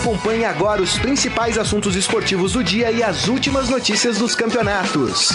Acompanhe 0.00 0.46
agora 0.46 0.80
os 0.80 0.98
principais 0.98 1.58
assuntos 1.58 1.94
esportivos 1.94 2.54
do 2.54 2.64
dia 2.64 2.90
e 2.90 3.02
as 3.02 3.28
últimas 3.28 3.68
notícias 3.68 4.16
dos 4.16 4.34
campeonatos. 4.34 5.28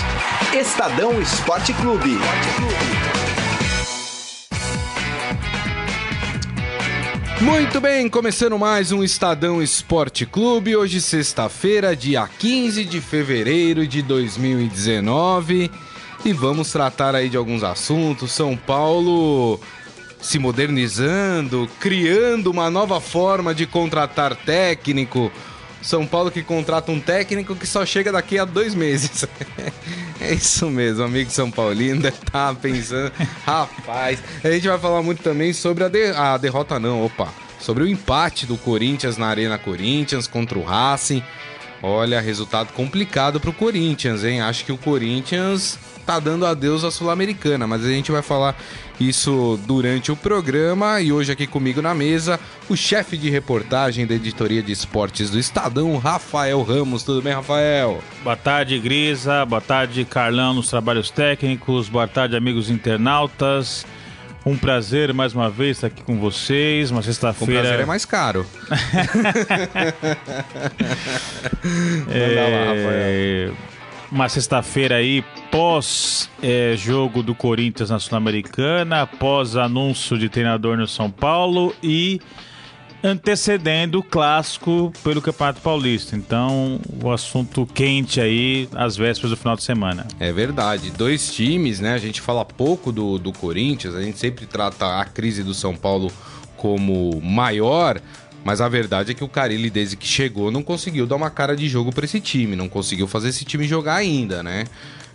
Estadão 0.59 1.21
Esporte 1.21 1.71
Clube. 1.73 2.17
Muito 7.39 7.79
bem, 7.79 8.09
começando 8.09 8.57
mais 8.57 8.91
um 8.91 9.03
Estadão 9.03 9.62
Esporte 9.62 10.25
Clube. 10.25 10.75
Hoje, 10.75 10.99
sexta-feira, 10.99 11.95
dia 11.95 12.27
15 12.27 12.85
de 12.85 12.99
fevereiro 12.99 13.85
de 13.85 14.01
2019. 14.01 15.69
E 16.25 16.34
vamos 16.34 16.71
tratar 16.71 17.13
aí 17.13 17.29
de 17.29 17.38
alguns 17.38 17.63
assuntos. 17.63 18.31
São 18.31 18.57
Paulo 18.57 19.59
se 20.26 20.39
modernizando, 20.39 21.70
criando 21.80 22.49
uma 22.49 22.70
nova 22.70 22.99
forma 22.99 23.53
de 23.53 23.67
contratar 23.67 24.35
técnico. 24.35 25.31
São 25.84 26.07
Paulo 26.07 26.31
que 26.31 26.41
contrata 26.41 26.91
um 26.91 26.99
técnico 26.99 27.55
que 27.55 27.67
só 27.67 27.85
chega 27.85 28.11
daqui 28.11 28.39
a 28.39 28.43
dois 28.43 28.73
meses. 28.73 29.23
é 30.20 30.34
isso 30.34 30.67
mesmo, 30.71 31.03
amigo 31.03 31.29
São 31.29 31.51
Paulino 31.51 32.01
deve 32.01 32.17
estar 32.17 32.53
tá 32.53 32.59
pensando. 32.59 33.11
Rapaz, 33.45 34.20
a 34.43 34.49
gente 34.49 34.67
vai 34.67 34.79
falar 34.79 35.03
muito 35.03 35.21
também 35.21 35.53
sobre 35.53 35.84
a, 35.84 35.88
de... 35.88 36.07
a 36.07 36.37
derrota, 36.37 36.79
não, 36.79 37.05
opa. 37.05 37.31
Sobre 37.59 37.84
o 37.84 37.87
empate 37.87 38.48
do 38.48 38.57
Corinthians 38.57 39.17
na 39.17 39.27
Arena 39.27 39.59
Corinthians 39.59 40.26
contra 40.26 40.57
o 40.57 40.63
Racing. 40.63 41.23
Olha, 41.84 42.20
resultado 42.20 42.73
complicado 42.73 43.39
para 43.39 43.51
o 43.51 43.53
Corinthians, 43.53 44.23
hein? 44.23 44.41
Acho 44.41 44.65
que 44.65 44.71
o 44.71 44.77
Corinthians 44.77 45.77
tá 46.05 46.19
dando 46.19 46.45
adeus 46.45 46.83
à 46.83 46.91
Sul-Americana, 46.91 47.65
mas 47.65 47.83
a 47.83 47.89
gente 47.89 48.11
vai 48.11 48.21
falar 48.21 48.55
isso 48.99 49.59
durante 49.65 50.11
o 50.11 50.15
programa 50.15 51.01
e 51.01 51.11
hoje 51.11 51.31
aqui 51.31 51.47
comigo 51.47 51.81
na 51.81 51.93
mesa 51.93 52.39
o 52.69 52.75
chefe 52.75 53.17
de 53.17 53.29
reportagem 53.29 54.05
da 54.05 54.13
editoria 54.13 54.61
de 54.61 54.71
esportes 54.71 55.29
do 55.29 55.39
Estadão, 55.39 55.97
Rafael 55.97 56.62
Ramos. 56.62 57.03
Tudo 57.03 57.21
bem, 57.21 57.34
Rafael? 57.34 58.01
Boa 58.23 58.37
tarde, 58.37 58.79
Grisa. 58.79 59.45
Boa 59.45 59.62
tarde, 59.62 60.05
Carlão 60.05 60.53
nos 60.53 60.70
trabalhos 60.70 61.09
técnicos. 61.09 61.89
Boa 61.89 62.07
tarde, 62.07 62.35
amigos 62.35 62.69
internautas. 62.69 63.85
Um 64.45 64.56
prazer 64.56 65.12
mais 65.12 65.34
uma 65.34 65.50
vez 65.50 65.78
estar 65.78 65.88
aqui 65.88 66.03
com 66.03 66.19
vocês. 66.19 66.92
Uma 66.92 67.02
sexta-feira. 67.02 67.62
O 67.62 67.64
prazer 67.64 67.80
é 67.80 67.86
mais 67.86 68.06
caro. 68.06 68.45
é... 72.12 72.36
lá, 72.36 72.44
Rafael. 72.72 73.75
Uma 74.16 74.30
sexta-feira 74.30 74.96
aí 74.96 75.26
pós 75.52 76.30
é, 76.42 76.74
jogo 76.78 77.22
do 77.22 77.36
Corinthians 77.36 77.90
na 77.90 78.00
Sul-Americana, 78.00 79.02
após 79.02 79.58
anúncio 79.58 80.18
de 80.18 80.30
treinador 80.30 80.78
no 80.78 80.88
São 80.88 81.12
Paulo 81.12 81.76
e 81.84 82.22
antecedendo 83.04 84.00
o 84.00 84.04
clássico 84.04 84.94
pelo 85.04 85.22
Campeonato 85.22 85.60
Paulista. 85.60 86.16
Então, 86.16 86.80
o 87.04 87.12
assunto 87.12 87.66
quente 87.66 88.22
aí 88.22 88.70
às 88.74 88.96
vésperas 88.96 89.32
do 89.32 89.36
final 89.36 89.58
de 89.58 89.64
semana. 89.64 90.08
É 90.18 90.32
verdade. 90.32 90.92
Dois 90.92 91.34
times, 91.34 91.82
né? 91.82 91.94
A 91.94 91.98
gente 91.98 92.22
fala 92.22 92.46
pouco 92.46 92.94
do, 92.94 93.20
do 93.20 93.34
Corinthians, 93.34 93.96
a 93.96 94.02
gente 94.02 94.18
sempre 94.18 94.46
trata 94.46 94.98
a 94.98 95.04
crise 95.04 95.44
do 95.44 95.54
São 95.54 95.76
Paulo 95.76 96.10
como 96.56 97.20
maior. 97.22 98.00
Mas 98.46 98.62
a 98.62 98.70
verdade 98.70 99.12
é 99.12 99.14
que 99.16 99.24
o 99.24 99.28
Carilli, 99.28 99.72
desde 99.72 99.98
que 99.98 100.06
chegou, 100.06 100.52
não 100.52 100.62
conseguiu 100.62 101.08
dar 101.08 101.16
uma 101.16 101.32
cara 101.32 101.56
de 101.56 101.68
jogo 101.68 101.92
para 101.92 102.06
esse 102.06 102.22
time, 102.22 102.56
não 102.56 102.70
conseguiu 102.70 103.08
fazer 103.08 103.30
esse 103.30 103.44
time 103.44 103.68
jogar 103.68 103.96
ainda, 103.96 104.44
né? 104.44 104.66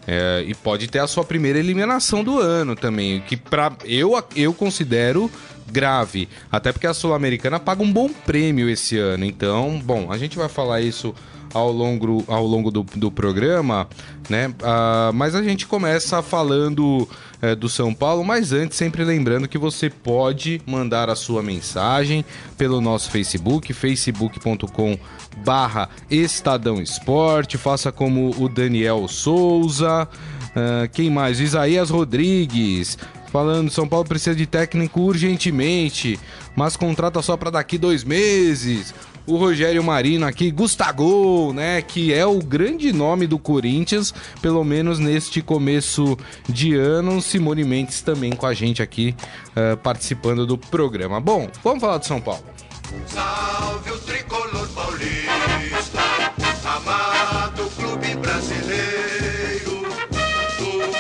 É, 0.05 0.43
e 0.49 0.53
pode 0.53 0.89
ter 0.89 0.99
a 0.99 1.07
sua 1.07 1.25
primeira 1.25 1.57
eliminação 1.57 2.25
do 2.25 2.41
ano 2.41 2.75
também, 2.75 3.21
que 3.21 3.37
para 3.37 3.73
eu, 3.85 4.21
eu 4.35 4.53
considero 4.53 5.31
grave. 5.71 6.29
Até 6.51 6.73
porque 6.73 6.89
a 6.89 6.93
Sul-Americana 6.93 7.61
paga 7.61 7.85
um 7.85 7.93
bom 7.93 8.09
prêmio 8.09 8.69
esse 8.69 8.99
ano. 8.99 9.25
Então, 9.25 9.81
bom, 9.85 10.11
a 10.11 10.19
gente 10.19 10.37
vai 10.37 10.49
falar 10.49 10.81
isso 10.81 11.15
ao 11.55 11.71
longo, 11.71 12.25
ao 12.27 12.45
longo 12.45 12.71
do, 12.71 12.83
do 12.97 13.13
programa, 13.13 13.89
né? 14.29 14.49
Uh, 14.49 15.13
mas 15.15 15.37
a 15.37 15.43
gente 15.43 15.69
começa 15.69 16.21
falando 16.21 17.09
uh, 17.43 17.57
do 17.57 17.69
São 17.69 17.95
Paulo, 17.95 18.25
mas 18.25 18.53
antes, 18.53 18.77
sempre 18.77 19.05
lembrando 19.05 19.49
que 19.49 19.59
você 19.59 19.91
pode 19.91 20.61
mandar 20.67 21.09
a 21.09 21.17
sua 21.17 21.43
mensagem 21.43 22.25
pelo 22.57 22.81
nosso 22.81 23.11
Facebook, 23.11 23.73
facebook.com 23.73 24.99
barra 25.45 25.89
Estadão 26.11 26.81
Esporte, 26.81 27.59
faça 27.59 27.91
como 27.91 28.35
o 28.39 28.49
Daniel 28.49 29.07
Souza, 29.09 30.07
uh, 30.07 30.89
quem 30.93 31.11
mais? 31.11 31.41
Isaías 31.41 31.91
Rodrigues, 31.91 32.99
falando 33.31 33.71
São 33.71 33.89
Paulo 33.89 34.07
precisa 34.07 34.35
de 34.35 34.47
técnico 34.47 35.01
urgentemente, 35.01 36.19
mas 36.57 36.77
contrata 36.77 37.23
só 37.23 37.37
para 37.37 37.51
daqui 37.51 37.79
dois 37.79 38.05
meses 38.05 38.95
o 39.27 39.37
Rogério 39.37 39.83
Marino 39.83 40.27
aqui, 40.27 40.51
Gustavo, 40.51 41.53
né, 41.53 41.83
que 41.83 42.13
é 42.13 42.27
o 42.27 42.39
grande 42.39 42.93
nome 42.93 43.27
do 43.27 43.39
Corinthians, 43.39 44.13
pelo 44.41 44.65
menos 44.65 44.99
neste 44.99 45.41
começo 45.43 46.17
de 46.49 46.75
ano. 46.75 47.21
Simone 47.21 47.65
Mendes 47.65 48.01
também 48.03 48.33
com 48.33 48.47
a 48.47 48.55
gente 48.55 48.83
aqui 48.83 49.15
uh, 49.51 49.77
participando 49.77 50.47
do 50.47 50.59
programa. 50.59 51.21
Bom, 51.21 51.49
vamos 51.63 51.81
falar 51.81 51.99
de 51.99 52.07
São 52.07 52.21
Paulo. 52.21 52.45
Salve 53.07 53.93
o 53.93 53.99
tricolor 53.99 54.69
paulista, 54.69 56.01
amado 56.65 57.71
clube 57.77 58.15
brasileiro. 58.17 58.91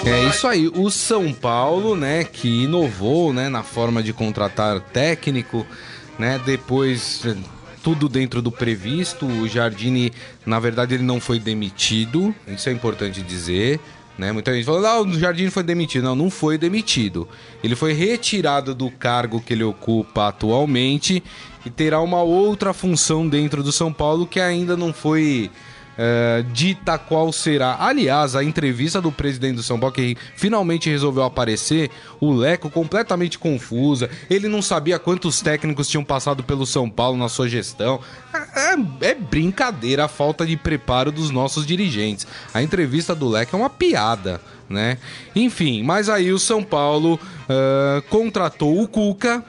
É 0.04 0.28
isso 0.28 0.47
aí, 0.47 0.69
o 0.69 0.91
São 0.91 1.32
Paulo, 1.32 1.94
né, 1.94 2.25
que 2.25 2.64
inovou, 2.64 3.32
né, 3.32 3.48
na 3.48 3.62
forma 3.62 4.03
de 4.03 4.12
contratar 4.12 4.80
técnico, 4.80 5.66
né, 6.19 6.41
depois 6.44 7.22
tudo 7.82 8.08
dentro 8.08 8.41
do 8.41 8.50
previsto. 8.50 9.26
O 9.26 9.48
Jardine, 9.48 10.12
na 10.44 10.58
verdade, 10.58 10.94
ele 10.94 11.02
não 11.02 11.20
foi 11.20 11.38
demitido, 11.38 12.34
isso 12.46 12.68
é 12.68 12.72
importante 12.72 13.22
dizer. 13.22 13.80
Né? 14.18 14.32
Muita 14.32 14.52
gente 14.54 14.66
falou, 14.66 14.84
ah, 14.84 15.00
o 15.00 15.18
Jardine 15.18 15.50
foi 15.50 15.62
demitido. 15.62 16.04
Não, 16.04 16.14
não 16.14 16.30
foi 16.30 16.58
demitido. 16.58 17.26
Ele 17.64 17.74
foi 17.74 17.94
retirado 17.94 18.74
do 18.74 18.91
cargo 18.91 19.41
que 19.41 19.54
ele 19.54 19.64
ocupa 19.64 20.28
atualmente 20.28 21.22
e 21.64 21.70
terá 21.70 22.00
uma 22.00 22.22
outra 22.22 22.74
função 22.74 23.26
dentro 23.26 23.62
do 23.62 23.72
São 23.72 23.92
Paulo 23.92 24.26
que 24.26 24.38
ainda 24.38 24.76
não 24.76 24.92
foi 24.92 25.50
uh, 25.99 26.43
dita 26.53 26.99
qual 26.99 27.33
será. 27.33 27.77
Aliás, 27.81 28.34
a 28.34 28.45
entrevista 28.45 29.01
do 29.01 29.12
presidente 29.12 29.56
do 29.56 29.62
São 29.62 29.78
Paulo, 29.78 29.95
que 29.95 30.17
finalmente 30.37 30.91
resolveu 30.91 31.23
aparecer, 31.23 31.91
o 32.21 32.33
Leco 32.33 32.71
completamente 32.71 33.39
confusa. 33.39 34.11
Ele 34.28 34.49
não 34.49 34.62
sabia 34.62 34.99
quantos 34.99 35.41
técnicos 35.41 35.89
tinham 35.89 36.05
passado 36.05 36.43
pelo 36.43 36.67
São 36.67 36.89
Paulo 36.89 37.17
na 37.17 37.28
sua 37.28 37.49
gestão. 37.49 38.01
É, 38.55 39.11
é 39.11 39.15
brincadeira 39.15 40.05
a 40.05 40.09
falta 40.09 40.47
de 40.47 40.56
preparo 40.56 41.12
dos 41.12 41.31
nossos 41.31 41.67
dirigentes. 41.67 42.27
A 42.53 42.62
entrevista 42.62 43.15
do 43.15 43.28
Leco 43.28 43.57
é 43.57 43.59
uma 43.59 43.71
piada. 43.71 44.41
Né? 44.69 44.99
Enfim, 45.34 45.83
mas 45.83 46.09
aí 46.09 46.31
o 46.31 46.39
São 46.39 46.62
Paulo 46.62 47.15
uh, 47.15 48.03
contratou 48.03 48.81
o 48.81 48.87
Cuca, 48.87 49.45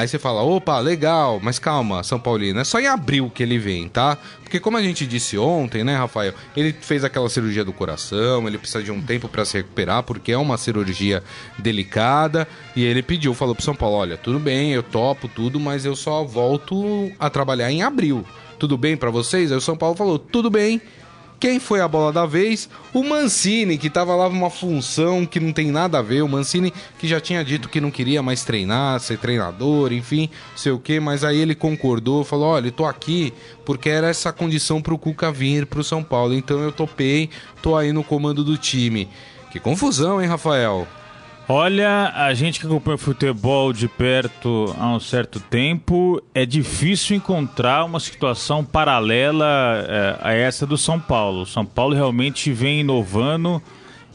Aí 0.00 0.08
você 0.08 0.18
fala, 0.18 0.42
opa, 0.42 0.78
legal, 0.78 1.38
mas 1.42 1.58
calma, 1.58 2.02
São 2.02 2.18
Paulino, 2.18 2.58
é 2.58 2.64
só 2.64 2.80
em 2.80 2.86
abril 2.86 3.30
que 3.34 3.42
ele 3.42 3.58
vem, 3.58 3.86
tá? 3.86 4.16
Porque 4.42 4.58
como 4.58 4.78
a 4.78 4.82
gente 4.82 5.06
disse 5.06 5.36
ontem, 5.36 5.84
né, 5.84 5.94
Rafael, 5.94 6.32
ele 6.56 6.74
fez 6.80 7.04
aquela 7.04 7.28
cirurgia 7.28 7.66
do 7.66 7.70
coração, 7.70 8.48
ele 8.48 8.56
precisa 8.56 8.82
de 8.82 8.90
um 8.90 9.02
tempo 9.02 9.28
para 9.28 9.44
se 9.44 9.58
recuperar, 9.58 10.02
porque 10.02 10.32
é 10.32 10.38
uma 10.38 10.56
cirurgia 10.56 11.22
delicada, 11.58 12.48
e 12.74 12.82
ele 12.82 13.02
pediu, 13.02 13.34
falou 13.34 13.54
pro 13.54 13.62
São 13.62 13.74
Paulo, 13.74 13.96
olha, 13.96 14.16
tudo 14.16 14.38
bem, 14.38 14.72
eu 14.72 14.82
topo 14.82 15.28
tudo, 15.28 15.60
mas 15.60 15.84
eu 15.84 15.94
só 15.94 16.24
volto 16.24 17.12
a 17.18 17.28
trabalhar 17.28 17.70
em 17.70 17.82
abril. 17.82 18.24
Tudo 18.58 18.78
bem 18.78 18.96
para 18.96 19.10
vocês? 19.10 19.52
Aí 19.52 19.58
o 19.58 19.60
São 19.60 19.76
Paulo 19.76 19.94
falou, 19.94 20.18
tudo 20.18 20.48
bem, 20.48 20.80
quem 21.40 21.58
foi 21.58 21.80
a 21.80 21.88
bola 21.88 22.12
da 22.12 22.26
vez? 22.26 22.68
O 22.92 23.02
Mancini, 23.02 23.78
que 23.78 23.86
estava 23.86 24.14
lá 24.14 24.28
numa 24.28 24.50
função 24.50 25.24
que 25.24 25.40
não 25.40 25.54
tem 25.54 25.70
nada 25.70 25.98
a 25.98 26.02
ver. 26.02 26.20
O 26.20 26.28
Mancini 26.28 26.70
que 26.98 27.08
já 27.08 27.18
tinha 27.18 27.42
dito 27.42 27.68
que 27.68 27.80
não 27.80 27.90
queria 27.90 28.22
mais 28.22 28.44
treinar, 28.44 29.00
ser 29.00 29.18
treinador, 29.18 29.90
enfim, 29.90 30.28
sei 30.54 30.70
o 30.70 30.78
que, 30.78 31.00
mas 31.00 31.24
aí 31.24 31.38
ele 31.38 31.54
concordou, 31.54 32.22
falou: 32.24 32.48
olha, 32.48 32.70
tô 32.70 32.84
aqui 32.84 33.32
porque 33.64 33.88
era 33.88 34.08
essa 34.08 34.30
condição 34.32 34.82
para 34.82 34.92
o 34.92 34.98
Cuca 34.98 35.32
vir 35.32 35.64
para 35.64 35.80
o 35.80 35.84
São 35.84 36.02
Paulo. 36.02 36.34
Então 36.34 36.60
eu 36.60 36.70
topei, 36.70 37.30
tô 37.62 37.74
aí 37.74 37.90
no 37.90 38.04
comando 38.04 38.44
do 38.44 38.58
time. 38.58 39.08
Que 39.50 39.58
confusão, 39.58 40.20
hein, 40.20 40.28
Rafael? 40.28 40.86
Olha, 41.52 42.12
a 42.14 42.32
gente 42.32 42.60
que 42.60 42.66
acompanha 42.66 42.96
futebol 42.96 43.72
de 43.72 43.88
perto 43.88 44.72
há 44.78 44.86
um 44.86 45.00
certo 45.00 45.40
tempo, 45.40 46.22
é 46.32 46.46
difícil 46.46 47.16
encontrar 47.16 47.84
uma 47.84 47.98
situação 47.98 48.64
paralela 48.64 49.84
é, 49.88 50.16
a 50.20 50.32
essa 50.32 50.64
do 50.64 50.78
São 50.78 51.00
Paulo. 51.00 51.44
São 51.44 51.66
Paulo 51.66 51.92
realmente 51.92 52.52
vem 52.52 52.82
inovando 52.82 53.60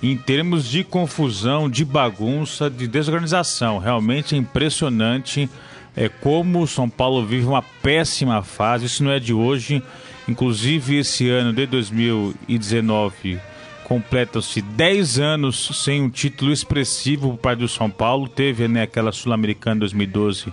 em 0.02 0.16
termos 0.16 0.64
de 0.66 0.82
confusão, 0.82 1.70
de 1.70 1.84
bagunça, 1.84 2.70
de 2.70 2.88
desorganização. 2.88 3.80
Realmente 3.80 4.34
é 4.34 4.38
impressionante 4.38 5.50
é, 5.94 6.08
como 6.08 6.62
o 6.62 6.68
São 6.68 6.90
Paulo 6.90 7.26
vive 7.26 7.46
uma 7.46 7.62
péssima 7.62 8.44
fase. 8.44 8.86
Isso 8.86 9.04
não 9.04 9.12
é 9.12 9.20
de 9.20 9.34
hoje. 9.34 9.84
Inclusive, 10.26 11.00
esse 11.00 11.30
ano 11.30 11.52
de 11.52 11.66
2019 11.66 13.42
completam-se 13.86 14.62
10 14.62 15.20
anos 15.20 15.84
sem 15.84 16.02
um 16.02 16.10
título 16.10 16.52
expressivo 16.52 17.30
por 17.32 17.38
parte 17.38 17.60
do 17.60 17.68
São 17.68 17.90
Paulo. 17.90 18.28
Teve 18.28 18.68
né, 18.68 18.82
aquela 18.82 19.12
Sul-Americana 19.12 19.82
2012, 19.82 20.52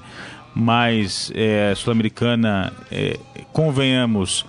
mas 0.54 1.32
é, 1.34 1.72
Sul-Americana, 1.74 2.72
é, 2.90 3.18
convenhamos, 3.52 4.44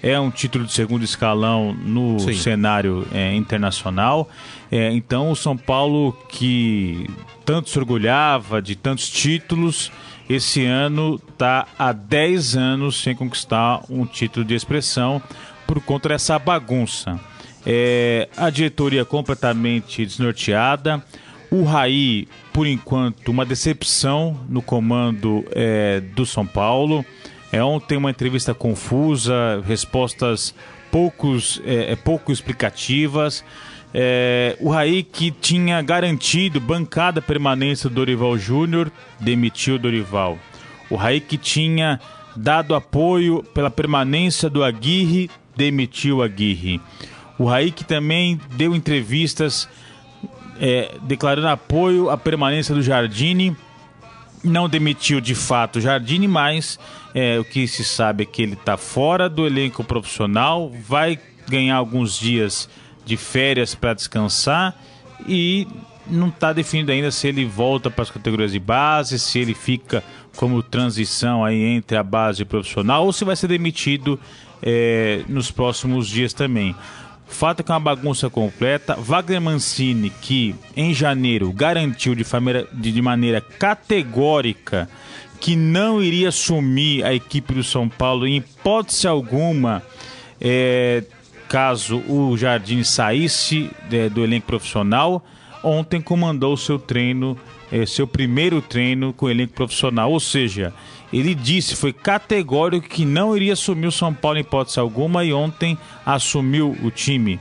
é 0.00 0.18
um 0.18 0.30
título 0.30 0.64
de 0.64 0.72
segundo 0.72 1.04
escalão 1.04 1.74
no 1.74 2.20
Sim. 2.20 2.32
cenário 2.34 3.06
é, 3.12 3.34
internacional. 3.34 4.28
É, 4.70 4.92
então, 4.92 5.32
o 5.32 5.36
São 5.36 5.56
Paulo, 5.56 6.12
que 6.28 7.10
tanto 7.44 7.68
se 7.68 7.78
orgulhava 7.78 8.62
de 8.62 8.76
tantos 8.76 9.10
títulos, 9.10 9.90
esse 10.30 10.64
ano 10.64 11.20
está 11.28 11.66
há 11.76 11.90
10 11.90 12.56
anos 12.56 13.02
sem 13.02 13.16
conquistar 13.16 13.82
um 13.90 14.06
título 14.06 14.44
de 14.44 14.54
expressão 14.54 15.20
por 15.66 15.80
conta 15.80 16.10
dessa 16.10 16.38
bagunça. 16.38 17.18
É, 17.66 18.28
a 18.36 18.50
diretoria 18.50 19.04
completamente 19.04 20.04
desnorteada. 20.04 21.02
O 21.50 21.64
Raí, 21.64 22.28
por 22.52 22.66
enquanto, 22.66 23.28
uma 23.28 23.44
decepção 23.44 24.38
no 24.48 24.60
comando 24.60 25.44
é, 25.52 26.00
do 26.00 26.26
São 26.26 26.46
Paulo. 26.46 27.04
É, 27.50 27.62
ontem 27.62 27.96
uma 27.96 28.10
entrevista 28.10 28.52
confusa, 28.52 29.62
respostas 29.66 30.54
poucos, 30.90 31.60
é, 31.64 31.92
é 31.92 31.96
pouco 31.96 32.30
explicativas. 32.30 33.42
É, 33.94 34.56
o 34.60 34.68
Raí 34.68 35.02
que 35.02 35.30
tinha 35.30 35.80
garantido 35.80 36.60
bancada 36.60 37.22
permanência 37.22 37.88
do 37.88 37.94
Dorival 37.94 38.36
Júnior, 38.36 38.92
demitiu 39.18 39.76
o 39.76 39.78
Dorival. 39.78 40.38
O 40.90 40.96
Raí 40.96 41.20
que 41.20 41.38
tinha 41.38 41.98
dado 42.36 42.74
apoio 42.74 43.42
pela 43.42 43.70
permanência 43.70 44.50
do 44.50 44.62
Aguirre, 44.62 45.30
demitiu 45.56 46.18
o 46.18 46.22
Aguirre. 46.22 46.80
O 47.38 47.46
que 47.72 47.84
também 47.84 48.40
deu 48.56 48.74
entrevistas 48.74 49.68
é, 50.60 50.96
declarando 51.02 51.48
apoio 51.48 52.10
à 52.10 52.16
permanência 52.16 52.74
do 52.74 52.82
Jardine, 52.82 53.56
não 54.42 54.68
demitiu 54.68 55.20
de 55.20 55.34
fato 55.34 55.76
o 55.76 55.80
Jardine, 55.80 56.28
mas 56.28 56.78
é, 57.14 57.38
o 57.38 57.44
que 57.44 57.66
se 57.66 57.84
sabe 57.84 58.24
é 58.24 58.26
que 58.26 58.42
ele 58.42 58.54
está 58.54 58.76
fora 58.76 59.28
do 59.28 59.46
elenco 59.46 59.82
profissional, 59.84 60.72
vai 60.86 61.18
ganhar 61.48 61.76
alguns 61.76 62.18
dias 62.18 62.68
de 63.04 63.16
férias 63.16 63.74
para 63.74 63.94
descansar 63.94 64.76
e 65.26 65.66
não 66.06 66.28
está 66.28 66.52
definido 66.52 66.92
ainda 66.92 67.10
se 67.10 67.28
ele 67.28 67.44
volta 67.44 67.90
para 67.90 68.02
as 68.02 68.10
categorias 68.10 68.52
de 68.52 68.58
base, 68.58 69.18
se 69.18 69.38
ele 69.38 69.54
fica 69.54 70.02
como 70.36 70.62
transição 70.62 71.44
aí 71.44 71.62
entre 71.62 71.96
a 71.96 72.02
base 72.02 72.42
e 72.42 72.44
o 72.44 72.46
profissional 72.46 73.04
ou 73.04 73.12
se 73.12 73.24
vai 73.24 73.36
ser 73.36 73.48
demitido 73.48 74.18
é, 74.62 75.22
nos 75.28 75.50
próximos 75.50 76.08
dias 76.08 76.32
também. 76.32 76.74
Fato 77.28 77.60
é 77.60 77.62
que 77.62 77.70
é 77.70 77.74
uma 77.74 77.80
bagunça 77.80 78.28
completa. 78.28 78.94
Wagner 78.94 79.40
Mancini, 79.40 80.10
que 80.10 80.54
em 80.76 80.92
janeiro 80.92 81.52
garantiu 81.52 82.14
de, 82.14 82.24
de 82.72 83.02
maneira 83.02 83.40
categórica 83.40 84.88
que 85.40 85.54
não 85.54 86.02
iria 86.02 86.30
assumir 86.30 87.04
a 87.04 87.14
equipe 87.14 87.54
do 87.54 87.62
São 87.62 87.88
Paulo 87.88 88.26
em 88.26 88.36
hipótese 88.36 89.06
alguma, 89.06 89.82
é, 90.40 91.04
caso 91.48 91.98
o 92.08 92.36
Jardim 92.36 92.82
saísse 92.82 93.70
é, 93.90 94.08
do 94.08 94.24
elenco 94.24 94.46
profissional, 94.46 95.24
ontem 95.62 96.00
comandou 96.00 96.56
seu 96.56 96.78
treino, 96.78 97.38
é, 97.70 97.86
seu 97.86 98.06
primeiro 98.06 98.60
treino 98.60 99.12
com 99.12 99.26
o 99.26 99.30
elenco 99.30 99.54
profissional. 99.54 100.10
Ou 100.10 100.20
seja, 100.20 100.74
ele 101.12 101.34
disse, 101.34 101.74
foi 101.74 101.92
categórico 101.92 102.88
que 102.88 103.04
não 103.04 103.36
iria 103.36 103.54
assumir 103.54 103.86
o 103.86 103.92
São 103.92 104.12
Paulo 104.12 104.38
em 104.38 104.42
hipótese 104.42 104.78
alguma 104.78 105.24
e 105.24 105.32
ontem 105.32 105.78
assumiu 106.04 106.76
o 106.82 106.90
time. 106.90 107.40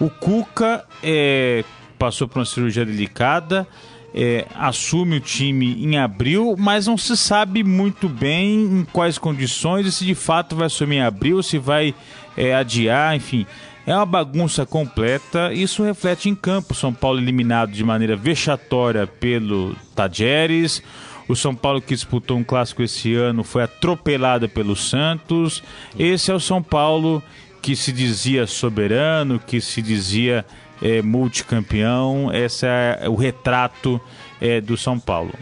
O 0.00 0.10
Cuca 0.10 0.84
é, 1.02 1.64
passou 1.98 2.26
por 2.26 2.38
uma 2.38 2.44
cirurgia 2.44 2.84
delicada, 2.84 3.66
é, 4.14 4.46
assume 4.54 5.16
o 5.16 5.20
time 5.20 5.84
em 5.84 5.98
abril, 5.98 6.54
mas 6.58 6.86
não 6.86 6.96
se 6.96 7.16
sabe 7.16 7.62
muito 7.62 8.08
bem 8.08 8.62
em 8.62 8.84
quais 8.92 9.18
condições 9.18 9.86
e 9.86 9.92
se 9.92 10.04
de 10.04 10.14
fato 10.14 10.56
vai 10.56 10.66
assumir 10.66 10.96
em 10.96 11.02
abril, 11.02 11.42
se 11.42 11.58
vai 11.58 11.94
é, 12.36 12.54
adiar, 12.54 13.14
enfim. 13.14 13.46
É 13.86 13.94
uma 13.94 14.04
bagunça 14.04 14.66
completa. 14.66 15.50
Isso 15.50 15.82
reflete 15.82 16.28
em 16.28 16.34
campo. 16.34 16.74
São 16.74 16.92
Paulo 16.92 17.18
eliminado 17.18 17.72
de 17.72 17.82
maneira 17.82 18.16
vexatória 18.16 19.06
pelo 19.06 19.74
Tajeres. 19.94 20.82
O 21.28 21.36
São 21.36 21.54
Paulo 21.54 21.80
que 21.82 21.94
disputou 21.94 22.38
um 22.38 22.44
clássico 22.44 22.82
esse 22.82 23.14
ano 23.14 23.44
foi 23.44 23.62
atropelado 23.62 24.48
pelo 24.48 24.74
Santos. 24.74 25.62
Esse 25.98 26.30
é 26.30 26.34
o 26.34 26.40
São 26.40 26.62
Paulo 26.62 27.22
que 27.60 27.76
se 27.76 27.92
dizia 27.92 28.46
soberano, 28.46 29.38
que 29.38 29.60
se 29.60 29.82
dizia 29.82 30.44
é, 30.80 31.02
multicampeão. 31.02 32.32
Esse 32.32 32.66
é 32.66 33.08
o 33.08 33.14
retrato 33.14 34.00
é, 34.40 34.60
do 34.60 34.76
São 34.76 34.98
Paulo. 34.98 35.34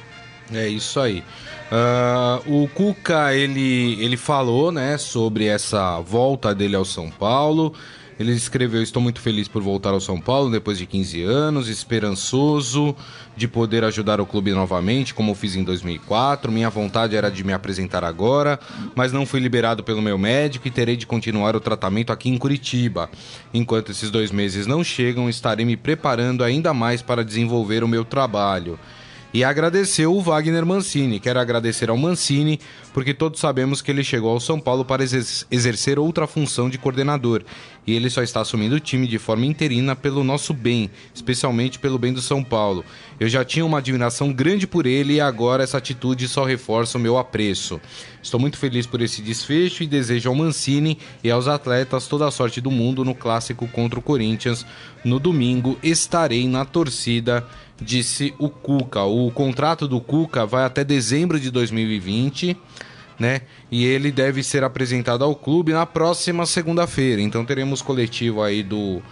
É 0.52 0.68
isso 0.68 1.00
aí. 1.00 1.22
Uh, 1.70 2.62
o 2.62 2.68
Cuca 2.68 3.34
ele, 3.34 4.00
ele 4.00 4.16
falou 4.16 4.70
né, 4.70 4.96
sobre 4.96 5.46
essa 5.46 6.00
volta 6.00 6.54
dele 6.54 6.76
ao 6.76 6.84
São 6.84 7.10
Paulo. 7.10 7.74
Ele 8.18 8.32
escreveu: 8.32 8.82
Estou 8.82 9.02
muito 9.02 9.20
feliz 9.20 9.46
por 9.46 9.62
voltar 9.62 9.90
ao 9.90 10.00
São 10.00 10.20
Paulo 10.20 10.50
depois 10.50 10.78
de 10.78 10.86
15 10.86 11.22
anos, 11.22 11.68
esperançoso 11.68 12.96
de 13.36 13.46
poder 13.46 13.84
ajudar 13.84 14.20
o 14.20 14.26
clube 14.26 14.52
novamente, 14.52 15.12
como 15.12 15.34
fiz 15.34 15.54
em 15.54 15.62
2004. 15.62 16.50
Minha 16.50 16.70
vontade 16.70 17.14
era 17.14 17.30
de 17.30 17.44
me 17.44 17.52
apresentar 17.52 18.04
agora, 18.04 18.58
mas 18.94 19.12
não 19.12 19.26
fui 19.26 19.40
liberado 19.40 19.84
pelo 19.84 20.00
meu 20.00 20.16
médico 20.16 20.66
e 20.66 20.70
terei 20.70 20.96
de 20.96 21.06
continuar 21.06 21.54
o 21.54 21.60
tratamento 21.60 22.12
aqui 22.12 22.30
em 22.30 22.38
Curitiba. 22.38 23.10
Enquanto 23.52 23.92
esses 23.92 24.10
dois 24.10 24.30
meses 24.30 24.66
não 24.66 24.82
chegam, 24.82 25.28
estarei 25.28 25.66
me 25.66 25.76
preparando 25.76 26.42
ainda 26.42 26.72
mais 26.72 27.02
para 27.02 27.24
desenvolver 27.24 27.84
o 27.84 27.88
meu 27.88 28.04
trabalho 28.04 28.78
e 29.32 29.44
agradeceu 29.44 30.14
o 30.14 30.20
Wagner 30.20 30.64
Mancini. 30.64 31.20
Quero 31.20 31.38
agradecer 31.38 31.90
ao 31.90 31.96
Mancini, 31.96 32.60
porque 32.92 33.12
todos 33.12 33.40
sabemos 33.40 33.82
que 33.82 33.90
ele 33.90 34.04
chegou 34.04 34.30
ao 34.30 34.40
São 34.40 34.58
Paulo 34.58 34.84
para 34.84 35.04
exercer 35.04 35.98
outra 35.98 36.26
função 36.26 36.70
de 36.70 36.78
coordenador. 36.78 37.42
E 37.86 37.94
ele 37.94 38.10
só 38.10 38.22
está 38.22 38.40
assumindo 38.40 38.76
o 38.76 38.80
time 38.80 39.06
de 39.06 39.18
forma 39.18 39.46
interina 39.46 39.94
pelo 39.94 40.24
nosso 40.24 40.52
bem, 40.52 40.90
especialmente 41.14 41.78
pelo 41.78 41.98
bem 41.98 42.12
do 42.12 42.20
São 42.20 42.42
Paulo. 42.42 42.84
Eu 43.20 43.28
já 43.28 43.44
tinha 43.44 43.64
uma 43.64 43.78
admiração 43.78 44.32
grande 44.32 44.66
por 44.66 44.86
ele 44.86 45.14
e 45.14 45.20
agora 45.20 45.62
essa 45.62 45.78
atitude 45.78 46.26
só 46.26 46.44
reforça 46.44 46.98
o 46.98 47.00
meu 47.00 47.16
apreço. 47.16 47.80
Estou 48.20 48.40
muito 48.40 48.58
feliz 48.58 48.86
por 48.86 49.00
esse 49.00 49.22
desfecho 49.22 49.84
e 49.84 49.86
desejo 49.86 50.28
ao 50.28 50.34
Mancini 50.34 50.98
e 51.22 51.30
aos 51.30 51.46
atletas 51.46 52.08
toda 52.08 52.26
a 52.26 52.30
sorte 52.32 52.60
do 52.60 52.72
mundo 52.72 53.04
no 53.04 53.14
clássico 53.14 53.68
contra 53.68 54.00
o 54.00 54.02
Corinthians. 54.02 54.66
No 55.04 55.20
domingo 55.20 55.78
estarei 55.80 56.48
na 56.48 56.64
torcida 56.64 57.46
disse 57.80 58.34
o 58.38 58.48
Cuca. 58.48 59.02
O 59.02 59.30
contrato 59.30 59.86
do 59.86 60.00
Cuca 60.00 60.46
vai 60.46 60.64
até 60.64 60.82
dezembro 60.84 61.38
de 61.38 61.50
2020, 61.50 62.56
né? 63.18 63.42
E 63.70 63.84
ele 63.84 64.10
deve 64.10 64.42
ser 64.42 64.64
apresentado 64.64 65.24
ao 65.24 65.34
clube 65.34 65.72
na 65.72 65.86
próxima 65.86 66.46
segunda-feira. 66.46 67.20
Então 67.20 67.44
teremos 67.44 67.82
coletivo 67.82 68.42
aí 68.42 68.62
do, 68.62 69.02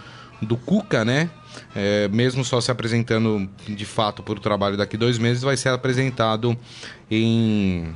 do 0.41 0.57
Cuca, 0.57 1.05
né? 1.05 1.29
É, 1.73 2.07
mesmo 2.09 2.43
só 2.43 2.59
se 2.59 2.69
apresentando 2.69 3.49
de 3.67 3.85
fato 3.85 4.21
por 4.21 4.39
trabalho 4.39 4.75
daqui 4.75 4.97
dois 4.97 5.17
meses, 5.17 5.41
vai 5.41 5.55
ser 5.55 5.69
apresentado 5.69 6.57
em 7.09 7.93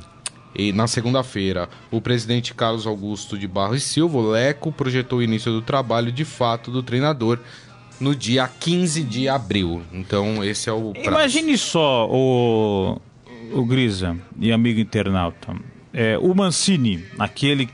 na 0.74 0.86
segunda-feira, 0.88 1.68
o 1.90 2.00
presidente 2.00 2.52
Carlos 2.52 2.86
Augusto 2.86 3.38
de 3.38 3.46
Barros 3.46 3.84
Silva, 3.84 4.18
o 4.18 4.30
Leco, 4.30 4.72
projetou 4.72 5.20
o 5.20 5.22
início 5.22 5.52
do 5.52 5.62
trabalho 5.62 6.10
de 6.10 6.24
fato 6.24 6.70
do 6.70 6.82
treinador 6.82 7.38
no 8.00 8.14
dia 8.14 8.48
15 8.48 9.02
de 9.02 9.28
abril. 9.28 9.82
Então, 9.92 10.42
esse 10.42 10.68
é 10.68 10.72
o 10.72 10.92
prazo. 10.92 11.08
Imagine 11.08 11.58
só, 11.58 12.08
o, 12.10 13.00
o 13.52 13.64
Grisa 13.64 14.16
e 14.38 14.50
amigo 14.50 14.80
internauta. 14.80 15.54
É, 15.92 16.16
o 16.18 16.34
Mancini, 16.34 17.04
aquele 17.18 17.68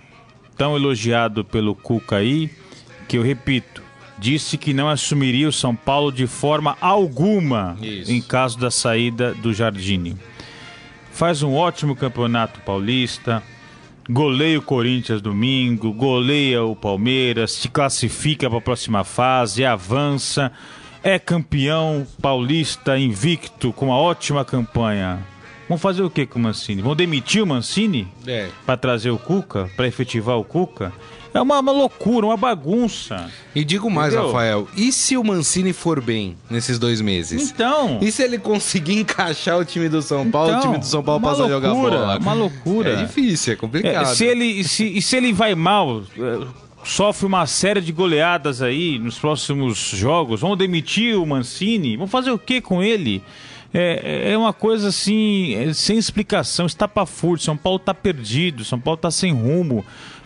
tão 0.57 0.75
elogiado 0.75 1.45
pelo 1.45 1.75
Cuca 1.75 2.17
aí, 2.17 2.51
que 3.07 3.19
eu 3.19 3.23
repito, 3.23 3.83
disse 4.19 4.57
que 4.57 4.73
não 4.73 4.89
assumiria 4.89 5.49
o 5.49 5.53
São 5.53 5.77
Paulo 5.77 6.11
de 6.11 6.27
forma 6.27 6.77
alguma 6.81 7.77
Isso. 7.81 8.11
em 8.11 8.21
caso 8.21 8.59
da 8.59 8.71
saída 8.71 9.35
do 9.35 9.53
Jardine. 9.53 10.17
Faz 11.13 11.43
um 11.43 11.55
ótimo 11.55 11.95
campeonato 11.95 12.61
paulista, 12.61 13.43
goleia 14.09 14.59
o 14.59 14.63
Corinthians 14.63 15.21
domingo, 15.21 15.93
goleia 15.93 16.63
o 16.63 16.77
Palmeiras, 16.77 17.53
se 17.53 17.69
classifica 17.69 18.49
para 18.49 18.59
a 18.59 18.63
próxima 18.63 19.05
fase, 19.05 19.65
avança, 19.65 20.53
é 21.03 21.19
campeão 21.19 22.07
paulista 22.21 22.99
invicto 22.99 23.73
com 23.73 23.87
uma 23.87 23.97
ótima 23.97 24.45
campanha. 24.45 25.36
Vão 25.69 25.77
fazer 25.77 26.03
o 26.03 26.11
que 26.11 26.27
com 26.27 26.39
o 26.39 26.43
Mancini? 26.43 26.81
Vão 26.81 26.95
demitir 26.95 27.43
o 27.43 27.47
Mancini? 27.47 28.07
É. 28.27 28.49
Para 28.65 28.77
trazer 28.77 29.11
o 29.11 29.19
Cuca? 29.19 29.69
Para 29.77 29.87
efetivar 29.87 30.39
o 30.39 30.45
Cuca? 30.45 30.93
É 31.35 31.41
uma, 31.41 31.59
uma 31.59 31.73
loucura, 31.73 32.27
uma 32.27 32.37
bagunça. 32.37 33.31
E 33.55 33.63
digo 33.63 33.91
mais, 33.91 34.15
Entendeu? 34.15 34.33
Rafael, 34.33 34.69
e 34.75 34.91
se 34.91 35.19
o 35.19 35.25
Mancini 35.25 35.75
for 35.75 36.01
bem 36.01 36.35
nesses 36.49 36.79
dois 36.79 37.01
meses? 37.03 37.51
Então. 37.51 37.99
E 38.01 38.11
se 38.11 38.23
ele 38.23 38.39
conseguir 38.39 38.95
encaixar 39.01 39.59
o 39.59 39.65
time 39.65 39.89
do 39.89 40.01
São 40.01 40.31
Paulo, 40.31 40.49
então, 40.49 40.61
o 40.61 40.63
time 40.63 40.79
do 40.79 40.87
São 40.87 41.03
Paulo 41.03 41.21
passa 41.21 41.45
a 41.45 41.49
jogar 41.49 41.75
bola? 41.75 42.19
Uma 42.19 42.33
loucura. 42.33 42.93
É 42.93 43.05
difícil, 43.05 43.53
é 43.53 43.57
complicado. 43.57 44.09
É, 44.09 44.15
se 44.15 44.25
ele, 44.25 44.65
se, 44.65 44.85
e 44.87 45.03
se 45.03 45.15
ele 45.15 45.33
vai 45.33 45.55
mal, 45.55 46.03
sofre 46.83 47.27
uma 47.27 47.47
série 47.47 47.83
de 47.83 47.93
goleadas 47.93 48.63
aí 48.63 48.99
nos 48.99 49.19
próximos 49.19 49.77
jogos. 49.77 50.41
Vamos 50.41 50.57
demitir 50.57 51.21
o 51.21 51.27
Mancini? 51.27 51.97
Vamos 51.97 52.11
fazer 52.11 52.31
o 52.31 52.39
que 52.39 52.63
com 52.63 52.83
ele? 52.83 53.23
É, 53.75 54.33
é 54.33 54.39
uma 54.39 54.53
coisa 54.53 54.89
assim, 54.89 55.55
é, 55.55 55.73
sem 55.73 55.99
explicação, 55.99 56.67
estapafúrdio. 56.67 57.45
São 57.45 57.57
Paulo 57.57 57.79
está 57.79 57.93
perdido, 57.93 58.65
São 58.65 58.81
Paulo 58.81 58.97
está 58.97 59.11
sem 59.11 59.33
rumo. 59.33 59.85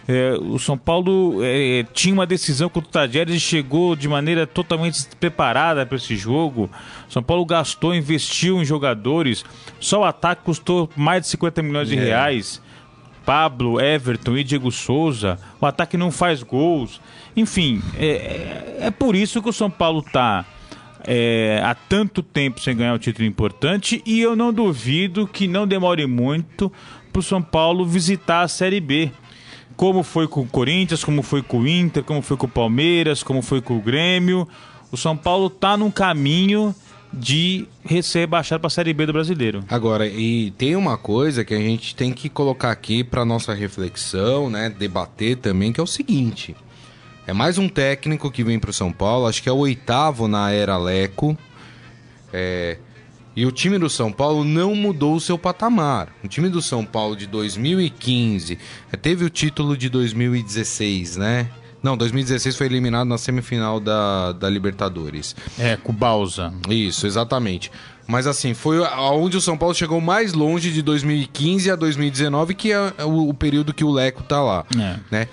É, 0.08 0.32
o 0.40 0.58
São 0.58 0.76
Paulo 0.76 1.38
é, 1.42 1.84
tinha 1.92 2.12
uma 2.12 2.26
decisão 2.26 2.68
contra 2.68 2.88
o 2.88 2.92
Tadieres 2.92 3.36
e 3.36 3.40
chegou 3.40 3.94
de 3.94 4.08
maneira 4.08 4.46
totalmente 4.46 4.94
despreparada 4.94 5.86
para 5.86 5.96
esse 5.96 6.16
jogo. 6.16 6.68
São 7.08 7.22
Paulo 7.22 7.44
gastou, 7.44 7.94
investiu 7.94 8.60
em 8.60 8.64
jogadores. 8.64 9.44
Só 9.78 10.00
o 10.00 10.04
ataque 10.04 10.42
custou 10.42 10.90
mais 10.96 11.22
de 11.22 11.28
50 11.28 11.62
milhões 11.62 11.88
de 11.88 11.96
é. 11.96 12.02
reais. 12.02 12.60
Pablo, 13.24 13.80
Everton 13.80 14.36
e 14.36 14.42
Diego 14.42 14.72
Souza. 14.72 15.38
O 15.60 15.66
ataque 15.66 15.96
não 15.96 16.10
faz 16.10 16.42
gols. 16.42 17.00
Enfim, 17.36 17.80
é, 17.96 18.06
é, 18.06 18.78
é 18.86 18.90
por 18.90 19.14
isso 19.14 19.40
que 19.40 19.48
o 19.48 19.52
São 19.52 19.70
Paulo 19.70 20.00
está 20.00 20.44
é, 21.06 21.60
há 21.64 21.74
tanto 21.74 22.22
tempo 22.22 22.60
sem 22.60 22.76
ganhar 22.76 22.94
um 22.94 22.98
título 22.98 23.26
importante 23.26 24.02
e 24.04 24.20
eu 24.20 24.36
não 24.36 24.52
duvido 24.52 25.26
que 25.26 25.46
não 25.46 25.66
demore 25.66 26.06
muito 26.06 26.72
para 27.12 27.20
o 27.20 27.22
São 27.22 27.42
Paulo 27.42 27.84
visitar 27.84 28.42
a 28.42 28.48
Série 28.48 28.80
B. 28.80 29.10
Como 29.76 30.02
foi 30.02 30.28
com 30.28 30.42
o 30.42 30.46
Corinthians, 30.46 31.02
como 31.02 31.22
foi 31.22 31.42
com 31.42 31.60
o 31.60 31.68
Inter, 31.68 32.04
como 32.04 32.20
foi 32.20 32.36
com 32.36 32.46
o 32.46 32.50
Palmeiras, 32.50 33.22
como 33.22 33.40
foi 33.40 33.60
com 33.60 33.76
o 33.76 33.80
Grêmio. 33.80 34.46
O 34.92 34.96
São 34.96 35.16
Paulo 35.16 35.46
está 35.46 35.76
num 35.76 35.90
caminho 35.90 36.74
de 37.12 37.66
ser 38.02 38.20
rebaixado 38.20 38.60
para 38.60 38.68
a 38.68 38.70
Série 38.70 38.92
B 38.92 39.06
do 39.06 39.12
Brasileiro. 39.12 39.64
Agora, 39.68 40.06
e 40.06 40.52
tem 40.52 40.76
uma 40.76 40.96
coisa 40.96 41.44
que 41.44 41.54
a 41.54 41.58
gente 41.58 41.94
tem 41.94 42.12
que 42.12 42.28
colocar 42.28 42.70
aqui 42.70 43.02
para 43.02 43.24
nossa 43.24 43.52
reflexão, 43.52 44.48
né, 44.48 44.70
debater 44.70 45.36
também, 45.36 45.72
que 45.72 45.80
é 45.80 45.82
o 45.82 45.86
seguinte: 45.86 46.54
é 47.30 47.32
mais 47.32 47.58
um 47.58 47.68
técnico 47.68 48.28
que 48.28 48.42
vem 48.42 48.58
para 48.58 48.70
o 48.70 48.72
São 48.72 48.90
Paulo, 48.90 49.28
acho 49.28 49.40
que 49.40 49.48
é 49.48 49.52
o 49.52 49.58
oitavo 49.58 50.26
na 50.26 50.50
era 50.50 50.76
Leco. 50.76 51.38
É, 52.32 52.76
e 53.36 53.46
o 53.46 53.52
time 53.52 53.78
do 53.78 53.88
São 53.88 54.10
Paulo 54.10 54.42
não 54.42 54.74
mudou 54.74 55.14
o 55.14 55.20
seu 55.20 55.38
patamar. 55.38 56.08
O 56.24 56.28
time 56.28 56.48
do 56.48 56.60
São 56.60 56.84
Paulo 56.84 57.14
de 57.14 57.28
2015 57.28 58.58
é, 58.92 58.96
teve 58.96 59.24
o 59.24 59.30
título 59.30 59.76
de 59.76 59.88
2016, 59.88 61.18
né? 61.18 61.48
Não, 61.80 61.96
2016 61.96 62.56
foi 62.56 62.66
eliminado 62.66 63.06
na 63.06 63.16
semifinal 63.16 63.78
da, 63.78 64.32
da 64.32 64.50
Libertadores. 64.50 65.36
É, 65.56 65.76
com 65.76 65.92
o 65.92 65.94
Balsa. 65.94 66.52
Isso, 66.68 67.06
exatamente. 67.06 67.70
Mas 68.08 68.26
assim, 68.26 68.54
foi 68.54 68.84
aonde 68.84 69.36
o 69.36 69.40
São 69.40 69.56
Paulo 69.56 69.72
chegou 69.72 70.00
mais 70.00 70.32
longe 70.32 70.72
de 70.72 70.82
2015 70.82 71.70
a 71.70 71.76
2019, 71.76 72.54
que 72.54 72.72
é 72.72 72.80
o, 73.04 73.28
o 73.28 73.32
período 73.32 73.72
que 73.72 73.84
o 73.84 73.90
Leco 73.90 74.24
tá 74.24 74.42
lá. 74.42 74.64
É. 74.76 74.96
Né? 75.12 75.28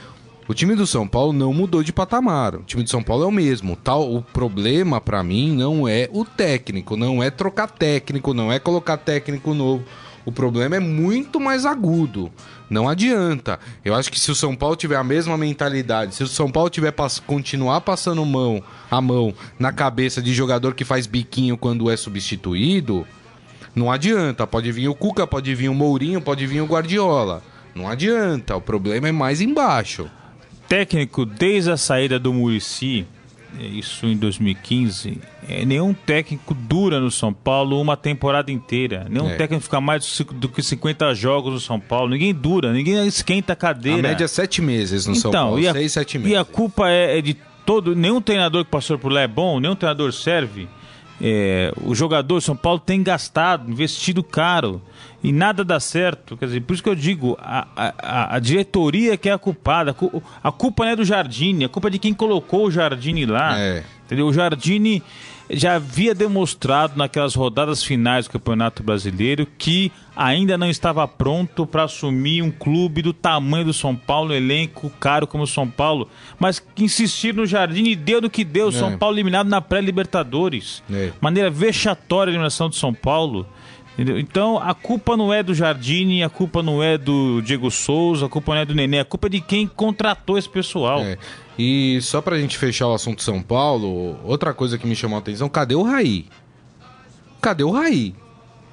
O 0.50 0.54
time 0.54 0.76
do 0.76 0.88
São 0.88 1.06
Paulo 1.06 1.34
não 1.34 1.54
mudou 1.54 1.84
de 1.84 1.92
patamar. 1.92 2.56
O 2.56 2.64
time 2.64 2.82
do 2.82 2.90
São 2.90 3.04
Paulo 3.04 3.26
é 3.26 3.28
o 3.28 3.32
mesmo. 3.32 3.76
Tal, 3.76 4.14
o 4.14 4.22
problema 4.22 5.02
para 5.02 5.22
mim 5.22 5.54
não 5.54 5.86
é 5.86 6.10
o 6.14 6.24
técnico, 6.24 6.96
não 6.96 7.22
é 7.22 7.30
trocar 7.30 7.70
técnico, 7.70 8.34
não 8.34 8.50
é 8.50 8.58
colocar 8.58 8.96
técnico 8.96 9.54
novo. 9.54 9.84
O 10.24 10.32
problema 10.32 10.78
é 10.78 10.80
muito 10.80 11.38
mais 11.38 11.66
agudo. 11.66 12.32
Não 12.70 12.88
adianta. 12.88 13.60
Eu 13.84 13.94
acho 13.94 14.10
que 14.10 14.18
se 14.18 14.32
o 14.32 14.36
São 14.36 14.56
Paulo 14.56 14.78
tiver 14.78 14.96
a 14.96 15.04
mesma 15.04 15.38
mentalidade, 15.38 16.16
se 16.16 16.24
o 16.24 16.28
São 16.28 16.50
Paulo 16.50 16.70
tiver 16.70 16.92
pass 16.92 17.20
continuar 17.20 17.82
passando 17.82 18.26
mão, 18.26 18.64
a 18.90 19.02
mão 19.02 19.34
na 19.60 19.74
cabeça 19.74 20.22
de 20.22 20.34
jogador 20.34 20.76
que 20.76 20.86
faz 20.86 21.06
biquinho 21.08 21.58
quando 21.58 21.92
é 21.92 21.98
substituído, 21.98 23.06
não 23.76 23.92
adianta. 23.92 24.48
Pode 24.48 24.72
vir 24.72 24.88
o 24.88 24.96
Cuca, 24.96 25.28
pode 25.28 25.54
vir 25.54 25.68
o 25.68 25.74
Mourinho, 25.74 26.22
pode 26.22 26.48
vir 26.48 26.62
o 26.62 26.66
Guardiola. 26.66 27.44
Não 27.76 27.88
adianta. 27.88 28.56
O 28.56 28.62
problema 28.62 29.10
é 29.10 29.12
mais 29.12 29.42
embaixo. 29.42 30.10
Técnico 30.68 31.26
desde 31.26 31.72
a 31.72 31.78
saída 31.78 32.20
do 32.20 32.34
Murici 32.34 33.06
é, 33.60 33.66
isso 33.66 34.06
em 34.06 34.16
2015, 34.16 35.20
é, 35.48 35.66
nenhum 35.66 35.94
técnico 35.94 36.54
dura 36.54 37.00
no 37.00 37.10
São 37.10 37.34
Paulo 37.34 37.80
uma 37.82 37.96
temporada 37.96 38.52
inteira. 38.52 39.08
Nenhum 39.10 39.30
é. 39.30 39.36
técnico 39.36 39.64
fica 39.64 39.80
mais 39.80 40.22
do 40.34 40.50
que 40.50 40.62
50 40.62 41.14
jogos 41.16 41.54
no 41.54 41.60
São 41.60 41.80
Paulo. 41.80 42.10
Ninguém 42.10 42.34
dura, 42.34 42.74
ninguém 42.74 43.08
esquenta 43.08 43.54
a 43.54 43.56
cadeira. 43.56 44.00
A 44.00 44.02
média 44.02 44.26
é 44.26 44.28
sete 44.28 44.62
meses 44.62 45.06
no 45.06 45.14
então, 45.14 45.22
São 45.22 45.32
Paulo. 45.32 45.60
E 45.60 45.68
a, 45.68 45.74
seis, 45.74 45.94
sete 45.94 46.18
meses. 46.20 46.34
E 46.34 46.36
a 46.36 46.44
culpa 46.44 46.90
é, 46.90 47.18
é 47.18 47.22
de 47.22 47.36
todo. 47.66 47.96
Nenhum 47.96 48.22
treinador 48.22 48.66
que 48.66 48.72
passou 48.72 49.00
por 49.00 49.12
lá 49.12 49.22
é 49.22 49.28
bom, 49.28 49.60
nenhum 49.60 49.76
treinador 49.76 50.12
serve. 50.12 50.68
É, 51.20 51.74
o 51.84 51.96
jogador 51.96 52.40
São 52.42 52.56
Paulo 52.56 52.80
tem 52.80 53.02
gastado, 53.02 53.70
investido 53.72 54.24
caro 54.24 54.82
e 55.24 55.32
nada 55.32 55.64
dá 55.64 55.80
certo. 55.80 56.38
Quer 56.38 56.46
dizer, 56.46 56.62
por 56.62 56.74
isso 56.74 56.84
que 56.84 56.90
eu 56.90 56.96
digo, 56.96 57.38
a, 57.42 57.68
a, 57.76 58.36
a 58.36 58.40
diretoria 58.40 59.18
que 59.18 59.28
é 59.28 59.34
a 59.34 59.38
culpada. 59.38 59.96
A 60.44 60.52
culpa 60.52 60.86
não 60.86 60.92
é 60.92 60.96
do 60.96 61.04
Jardine, 61.04 61.66
a 61.66 61.70
culpa 61.70 61.88
é 61.88 61.92
de 61.92 62.00
quem 62.00 62.14
colocou 62.14 62.68
o 62.68 62.72
Jardine 62.72 63.26
lá. 63.26 63.60
É. 63.60 63.84
Entendeu? 64.06 64.28
O 64.28 64.34
Jardine 64.34 65.04
já 65.50 65.76
havia 65.76 66.14
demonstrado 66.14 66.98
naquelas 66.98 67.36
rodadas 67.36 67.84
finais 67.84 68.26
do 68.26 68.32
Campeonato 68.32 68.84
Brasileiro 68.84 69.48
que 69.58 69.92
ainda 70.16 70.58
não 70.58 70.70
estava 70.70 71.08
pronto 71.08 71.66
para 71.66 71.84
assumir 71.84 72.42
um 72.42 72.52
clube 72.52 73.02
do 73.02 73.14
tamanho 73.14 73.66
do 73.66 73.74
São 73.74 73.96
Paulo, 73.96 74.32
um 74.32 74.36
elenco 74.36 74.90
caro 75.00 75.28
como 75.28 75.44
o 75.44 75.48
São 75.48 75.70
Paulo, 75.70 76.10
mas 76.40 76.60
que 76.60 76.84
insistir 76.84 77.34
no 77.34 77.46
Jardim 77.46 77.86
e 77.86 77.96
deu 77.96 78.22
no 78.22 78.30
que 78.30 78.44
deu, 78.44 78.70
é. 78.70 78.72
São 78.72 78.98
Paulo 78.98 79.16
eliminado 79.16 79.48
na 79.48 79.62
pré-Libertadores. 79.62 80.84
É. 80.92 81.12
Maneira 81.22 81.50
vexatória 81.50 82.32
a 82.32 82.34
eliminação 82.34 82.68
do 82.68 82.76
São 82.76 82.94
Paulo. 82.94 83.46
Entendeu? 83.98 84.20
Então 84.20 84.60
a 84.60 84.76
culpa 84.76 85.18
não 85.18 85.34
é 85.34 85.42
do 85.42 85.56
Jardine, 85.56 86.24
a 86.24 86.30
culpa 86.30 86.62
não 86.62 86.84
é 86.84 87.00
do 87.00 87.42
Diego 87.42 87.72
Souza, 87.72 88.28
a 88.28 88.30
culpa 88.30 88.54
não 88.54 88.62
é 88.62 88.66
do 88.66 88.76
Nenê, 88.76 89.00
a 89.00 89.06
culpa 89.06 89.26
é 89.26 89.30
de 89.32 89.42
quem 89.42 89.66
contratou 89.66 90.38
esse 90.38 90.48
pessoal. 90.48 91.00
É. 91.00 91.18
E 91.58 92.00
só 92.04 92.22
pra 92.22 92.38
gente 92.38 92.60
fechar 92.60 92.88
o 92.88 92.94
assunto 92.94 93.24
São 93.24 93.42
Paulo, 93.42 94.20
outra 94.24 94.54
coisa 94.54 94.78
que 94.78 94.86
me 94.86 94.96
chamou 94.96 95.16
a 95.16 95.20
atenção, 95.20 95.50
cadê 95.50 95.74
o 95.74 95.82
Raí? 95.82 96.28
Cadê 97.42 97.64
o 97.64 97.72
Raí? 97.72 98.14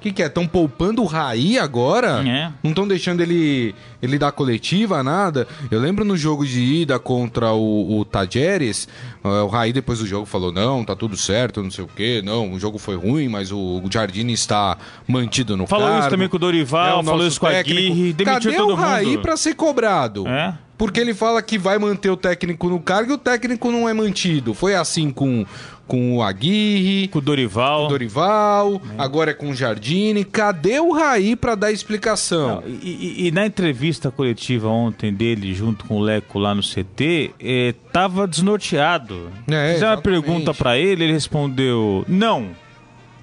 Que, 0.05 0.11
que 0.11 0.23
é? 0.23 0.27
Estão 0.27 0.45
poupando 0.45 1.01
o 1.01 1.05
Raí 1.05 1.57
agora? 1.57 2.23
É. 2.27 2.51
Não 2.61 2.71
estão 2.71 2.87
deixando 2.87 3.21
ele, 3.21 3.73
ele 4.01 4.19
dar 4.19 4.31
coletiva, 4.31 5.01
nada? 5.01 5.47
Eu 5.71 5.79
lembro 5.79 6.05
no 6.05 6.15
jogo 6.15 6.45
de 6.45 6.61
ida 6.61 6.99
contra 6.99 7.53
o, 7.53 7.99
o 7.99 8.05
Tajeres, 8.05 8.87
uh, 9.23 9.43
o 9.43 9.47
Raí 9.47 9.73
depois 9.73 9.99
do 9.99 10.05
jogo 10.05 10.25
falou: 10.25 10.51
não, 10.51 10.85
tá 10.85 10.95
tudo 10.95 11.17
certo, 11.17 11.63
não 11.63 11.71
sei 11.71 11.83
o 11.83 11.87
quê, 11.87 12.21
não, 12.23 12.53
o 12.53 12.59
jogo 12.59 12.77
foi 12.77 12.95
ruim, 12.95 13.27
mas 13.27 13.51
o, 13.51 13.81
o 13.83 13.91
Jardine 13.91 14.33
está 14.33 14.77
mantido 15.07 15.57
no 15.57 15.65
falou 15.65 15.85
cargo. 15.85 15.93
Falou 15.93 15.99
isso 16.01 16.09
também 16.09 16.29
com 16.29 16.35
o 16.35 16.39
Dorival, 16.39 16.99
é 16.99 17.01
o 17.01 17.03
falou 17.03 17.27
isso 17.27 17.39
com 17.39 17.47
a 17.47 17.57
Aguirre, 17.57 18.13
demitiu 18.13 18.51
Cadê 18.51 18.55
todo 18.55 18.73
o 18.73 18.75
Raí 18.75 19.17
para 19.17 19.35
ser 19.35 19.55
cobrado? 19.55 20.27
É? 20.27 20.55
Porque 20.77 20.99
ele 20.99 21.13
fala 21.13 21.41
que 21.41 21.57
vai 21.57 21.79
manter 21.79 22.09
o 22.09 22.17
técnico 22.17 22.67
no 22.67 22.81
cargo 22.81 23.11
e 23.11 23.15
o 23.15 23.17
técnico 23.17 23.71
não 23.71 23.87
é 23.87 23.93
mantido. 23.93 24.53
Foi 24.53 24.75
assim 24.75 25.09
com 25.09 25.45
com 25.87 26.17
o 26.17 26.23
Aguirre, 26.23 27.07
com 27.09 27.19
o 27.19 27.21
Dorival, 27.21 27.81
com 27.81 27.85
o 27.85 27.89
Dorival 27.89 28.81
é. 28.97 29.01
agora 29.01 29.31
é 29.31 29.33
com 29.33 29.49
o 29.49 29.55
Jardine. 29.55 30.23
Cadê 30.23 30.79
o 30.79 30.91
Raí 30.91 31.35
para 31.35 31.55
dar 31.55 31.71
explicação? 31.71 32.61
Não, 32.61 32.63
e, 32.67 33.27
e, 33.27 33.31
na 33.31 33.45
entrevista 33.45 34.09
coletiva 34.09 34.67
ontem 34.67 35.13
dele, 35.13 35.53
junto 35.53 35.85
com 35.85 35.97
o 35.97 36.01
Leco 36.01 36.39
lá 36.39 36.55
no 36.55 36.61
CT, 36.61 37.31
é, 37.39 37.73
tava 37.91 38.27
desnorteado. 38.27 39.29
É, 39.49 39.73
Fizeram 39.73 39.91
uma 39.93 40.01
pergunta 40.01 40.53
para 40.53 40.77
ele, 40.77 41.03
ele 41.03 41.13
respondeu: 41.13 42.03
não, 42.07 42.49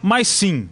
mas 0.03 0.29
sim. 0.29 0.69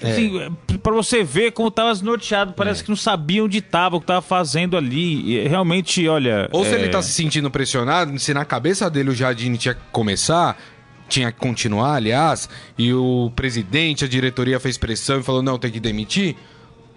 É. 0.00 0.12
Assim, 0.12 0.56
para 0.80 0.92
você 0.92 1.24
ver 1.24 1.50
como 1.50 1.70
tava 1.70 1.92
desnorteado, 1.92 2.52
parece 2.52 2.82
é. 2.82 2.84
que 2.84 2.90
não 2.90 2.96
sabia 2.96 3.42
onde 3.42 3.60
tava, 3.60 3.96
o 3.96 4.00
que 4.00 4.06
tava 4.06 4.22
fazendo 4.22 4.76
ali. 4.76 5.38
E, 5.38 5.48
realmente, 5.48 6.06
olha. 6.08 6.48
Ou 6.52 6.64
se 6.64 6.72
ele 6.72 6.84
é 6.84 6.88
tá 6.88 7.02
se 7.02 7.12
sentindo 7.12 7.50
pressionado, 7.50 8.16
se 8.18 8.32
na 8.32 8.44
cabeça 8.44 8.88
dele 8.88 9.10
o 9.10 9.14
Jardine 9.14 9.58
tinha 9.58 9.74
que 9.74 9.80
começar, 9.90 10.56
tinha 11.08 11.32
que 11.32 11.38
continuar, 11.38 11.94
aliás, 11.94 12.48
e 12.76 12.92
o 12.92 13.32
presidente, 13.34 14.04
a 14.04 14.08
diretoria 14.08 14.60
fez 14.60 14.76
pressão 14.76 15.20
e 15.20 15.22
falou: 15.22 15.42
não, 15.42 15.58
tem 15.58 15.70
que 15.70 15.80
demitir. 15.80 16.36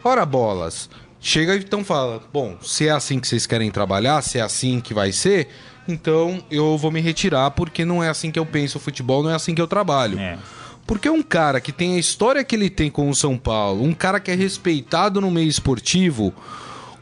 Ora 0.04 0.26
bolas. 0.26 0.90
Chega 1.20 1.56
e 1.56 1.60
então 1.60 1.84
fala: 1.84 2.22
bom, 2.34 2.58
se 2.62 2.88
é 2.88 2.92
assim 2.92 3.20
que 3.20 3.28
vocês 3.28 3.46
querem 3.46 3.72
trabalhar, 3.72 4.22
se 4.22 4.40
é 4.40 4.42
assim 4.42 4.82
que 4.82 4.94
vai 4.94 5.12
ser, 5.12 5.48
então 5.88 6.44
eu 6.50 6.78
vou 6.78 6.92
me 6.92 7.00
retirar 7.00 7.52
porque 7.52 7.86
não 7.86 8.04
é 8.04 8.10
assim 8.10 8.32
que 8.32 8.40
eu 8.40 8.46
penso 8.46 8.78
o 8.78 8.82
futebol, 8.82 9.24
não 9.24 9.30
é 9.30 9.36
assim 9.36 9.54
que 9.54 9.62
eu 9.62 9.68
trabalho. 9.68 10.20
É. 10.20 10.38
Porque 10.86 11.10
um 11.10 11.22
cara 11.22 11.62
que 11.62 11.72
tem 11.72 11.96
a 11.96 12.00
história 12.00 12.44
que 12.44 12.56
ele 12.56 12.70
tem 12.70 12.90
com 12.90 13.10
o 13.10 13.16
São 13.16 13.38
Paulo, 13.38 13.84
um 13.84 13.94
cara 13.94 14.20
que 14.20 14.32
é 14.32 14.36
respeitado 14.36 15.22
no 15.22 15.30
meio 15.30 15.48
esportivo, 15.48 16.34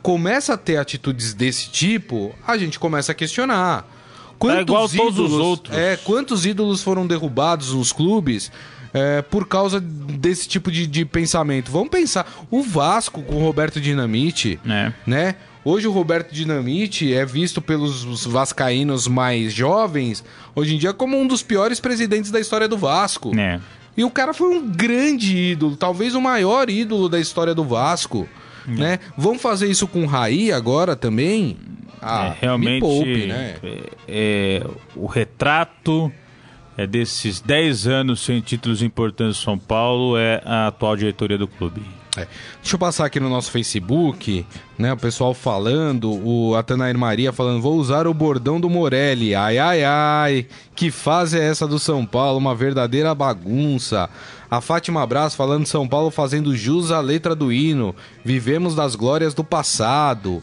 começa 0.02 0.54
a 0.54 0.58
ter 0.58 0.78
atitudes 0.78 1.34
desse 1.34 1.70
tipo, 1.70 2.36
a 2.46 2.58
gente 2.58 2.78
começa 2.78 3.14
a 3.14 3.16
questionar. 3.16 3.86
Quantos 4.40 4.60
é 4.60 4.62
igual 4.62 4.86
ídolos, 4.86 5.16
todos 5.16 5.34
os 5.34 5.40
outros. 5.40 5.78
É, 5.78 5.98
quantos 5.98 6.46
ídolos 6.46 6.82
foram 6.82 7.06
derrubados 7.06 7.74
nos 7.74 7.92
clubes 7.92 8.50
é, 8.94 9.22
por 9.22 9.46
causa 9.46 9.80
desse 9.80 10.48
tipo 10.48 10.72
de, 10.72 10.88
de, 10.88 11.04
pensamento? 11.04 11.70
Vamos 11.70 11.90
pensar. 11.90 12.26
O 12.50 12.64
Vasco 12.64 13.22
com 13.22 13.36
o 13.36 13.40
Roberto 13.40 13.82
Dinamite, 13.82 14.58
é. 14.66 14.94
né? 15.06 15.36
Hoje 15.64 15.88
o 15.88 15.92
Roberto 15.92 16.34
Dinamite 16.34 17.14
é 17.14 17.26
visto 17.26 17.62
pelos 17.62 18.26
vascaínos 18.26 19.08
mais 19.08 19.54
jovens, 19.54 20.24
hoje 20.56 20.74
em 20.74 20.78
dia, 20.78 20.94
como 20.94 21.20
um 21.20 21.28
dos 21.28 21.44
piores 21.44 21.82
presidentes 21.82 22.32
da 22.32 22.40
história 22.40 22.68
do 22.68 22.78
Vasco. 22.78 23.38
É. 23.38 23.60
E 23.98 24.04
o 24.06 24.10
cara 24.10 24.34
foi 24.34 24.48
um 24.48 24.66
grande 24.66 25.36
ídolo, 25.36 25.76
talvez 25.76 26.16
o 26.16 26.22
maior 26.22 26.70
ídolo 26.70 27.10
da 27.10 27.20
história 27.20 27.54
do 27.54 27.66
Vasco. 27.66 28.28
É. 28.66 28.72
Né? 28.72 29.00
Vamos 29.18 29.42
fazer 29.42 29.68
isso 29.70 29.86
com 29.86 30.04
o 30.04 30.08
Raí 30.08 30.52
agora 30.52 30.96
também? 30.96 31.58
Ah, 32.02 32.28
é, 32.28 32.38
realmente 32.40 32.82
poupe, 32.82 33.28
né? 33.28 33.56
é, 33.62 33.82
é, 34.08 34.68
o 34.96 35.06
retrato 35.06 36.12
é 36.78 36.88
desses 36.88 37.42
10 37.42 37.88
anos 37.88 38.22
sem 38.22 38.40
títulos 38.40 38.82
importantes 38.82 39.38
do 39.38 39.44
São 39.44 39.58
Paulo 39.58 40.18
é 40.18 40.42
a 40.46 40.68
atual 40.68 40.96
diretoria 40.96 41.38
do 41.38 41.48
clube. 41.48 41.82
É. 42.18 42.28
Deixa 42.62 42.76
eu 42.76 42.80
passar 42.80 43.06
aqui 43.06 43.20
no 43.20 43.30
nosso 43.30 43.52
Facebook, 43.52 44.46
né? 44.78 44.94
O 44.94 44.98
pessoal 44.98 45.34
falando, 45.34 46.12
o 46.26 46.56
Atanair 46.56 46.98
Maria 46.98 47.32
falando, 47.32 47.62
vou 47.62 47.76
usar 47.78 48.08
o 48.08 48.14
bordão 48.14 48.60
do 48.60 48.70
Morelli. 48.70 49.36
Ai, 49.36 49.58
ai, 49.58 49.84
ai, 49.84 50.48
que 50.76 50.90
fase 50.90 51.38
é 51.38 51.44
essa 51.44 51.68
do 51.68 51.78
São 51.78 52.06
Paulo? 52.06 52.40
Uma 52.40 52.56
verdadeira 52.56 53.14
bagunça. 53.14 54.10
A 54.50 54.60
Fátima 54.60 55.06
Braz 55.06 55.36
falando 55.36 55.68
São 55.68 55.88
Paulo 55.88 56.10
fazendo 56.10 56.56
jus 56.56 56.92
à 56.92 57.00
letra 57.00 57.36
do 57.36 57.54
hino. 57.54 57.96
Vivemos 58.26 58.74
das 58.74 58.96
glórias 58.96 59.34
do 59.34 59.44
passado. 59.44 60.42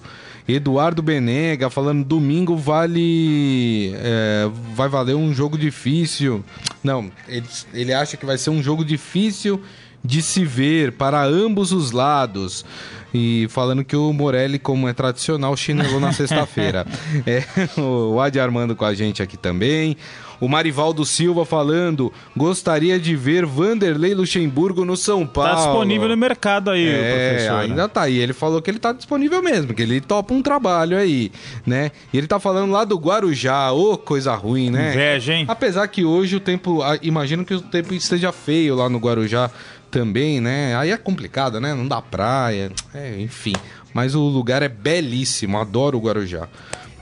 Eduardo 0.48 1.02
Benega 1.02 1.68
falando 1.68 2.04
domingo 2.04 2.56
vale. 2.56 3.92
É, 3.96 4.48
vai 4.74 4.88
valer 4.88 5.16
um 5.16 5.34
jogo 5.34 5.58
difícil. 5.58 6.44
Não, 6.82 7.10
ele, 7.26 7.46
ele 7.74 7.92
acha 7.92 8.16
que 8.16 8.24
vai 8.24 8.38
ser 8.38 8.50
um 8.50 8.62
jogo 8.62 8.84
difícil 8.84 9.60
de 10.04 10.22
se 10.22 10.44
ver 10.44 10.92
para 10.92 11.22
ambos 11.24 11.72
os 11.72 11.90
lados. 11.90 12.64
E 13.12 13.46
falando 13.50 13.84
que 13.84 13.96
o 13.96 14.12
Morelli, 14.12 14.58
como 14.58 14.88
é 14.88 14.92
tradicional, 14.92 15.56
chinelou 15.56 15.98
na 15.98 16.12
sexta-feira. 16.14 16.86
é, 17.26 17.42
o 17.80 18.20
Adi 18.20 18.38
Armando 18.38 18.76
com 18.76 18.84
a 18.84 18.94
gente 18.94 19.22
aqui 19.22 19.36
também. 19.36 19.96
O 20.40 20.48
Marivaldo 20.48 21.04
Silva 21.04 21.44
falando, 21.44 22.12
gostaria 22.36 22.98
de 22.98 23.16
ver 23.16 23.46
Vanderlei 23.46 24.14
Luxemburgo 24.14 24.84
no 24.84 24.96
São 24.96 25.26
Paulo. 25.26 25.50
Tá 25.50 25.56
disponível 25.56 26.08
no 26.08 26.16
mercado 26.16 26.70
aí, 26.70 26.86
é, 26.86 27.30
professor. 27.30 27.60
Ainda 27.60 27.88
tá 27.88 28.02
aí. 28.02 28.18
Ele 28.18 28.32
falou 28.32 28.60
que 28.60 28.70
ele 28.70 28.78
tá 28.78 28.92
disponível 28.92 29.42
mesmo, 29.42 29.72
que 29.72 29.82
ele 29.82 30.00
topa 30.00 30.34
um 30.34 30.42
trabalho 30.42 30.96
aí, 30.96 31.32
né? 31.64 31.90
E 32.12 32.18
ele 32.18 32.26
tá 32.26 32.38
falando 32.38 32.70
lá 32.72 32.84
do 32.84 32.96
Guarujá, 32.96 33.72
ô 33.72 33.92
oh, 33.92 33.98
coisa 33.98 34.34
ruim, 34.34 34.70
né? 34.70 34.92
Inveja, 34.92 35.34
hein? 35.34 35.44
Apesar 35.48 35.86
que 35.88 36.04
hoje 36.04 36.36
o 36.36 36.40
tempo, 36.40 36.80
imagino 37.02 37.44
que 37.44 37.54
o 37.54 37.60
tempo 37.60 37.94
esteja 37.94 38.32
feio 38.32 38.74
lá 38.74 38.88
no 38.88 38.98
Guarujá 38.98 39.50
também, 39.90 40.40
né? 40.40 40.76
Aí 40.76 40.90
é 40.90 40.96
complicado, 40.96 41.60
né? 41.60 41.74
Não 41.74 41.88
dá 41.88 42.02
praia, 42.02 42.70
é, 42.94 43.18
enfim. 43.20 43.54
Mas 43.94 44.14
o 44.14 44.20
lugar 44.20 44.62
é 44.62 44.68
belíssimo, 44.68 45.58
adoro 45.58 45.96
o 45.96 46.00
Guarujá. 46.00 46.48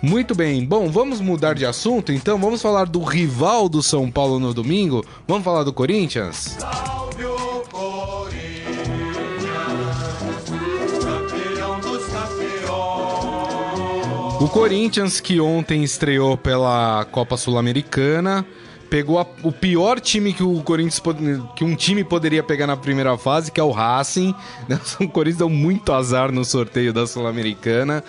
Muito 0.05 0.35
bem, 0.35 0.63
bom, 0.63 0.91
vamos 0.91 1.19
mudar 1.19 1.55
de 1.55 1.65
assunto 1.65 2.13
então, 2.13 2.39
vamos 2.39 2.61
falar 2.61 2.85
do 2.85 3.03
rival 3.03 3.71
do 3.71 3.83
São 3.83 4.11
Paulo 4.11 4.39
no 4.39 4.53
domingo? 4.53 5.03
Vamos 5.27 5.43
falar 5.43 5.65
do 5.65 5.73
Corinthians? 5.73 6.59
Salve 6.59 7.25
o 7.25 7.65
Corinthians, 7.71 8.69
campeão 11.03 11.81
dos 11.81 12.05
campeões. 12.05 12.43
O 14.43 14.49
Corinthians 14.49 15.21
que 15.23 15.41
ontem 15.41 15.83
estreou 15.83 16.37
pela 16.37 17.07
Copa 17.11 17.39
Sul-Americana 17.39 18.45
pegou 18.91 19.19
a, 19.19 19.27
o 19.43 19.51
pior 19.51 19.99
time 20.01 20.35
que 20.35 20.43
o 20.43 20.63
Corinthians 20.63 21.01
que 21.57 21.65
um 21.65 21.75
time 21.75 22.05
poderia 22.05 22.43
pegar 22.43 22.67
na 22.67 22.77
primeira 22.77 23.17
fase, 23.17 23.51
que 23.51 23.59
é 23.59 23.65
o 23.65 23.71
Racing. 23.71 24.35
O 25.01 25.09
Corinthians 25.09 25.39
deu 25.39 25.49
muito 25.49 25.91
azar 25.95 26.31
no 26.31 26.45
sorteio 26.45 26.93
da 26.93 27.07
Sul-Americana, 27.07 28.05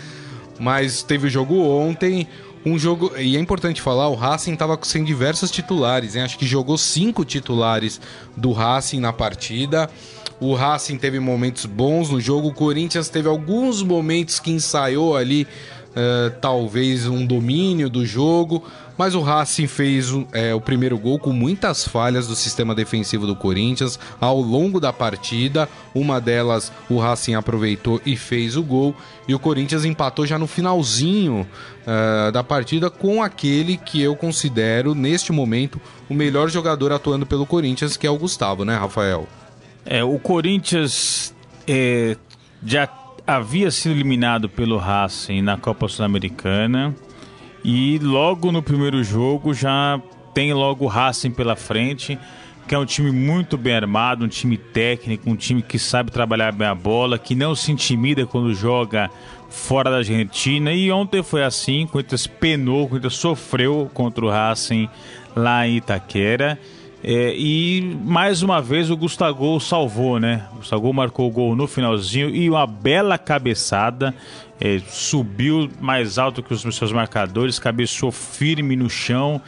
mas 0.59 1.03
teve 1.03 1.27
o 1.27 1.29
jogo 1.29 1.55
ontem. 1.59 2.27
Um 2.65 2.79
jogo. 2.79 3.11
E 3.17 3.37
é 3.37 3.39
importante 3.39 3.81
falar, 3.81 4.09
o 4.09 4.15
Racing 4.15 4.53
estava 4.53 4.77
sem 4.81 5.03
diversos 5.03 5.51
titulares, 5.51 6.15
hein? 6.15 6.23
Acho 6.23 6.37
que 6.37 6.47
jogou 6.47 6.77
cinco 6.77 7.23
titulares 7.23 8.01
do 8.35 8.51
Racing 8.51 8.99
na 8.99 9.13
partida. 9.13 9.87
O 10.39 10.53
Racing 10.53 10.97
teve 10.97 11.19
momentos 11.19 11.65
bons 11.65 12.09
no 12.09 12.19
jogo. 12.19 12.49
O 12.49 12.53
Corinthians 12.53 13.07
teve 13.07 13.29
alguns 13.29 13.83
momentos 13.83 14.39
que 14.39 14.51
ensaiou 14.51 15.15
ali, 15.15 15.47
uh, 15.95 16.35
talvez 16.41 17.07
um 17.07 17.25
domínio 17.25 17.89
do 17.89 18.05
jogo 18.05 18.63
mas 18.97 19.13
o 19.13 19.21
Racing 19.21 19.67
fez 19.67 20.07
é, 20.31 20.53
o 20.53 20.61
primeiro 20.61 20.97
gol 20.97 21.19
com 21.19 21.31
muitas 21.31 21.87
falhas 21.87 22.27
do 22.27 22.35
sistema 22.35 22.73
defensivo 22.73 23.27
do 23.27 23.35
Corinthians 23.35 23.99
ao 24.19 24.39
longo 24.39 24.79
da 24.79 24.93
partida. 24.93 25.67
Uma 25.93 26.21
delas 26.21 26.71
o 26.89 26.97
Racing 26.97 27.35
aproveitou 27.35 28.01
e 28.05 28.15
fez 28.15 28.55
o 28.55 28.63
gol. 28.63 28.95
E 29.27 29.35
o 29.35 29.39
Corinthians 29.39 29.83
empatou 29.83 30.25
já 30.25 30.39
no 30.39 30.47
finalzinho 30.47 31.45
uh, 31.81 32.31
da 32.31 32.43
partida 32.43 32.89
com 32.89 33.21
aquele 33.21 33.77
que 33.77 34.01
eu 34.01 34.15
considero, 34.15 34.95
neste 34.95 35.31
momento, 35.31 35.79
o 36.09 36.13
melhor 36.13 36.49
jogador 36.49 36.91
atuando 36.91 37.25
pelo 37.25 37.45
Corinthians, 37.45 37.97
que 37.97 38.07
é 38.07 38.09
o 38.09 38.17
Gustavo, 38.17 38.63
né, 38.63 38.77
Rafael? 38.77 39.27
É, 39.85 40.03
o 40.03 40.17
Corinthians 40.17 41.33
é, 41.67 42.15
já 42.65 42.87
havia 43.27 43.71
sido 43.71 43.93
eliminado 43.93 44.47
pelo 44.47 44.77
Racing 44.77 45.41
na 45.41 45.57
Copa 45.57 45.87
Sul-Americana 45.87 46.95
e 47.63 47.97
logo 47.99 48.51
no 48.51 48.61
primeiro 48.61 49.03
jogo 49.03 49.53
já 49.53 49.99
tem 50.33 50.53
logo 50.53 50.85
o 50.85 50.87
Racing 50.87 51.31
pela 51.31 51.55
frente, 51.55 52.19
que 52.67 52.75
é 52.75 52.77
um 52.77 52.85
time 52.85 53.11
muito 53.11 53.57
bem 53.57 53.75
armado, 53.75 54.25
um 54.25 54.27
time 54.27 54.57
técnico, 54.57 55.29
um 55.29 55.35
time 55.35 55.61
que 55.61 55.79
sabe 55.79 56.11
trabalhar 56.11 56.51
bem 56.51 56.67
a 56.67 56.75
bola, 56.75 57.17
que 57.17 57.33
não 57.33 57.55
se 57.55 57.71
intimida 57.71 58.25
quando 58.27 58.53
joga 58.53 59.09
fora 59.49 59.89
da 59.89 59.97
Argentina. 59.97 60.71
E 60.73 60.91
ontem 60.91 61.23
foi 61.23 61.43
assim, 61.43 61.85
o 61.85 61.87
Corinthians 61.87 62.27
penou, 62.27 62.87
o 62.91 63.09
sofreu 63.09 63.89
contra 63.93 64.25
o 64.25 64.29
Racing 64.29 64.89
lá 65.35 65.67
em 65.67 65.77
Itaquera. 65.77 66.59
É, 67.07 67.35
e 67.37 67.95
mais 68.03 68.41
uma 68.41 68.59
vez 68.59 68.89
o 68.89 68.97
Gustavo 68.97 69.59
salvou, 69.59 70.19
né? 70.19 70.47
O 70.53 70.55
Gustavo 70.55 70.91
marcou 70.91 71.27
o 71.27 71.31
gol 71.31 71.55
no 71.55 71.67
finalzinho 71.67 72.35
e 72.35 72.49
uma 72.49 72.65
bela 72.65 73.15
cabeçada 73.15 74.11
é, 74.59 74.81
subiu 74.89 75.69
mais 75.79 76.17
alto 76.17 76.41
que 76.41 76.51
os 76.51 76.61
seus 76.75 76.91
marcadores, 76.91 77.59
cabeçou 77.59 78.11
firme 78.11 78.75
no 78.75 78.89
chão, 78.89 79.39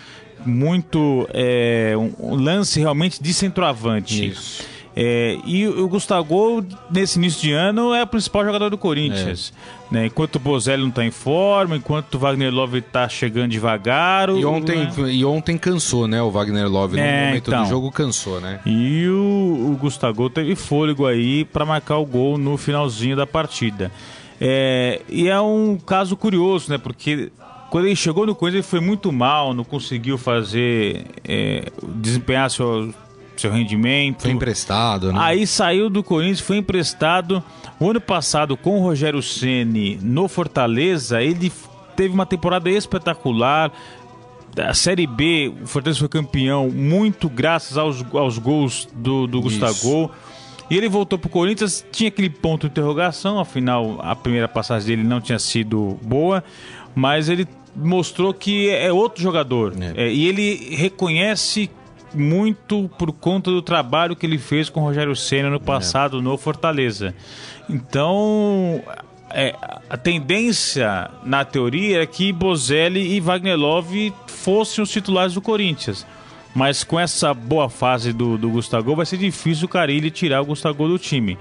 muito 0.46 1.28
é, 1.34 1.96
um, 1.98 2.36
lance 2.36 2.80
realmente 2.80 3.24
de 3.24 3.34
centroavante. 3.34 4.28
Isso. 4.28 4.63
É, 4.99 5.38
e 5.45 5.67
o 5.67 5.88
Gustavo, 5.88 6.65
nesse 6.89 7.19
início 7.19 7.39
de 7.39 7.51
ano, 7.53 7.93
é 7.93 8.01
o 8.01 8.07
principal 8.07 8.43
jogador 8.43 8.71
do 8.71 8.79
Corinthians. 8.79 9.53
É. 9.91 9.93
Né? 9.93 10.05
Enquanto 10.07 10.38
o 10.38 10.39
Bozelli 10.39 10.81
não 10.81 10.89
está 10.89 11.05
em 11.05 11.12
forma, 11.12 11.77
enquanto 11.77 12.15
o 12.15 12.17
Wagner 12.17 12.51
Love 12.51 12.79
está 12.79 13.07
chegando 13.07 13.51
devagar. 13.51 14.27
E 14.29 14.43
ontem, 14.43 14.86
né? 14.86 15.13
e 15.13 15.23
ontem 15.23 15.55
cansou, 15.55 16.07
né? 16.07 16.19
O 16.19 16.31
Wagner 16.31 16.67
Love, 16.67 16.95
no 16.95 17.03
é, 17.03 17.27
momento 17.27 17.47
então. 17.49 17.62
do 17.63 17.69
jogo, 17.69 17.91
cansou, 17.91 18.41
né? 18.41 18.60
E 18.65 19.07
o, 19.07 19.71
o 19.71 19.77
Gustavo 19.79 20.31
teve 20.31 20.55
fôlego 20.55 21.05
aí 21.05 21.45
para 21.45 21.63
marcar 21.63 21.97
o 21.97 22.05
gol 22.05 22.39
no 22.39 22.57
finalzinho 22.57 23.15
da 23.15 23.27
partida. 23.27 23.91
É, 24.41 25.03
e 25.07 25.27
é 25.27 25.39
um 25.39 25.77
caso 25.77 26.17
curioso, 26.17 26.71
né? 26.71 26.79
Porque 26.79 27.31
quando 27.69 27.86
ele 27.86 27.95
chegou 27.95 28.25
no 28.25 28.33
Corinthians 28.33 28.65
ele 28.65 28.69
foi 28.71 28.79
muito 28.79 29.12
mal, 29.12 29.53
não 29.53 29.63
conseguiu 29.63 30.17
fazer 30.17 31.05
é, 31.23 31.71
desempenhar 31.83 32.49
seu, 32.49 32.91
seu 33.41 33.52
rendimento. 33.52 34.23
Foi 34.23 34.32
emprestado, 34.32 35.12
né? 35.12 35.19
Aí 35.21 35.45
saiu 35.47 35.89
do 35.89 36.04
Corinthians, 36.04 36.39
foi 36.39 36.58
emprestado. 36.58 37.43
O 37.80 37.89
ano 37.89 38.02
passado, 38.02 38.58
com 38.58 38.80
o 38.80 38.82
Rogério 38.82 39.21
Ceni 39.21 40.00
no 40.02 40.28
Fortaleza, 40.28 41.21
ele 41.21 41.52
teve 41.95 42.13
uma 42.13 42.26
temporada 42.26 42.69
espetacular. 42.69 43.71
A 44.58 44.73
Série 44.73 45.06
B, 45.06 45.54
o 45.63 45.67
Fortaleza 45.67 46.00
foi 46.00 46.10
campeão 46.10 46.69
muito 46.69 47.30
graças 47.30 47.78
aos, 47.78 48.04
aos 48.13 48.38
gols 48.38 48.88
do, 48.93 49.28
do 49.28 49.41
Gustavo. 49.41 50.12
E 50.69 50.76
ele 50.76 50.89
voltou 50.89 51.17
pro 51.17 51.30
Corinthians, 51.30 51.86
tinha 51.91 52.10
aquele 52.10 52.30
ponto 52.30 52.67
de 52.67 52.71
interrogação, 52.71 53.39
afinal 53.39 54.00
a 54.02 54.15
primeira 54.15 54.47
passagem 54.47 54.88
dele 54.88 55.04
não 55.08 55.21
tinha 55.21 55.39
sido 55.39 55.97
boa, 56.04 56.43
mas 56.93 57.30
ele 57.30 57.47
mostrou 57.76 58.34
que 58.34 58.69
é 58.69 58.91
outro 58.91 59.21
jogador. 59.21 59.73
É. 59.80 60.08
É, 60.08 60.12
e 60.12 60.28
ele 60.28 60.76
reconhece 60.76 61.69
muito 62.17 62.89
por 62.97 63.12
conta 63.12 63.51
do 63.51 63.62
trabalho 63.62 64.15
que 64.15 64.25
ele 64.25 64.38
fez 64.38 64.69
com 64.69 64.82
o 64.82 64.84
Rogério 64.84 65.15
Senna 65.15 65.49
no 65.49 65.60
passado 65.60 66.19
é. 66.19 66.21
no 66.21 66.38
Fortaleza. 66.38 67.13
Então, 67.69 68.82
é, 69.30 69.56
a 69.89 69.97
tendência 69.97 71.10
na 71.23 71.43
teoria 71.45 72.01
é 72.01 72.06
que 72.06 72.32
Bozelli 72.32 73.15
e 73.15 73.19
Wagner 73.19 73.58
Love 73.58 74.13
fossem 74.27 74.84
os 74.84 74.89
titulares 74.89 75.34
do 75.34 75.41
Corinthians. 75.41 76.06
Mas 76.56 76.84
com 76.84 76.99
essa 76.99 77.34
boa 77.34 77.69
fase 77.69 78.12
do, 78.12 78.38
do 78.38 78.49
Gustavo, 78.49 78.95
vai 78.95 79.06
ser 79.06 79.17
difícil 79.17 79.65
o 79.65 79.69
Carilli 79.69 80.10
tirar 80.10 80.41
o 80.41 80.45
Gustavo 80.45 80.88
do 80.88 80.97
time. 80.97 81.38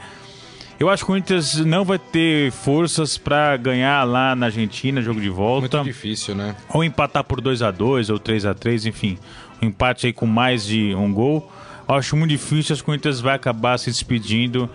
Eu 0.79 0.91
acho 0.91 1.03
que 1.03 1.05
o 1.05 1.15
Corinthians 1.15 1.57
não 1.65 1.87
vai 1.87 1.99
ter 1.99 2.53
forças 2.53 3.17
para 3.17 3.57
ganhar 3.57 4.05
lá 4.05 4.37
na 4.37 4.47
Argentina, 4.47 5.01
jogo 5.01 5.21
de 5.21 5.31
volta. 5.31 5.79
Muito 5.79 5.91
difícil, 5.91 6.35
né? 6.35 6.55
Ou 6.69 6.85
empatar 6.85 7.25
por 7.25 7.41
2 7.41 7.63
a 7.63 7.71
2 7.71 8.11
ou 8.11 8.19
3 8.19 8.45
a 8.45 8.53
3 8.53 8.85
enfim. 8.85 9.19
Empate 9.61 10.07
aí 10.07 10.13
com 10.13 10.27
mais 10.27 10.67
de 10.67 10.95
um 10.95 11.13
gol. 11.13 11.51
Acho 11.89 12.17
muito 12.17 12.31
difícil, 12.31 12.75
as 12.75 12.83
Corinthians 12.83 13.21
vai 13.21 13.35
acabar 13.35 13.79
se 13.79 13.91
despedindo 13.91 14.69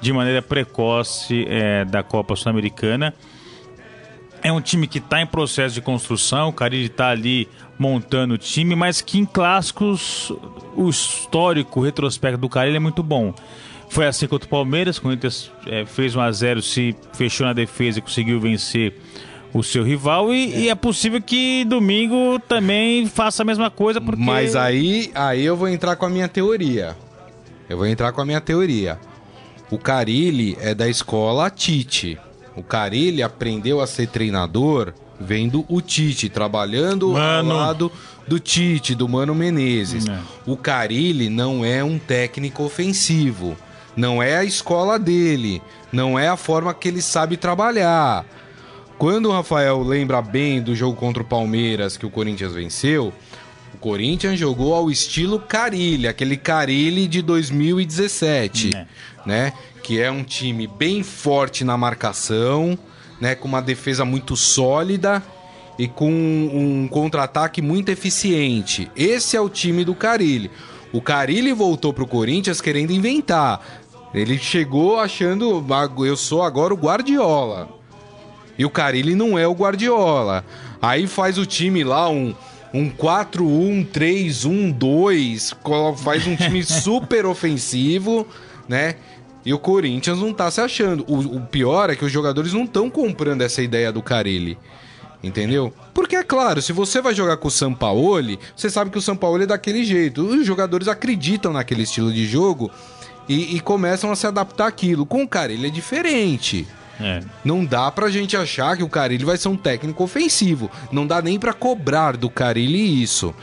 de 0.00 0.12
maneira 0.12 0.42
precoce 0.42 1.46
é, 1.48 1.84
da 1.84 2.02
Copa 2.02 2.34
Sul-Americana. 2.34 3.14
É 4.42 4.52
um 4.52 4.60
time 4.60 4.86
que 4.86 4.98
está 4.98 5.20
em 5.20 5.26
processo 5.26 5.74
de 5.74 5.80
construção, 5.80 6.48
o 6.48 6.52
Carilli 6.52 6.86
está 6.86 7.08
ali 7.08 7.48
montando 7.78 8.34
o 8.34 8.38
time, 8.38 8.74
mas 8.74 9.00
que 9.00 9.18
em 9.18 9.24
clássicos 9.24 10.32
o 10.76 10.88
histórico, 10.88 11.80
o 11.80 11.82
retrospecto 11.82 12.38
do 12.38 12.48
Carilli 12.48 12.76
é 12.76 12.80
muito 12.80 13.02
bom. 13.02 13.34
Foi 13.88 14.06
assim 14.06 14.26
contra 14.26 14.46
o 14.46 14.50
Palmeiras, 14.50 14.98
o 15.02 15.12
Inter 15.12 15.32
é, 15.66 15.84
fez 15.86 16.14
1 16.14 16.20
a 16.20 16.32
0 16.32 16.62
se 16.62 16.94
fechou 17.14 17.46
na 17.46 17.52
defesa 17.52 17.98
e 17.98 18.02
conseguiu 18.02 18.40
vencer 18.40 18.94
o 19.56 19.62
seu 19.62 19.82
rival 19.82 20.32
e 20.34 20.52
é. 20.52 20.58
e 20.58 20.68
é. 20.68 20.74
possível 20.74 21.20
que 21.20 21.64
domingo 21.64 22.38
também 22.46 23.06
faça 23.06 23.42
a 23.42 23.44
mesma 23.44 23.70
coisa 23.70 24.00
porque 24.00 24.20
Mas 24.20 24.54
aí, 24.54 25.10
aí 25.14 25.44
eu 25.44 25.56
vou 25.56 25.68
entrar 25.68 25.96
com 25.96 26.04
a 26.04 26.10
minha 26.10 26.28
teoria. 26.28 26.96
Eu 27.68 27.78
vou 27.78 27.86
entrar 27.86 28.12
com 28.12 28.20
a 28.20 28.24
minha 28.24 28.40
teoria. 28.40 28.98
O 29.70 29.78
Carilli 29.78 30.56
é 30.60 30.74
da 30.74 30.88
escola 30.88 31.50
Tite. 31.50 32.18
O 32.54 32.62
Carilli 32.62 33.22
aprendeu 33.22 33.80
a 33.80 33.86
ser 33.86 34.08
treinador 34.08 34.92
vendo 35.18 35.64
o 35.68 35.80
Tite 35.80 36.28
trabalhando 36.28 37.12
Mano. 37.12 37.52
ao 37.52 37.56
lado 37.56 37.92
do 38.28 38.38
Tite, 38.38 38.94
do 38.94 39.08
Mano 39.08 39.34
Menezes. 39.34 40.06
É. 40.06 40.18
O 40.46 40.56
Carilli 40.56 41.28
não 41.28 41.64
é 41.64 41.82
um 41.82 41.98
técnico 41.98 42.62
ofensivo. 42.62 43.56
Não 43.96 44.22
é 44.22 44.36
a 44.36 44.44
escola 44.44 44.98
dele. 44.98 45.62
Não 45.90 46.18
é 46.18 46.28
a 46.28 46.36
forma 46.36 46.74
que 46.74 46.88
ele 46.88 47.00
sabe 47.00 47.36
trabalhar. 47.36 48.24
Quando 48.98 49.26
o 49.26 49.32
Rafael 49.32 49.82
lembra 49.82 50.22
bem 50.22 50.62
do 50.62 50.74
jogo 50.74 50.96
contra 50.96 51.22
o 51.22 51.26
Palmeiras 51.26 51.98
que 51.98 52.06
o 52.06 52.10
Corinthians 52.10 52.54
venceu, 52.54 53.12
o 53.74 53.76
Corinthians 53.76 54.38
jogou 54.38 54.74
ao 54.74 54.90
estilo 54.90 55.38
Carilli, 55.38 56.08
aquele 56.08 56.34
Carilli 56.34 57.06
de 57.06 57.20
2017, 57.20 58.74
é. 58.74 58.86
né? 59.26 59.52
Que 59.82 60.00
é 60.00 60.10
um 60.10 60.24
time 60.24 60.66
bem 60.66 61.02
forte 61.02 61.62
na 61.62 61.76
marcação, 61.76 62.78
né? 63.20 63.34
Com 63.34 63.46
uma 63.46 63.60
defesa 63.60 64.02
muito 64.02 64.34
sólida 64.34 65.22
e 65.78 65.86
com 65.86 66.10
um 66.10 66.88
contra-ataque 66.88 67.60
muito 67.60 67.90
eficiente. 67.90 68.90
Esse 68.96 69.36
é 69.36 69.40
o 69.40 69.50
time 69.50 69.84
do 69.84 69.94
Carilli. 69.94 70.50
O 70.90 71.02
Carilli 71.02 71.52
voltou 71.52 71.92
pro 71.92 72.06
Corinthians 72.06 72.62
querendo 72.62 72.92
inventar. 72.92 73.60
Ele 74.14 74.38
chegou 74.38 74.98
achando, 74.98 75.62
ah, 75.70 75.86
eu 76.02 76.16
sou 76.16 76.42
agora 76.42 76.72
o 76.72 76.78
Guardiola. 76.78 77.75
E 78.58 78.64
o 78.64 78.70
Carilli 78.70 79.14
não 79.14 79.38
é 79.38 79.46
o 79.46 79.54
Guardiola. 79.54 80.44
Aí 80.80 81.06
faz 81.06 81.38
o 81.38 81.46
time 81.46 81.84
lá 81.84 82.08
um 82.08 82.34
um 82.74 82.90
4-1, 82.90 83.86
3-1, 83.86 84.72
2, 84.72 85.54
faz 85.96 86.26
um 86.26 86.36
time 86.36 86.62
super 86.64 87.24
ofensivo, 87.24 88.26
né? 88.68 88.96
E 89.44 89.54
o 89.54 89.58
Corinthians 89.58 90.18
não 90.18 90.32
tá 90.32 90.50
se 90.50 90.60
achando. 90.60 91.04
O, 91.08 91.36
o 91.36 91.40
pior 91.40 91.88
é 91.88 91.96
que 91.96 92.04
os 92.04 92.12
jogadores 92.12 92.52
não 92.52 92.64
estão 92.64 92.90
comprando 92.90 93.42
essa 93.42 93.62
ideia 93.62 93.92
do 93.92 94.02
Carilli. 94.02 94.58
Entendeu? 95.22 95.72
Porque 95.94 96.16
é 96.16 96.22
claro, 96.22 96.60
se 96.60 96.72
você 96.72 97.00
vai 97.00 97.14
jogar 97.14 97.36
com 97.38 97.48
o 97.48 97.50
Sampaoli, 97.50 98.38
você 98.54 98.68
sabe 98.68 98.90
que 98.90 98.98
o 98.98 99.02
Sampaoli 99.02 99.44
é 99.44 99.46
daquele 99.46 99.84
jeito. 99.84 100.22
Os 100.22 100.44
jogadores 100.44 100.88
acreditam 100.88 101.52
naquele 101.52 101.82
estilo 101.82 102.12
de 102.12 102.26
jogo 102.26 102.70
e, 103.28 103.56
e 103.56 103.60
começam 103.60 104.10
a 104.10 104.16
se 104.16 104.26
adaptar 104.26 104.66
àquilo. 104.66 105.06
Com 105.06 105.22
o 105.22 105.28
Carilli 105.28 105.68
é 105.68 105.70
diferente. 105.70 106.66
É. 107.00 107.20
Não 107.44 107.64
dá 107.64 107.90
pra 107.90 108.10
gente 108.10 108.36
achar 108.36 108.76
que 108.76 108.82
o 108.82 108.88
Carilli 108.88 109.24
vai 109.24 109.36
ser 109.36 109.48
um 109.48 109.56
técnico 109.56 110.02
ofensivo. 110.02 110.70
Não 110.90 111.06
dá 111.06 111.20
nem 111.20 111.38
para 111.38 111.52
cobrar 111.52 112.16
do 112.16 112.30
Carilli 112.30 113.02
isso. 113.02 113.34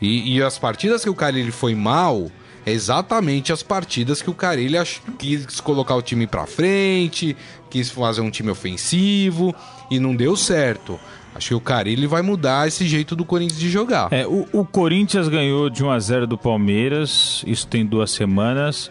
E, 0.00 0.36
e, 0.36 0.42
as 0.42 0.58
partidas 0.58 1.04
que 1.04 1.10
o 1.10 1.14
Carilli 1.14 1.52
foi 1.52 1.74
mal, 1.74 2.30
é 2.66 2.72
exatamente 2.72 3.52
as 3.52 3.62
partidas 3.62 4.20
que 4.20 4.30
o 4.30 4.34
Carilli 4.34 4.76
quis 5.18 5.60
colocar 5.60 5.94
o 5.94 6.02
time 6.02 6.26
pra 6.26 6.46
frente, 6.46 7.36
quis 7.70 7.90
fazer 7.90 8.20
um 8.20 8.30
time 8.30 8.50
ofensivo 8.50 9.54
e 9.90 10.00
não 10.00 10.16
deu 10.16 10.36
certo. 10.36 10.98
Acho 11.34 11.48
que 11.48 11.54
o 11.54 11.60
Carilli 11.60 12.06
vai 12.06 12.20
mudar 12.20 12.68
esse 12.68 12.86
jeito 12.86 13.16
do 13.16 13.24
Corinthians 13.24 13.58
de 13.58 13.70
jogar. 13.70 14.08
É, 14.12 14.26
o, 14.26 14.46
o 14.52 14.64
Corinthians 14.64 15.28
ganhou 15.28 15.70
de 15.70 15.82
1 15.82 15.90
a 15.90 15.98
0 15.98 16.26
do 16.26 16.36
Palmeiras, 16.36 17.42
isso 17.46 17.66
tem 17.66 17.86
duas 17.86 18.10
semanas. 18.10 18.90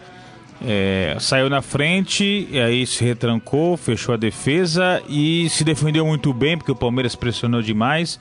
É, 0.64 1.16
saiu 1.18 1.50
na 1.50 1.60
frente, 1.60 2.48
aí 2.52 2.86
se 2.86 3.04
retrancou, 3.04 3.76
fechou 3.76 4.14
a 4.14 4.16
defesa 4.16 5.02
e 5.08 5.48
se 5.50 5.64
defendeu 5.64 6.06
muito 6.06 6.32
bem, 6.32 6.56
porque 6.56 6.70
o 6.70 6.76
Palmeiras 6.76 7.16
pressionou 7.16 7.60
demais. 7.60 8.20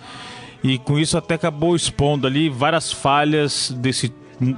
E 0.63 0.77
com 0.79 0.99
isso 0.99 1.17
até 1.17 1.35
acabou 1.35 1.75
expondo 1.75 2.25
ali 2.25 2.49
várias 2.49 2.91
falhas 2.91 3.71
desse 3.77 4.11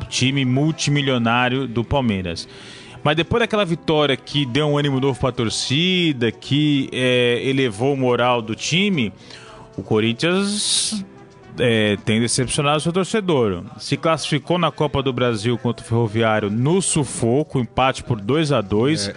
time 0.09 0.45
multimilionário 0.45 1.67
do 1.67 1.83
Palmeiras. 1.83 2.47
Mas 3.03 3.17
depois 3.17 3.41
daquela 3.41 3.65
vitória 3.65 4.15
que 4.15 4.45
deu 4.45 4.67
um 4.67 4.77
ânimo 4.77 4.99
novo 4.99 5.19
para 5.19 5.29
a 5.29 5.33
torcida, 5.33 6.31
que 6.31 6.89
é, 6.93 7.41
elevou 7.43 7.93
o 7.93 7.97
moral 7.97 8.41
do 8.41 8.55
time, 8.55 9.11
o 9.75 9.83
Corinthians 9.83 11.03
é, 11.59 11.97
tem 12.05 12.19
decepcionado 12.19 12.77
o 12.77 12.81
seu 12.81 12.91
torcedor. 12.91 13.63
Se 13.77 13.97
classificou 13.97 14.57
na 14.57 14.71
Copa 14.71 15.01
do 15.01 15.13
Brasil 15.13 15.57
contra 15.57 15.85
o 15.85 15.87
Ferroviário 15.87 16.49
no 16.49 16.81
sufoco, 16.81 17.59
empate 17.59 18.03
por 18.03 18.19
2 18.19 18.51
a 18.51 18.61
2 18.61 19.09
é. 19.09 19.13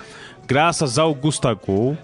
graças 0.47 0.99
ao 0.99 1.15
Gustavo. 1.15 1.97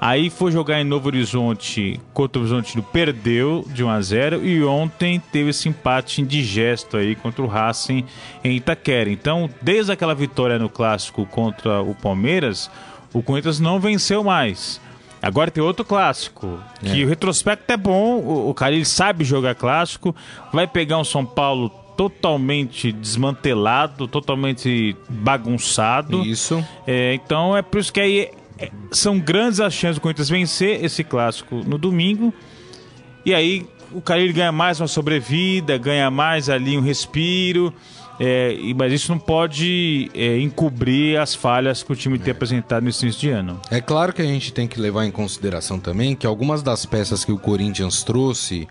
Aí 0.00 0.30
foi 0.30 0.52
jogar 0.52 0.80
em 0.80 0.84
Novo 0.84 1.08
Horizonte 1.08 2.00
contra 2.14 2.38
o 2.38 2.42
Horizonte, 2.42 2.80
perdeu 2.92 3.64
de 3.66 3.82
1 3.82 3.90
a 3.90 4.00
0 4.00 4.46
e 4.46 4.62
ontem 4.62 5.20
teve 5.32 5.50
esse 5.50 5.68
empate 5.68 6.20
indigesto 6.22 6.96
aí 6.96 7.16
contra 7.16 7.42
o 7.42 7.48
Racing 7.48 8.04
em 8.44 8.56
Itaquera. 8.56 9.10
Então, 9.10 9.50
desde 9.60 9.90
aquela 9.90 10.14
vitória 10.14 10.56
no 10.56 10.68
clássico 10.68 11.26
contra 11.26 11.82
o 11.82 11.96
Palmeiras, 11.96 12.70
o 13.12 13.22
Corinthians 13.22 13.58
não 13.58 13.80
venceu 13.80 14.22
mais. 14.22 14.80
Agora 15.20 15.50
tem 15.50 15.62
outro 15.62 15.84
clássico, 15.84 16.58
que 16.80 17.02
é. 17.02 17.04
o 17.04 17.08
retrospecto 17.08 17.72
é 17.72 17.76
bom, 17.76 18.18
o, 18.18 18.50
o 18.50 18.54
cara 18.54 18.74
ele 18.74 18.84
sabe 18.84 19.24
jogar 19.24 19.54
clássico, 19.54 20.14
vai 20.52 20.66
pegar 20.66 20.98
um 20.98 21.04
São 21.04 21.24
Paulo 21.24 21.70
totalmente 21.96 22.92
desmantelado, 22.92 24.06
totalmente 24.06 24.96
bagunçado. 25.08 26.24
Isso. 26.24 26.64
É, 26.86 27.14
então 27.14 27.56
é 27.56 27.62
por 27.62 27.80
isso 27.80 27.92
que 27.92 28.00
aí 28.00 28.30
é, 28.56 28.70
são 28.92 29.18
grandes 29.18 29.58
as 29.58 29.74
chances 29.74 29.96
do 29.96 30.00
Corinthians 30.00 30.28
vencer 30.28 30.84
esse 30.84 31.02
clássico 31.02 31.56
no 31.56 31.76
domingo. 31.76 32.32
E 33.26 33.34
aí 33.34 33.66
o 33.90 34.00
cara 34.00 34.20
ele 34.20 34.32
ganha 34.32 34.52
mais 34.52 34.80
uma 34.80 34.86
sobrevida, 34.86 35.76
ganha 35.76 36.08
mais 36.08 36.48
ali 36.48 36.78
um 36.78 36.80
respiro. 36.80 37.74
É, 38.20 38.56
mas 38.74 38.92
isso 38.92 39.12
não 39.12 39.18
pode 39.18 40.10
é, 40.14 40.38
encobrir 40.40 41.18
as 41.18 41.34
falhas 41.34 41.82
que 41.82 41.92
o 41.92 41.96
time 41.96 42.18
tem 42.18 42.32
apresentado 42.32 42.82
nesse 42.82 43.04
início 43.04 43.20
de 43.20 43.30
ano. 43.30 43.60
É 43.70 43.80
claro 43.80 44.12
que 44.12 44.20
a 44.20 44.24
gente 44.24 44.52
tem 44.52 44.66
que 44.66 44.80
levar 44.80 45.04
em 45.04 45.10
consideração 45.10 45.78
também 45.78 46.16
que 46.16 46.26
algumas 46.26 46.62
das 46.62 46.84
peças 46.84 47.24
que 47.24 47.30
o 47.30 47.38
Corinthians 47.38 48.02
trouxe 48.02 48.66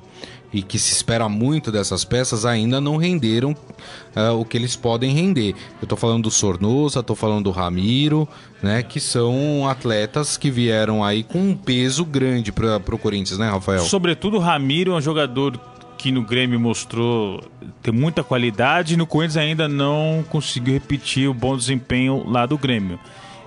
e 0.51 0.61
que 0.61 0.79
se 0.79 0.93
espera 0.93 1.27
muito 1.27 1.71
dessas 1.71 2.05
peças 2.05 2.45
ainda 2.45 2.79
não 2.79 2.97
renderam 2.97 3.51
uh, 3.51 4.39
o 4.39 4.45
que 4.45 4.57
eles 4.57 4.75
podem 4.75 5.13
render. 5.13 5.53
Eu 5.81 5.83
estou 5.83 5.97
falando 5.97 6.23
do 6.23 6.31
Sornosa, 6.31 7.01
estou 7.01 7.15
falando 7.15 7.45
do 7.45 7.51
Ramiro, 7.51 8.27
né, 8.61 8.81
que 8.81 8.99
são 8.99 9.67
atletas 9.67 10.37
que 10.37 10.49
vieram 10.49 11.03
aí 11.03 11.23
com 11.23 11.39
um 11.39 11.55
peso 11.55 12.05
grande 12.05 12.51
para 12.51 12.77
o 12.77 12.97
Corinthians, 12.97 13.37
né, 13.37 13.49
Rafael? 13.49 13.81
Sobretudo 13.81 14.37
o 14.37 14.39
Ramiro 14.39 14.93
é 14.93 14.95
um 14.95 15.01
jogador 15.01 15.59
que 16.07 16.11
no 16.11 16.21
Grêmio 16.21 16.57
mostrou 16.57 17.43
ter 17.81 17.91
muita 17.91 18.23
qualidade 18.23 18.93
e 18.93 18.97
no 18.97 19.05
Corinthians 19.05 19.35
ainda 19.35 19.67
não 19.67 20.23
conseguiu 20.29 20.73
repetir 20.73 21.29
o 21.29 21.33
bom 21.33 21.57
desempenho 21.57 22.23
lá 22.25 22.45
do 22.45 22.57
Grêmio. 22.57 22.97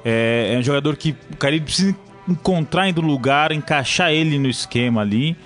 É, 0.05 0.53
é 0.55 0.59
um 0.59 0.62
jogador 0.62 0.94
que 0.94 1.16
o 1.33 1.37
Caribe 1.38 1.64
precisa 1.64 1.96
encontrar 2.29 2.87
em 2.87 2.92
lugar, 2.92 3.51
encaixar 3.51 4.11
ele 4.11 4.38
no 4.38 4.46
esquema 4.46 5.01
ali, 5.01 5.38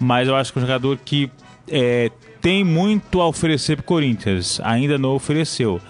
mas 0.00 0.26
eu 0.26 0.34
acho 0.34 0.52
que 0.52 0.58
é 0.58 0.62
um 0.62 0.66
jogador 0.66 0.98
que 1.04 1.30
é, 1.70 2.10
tem 2.40 2.64
muito 2.64 3.20
a 3.20 3.28
oferecer 3.28 3.76
para 3.76 3.82
o 3.82 3.86
Corinthians, 3.86 4.60
ainda 4.64 4.98
não 4.98 5.10
ofereceu. 5.10 5.80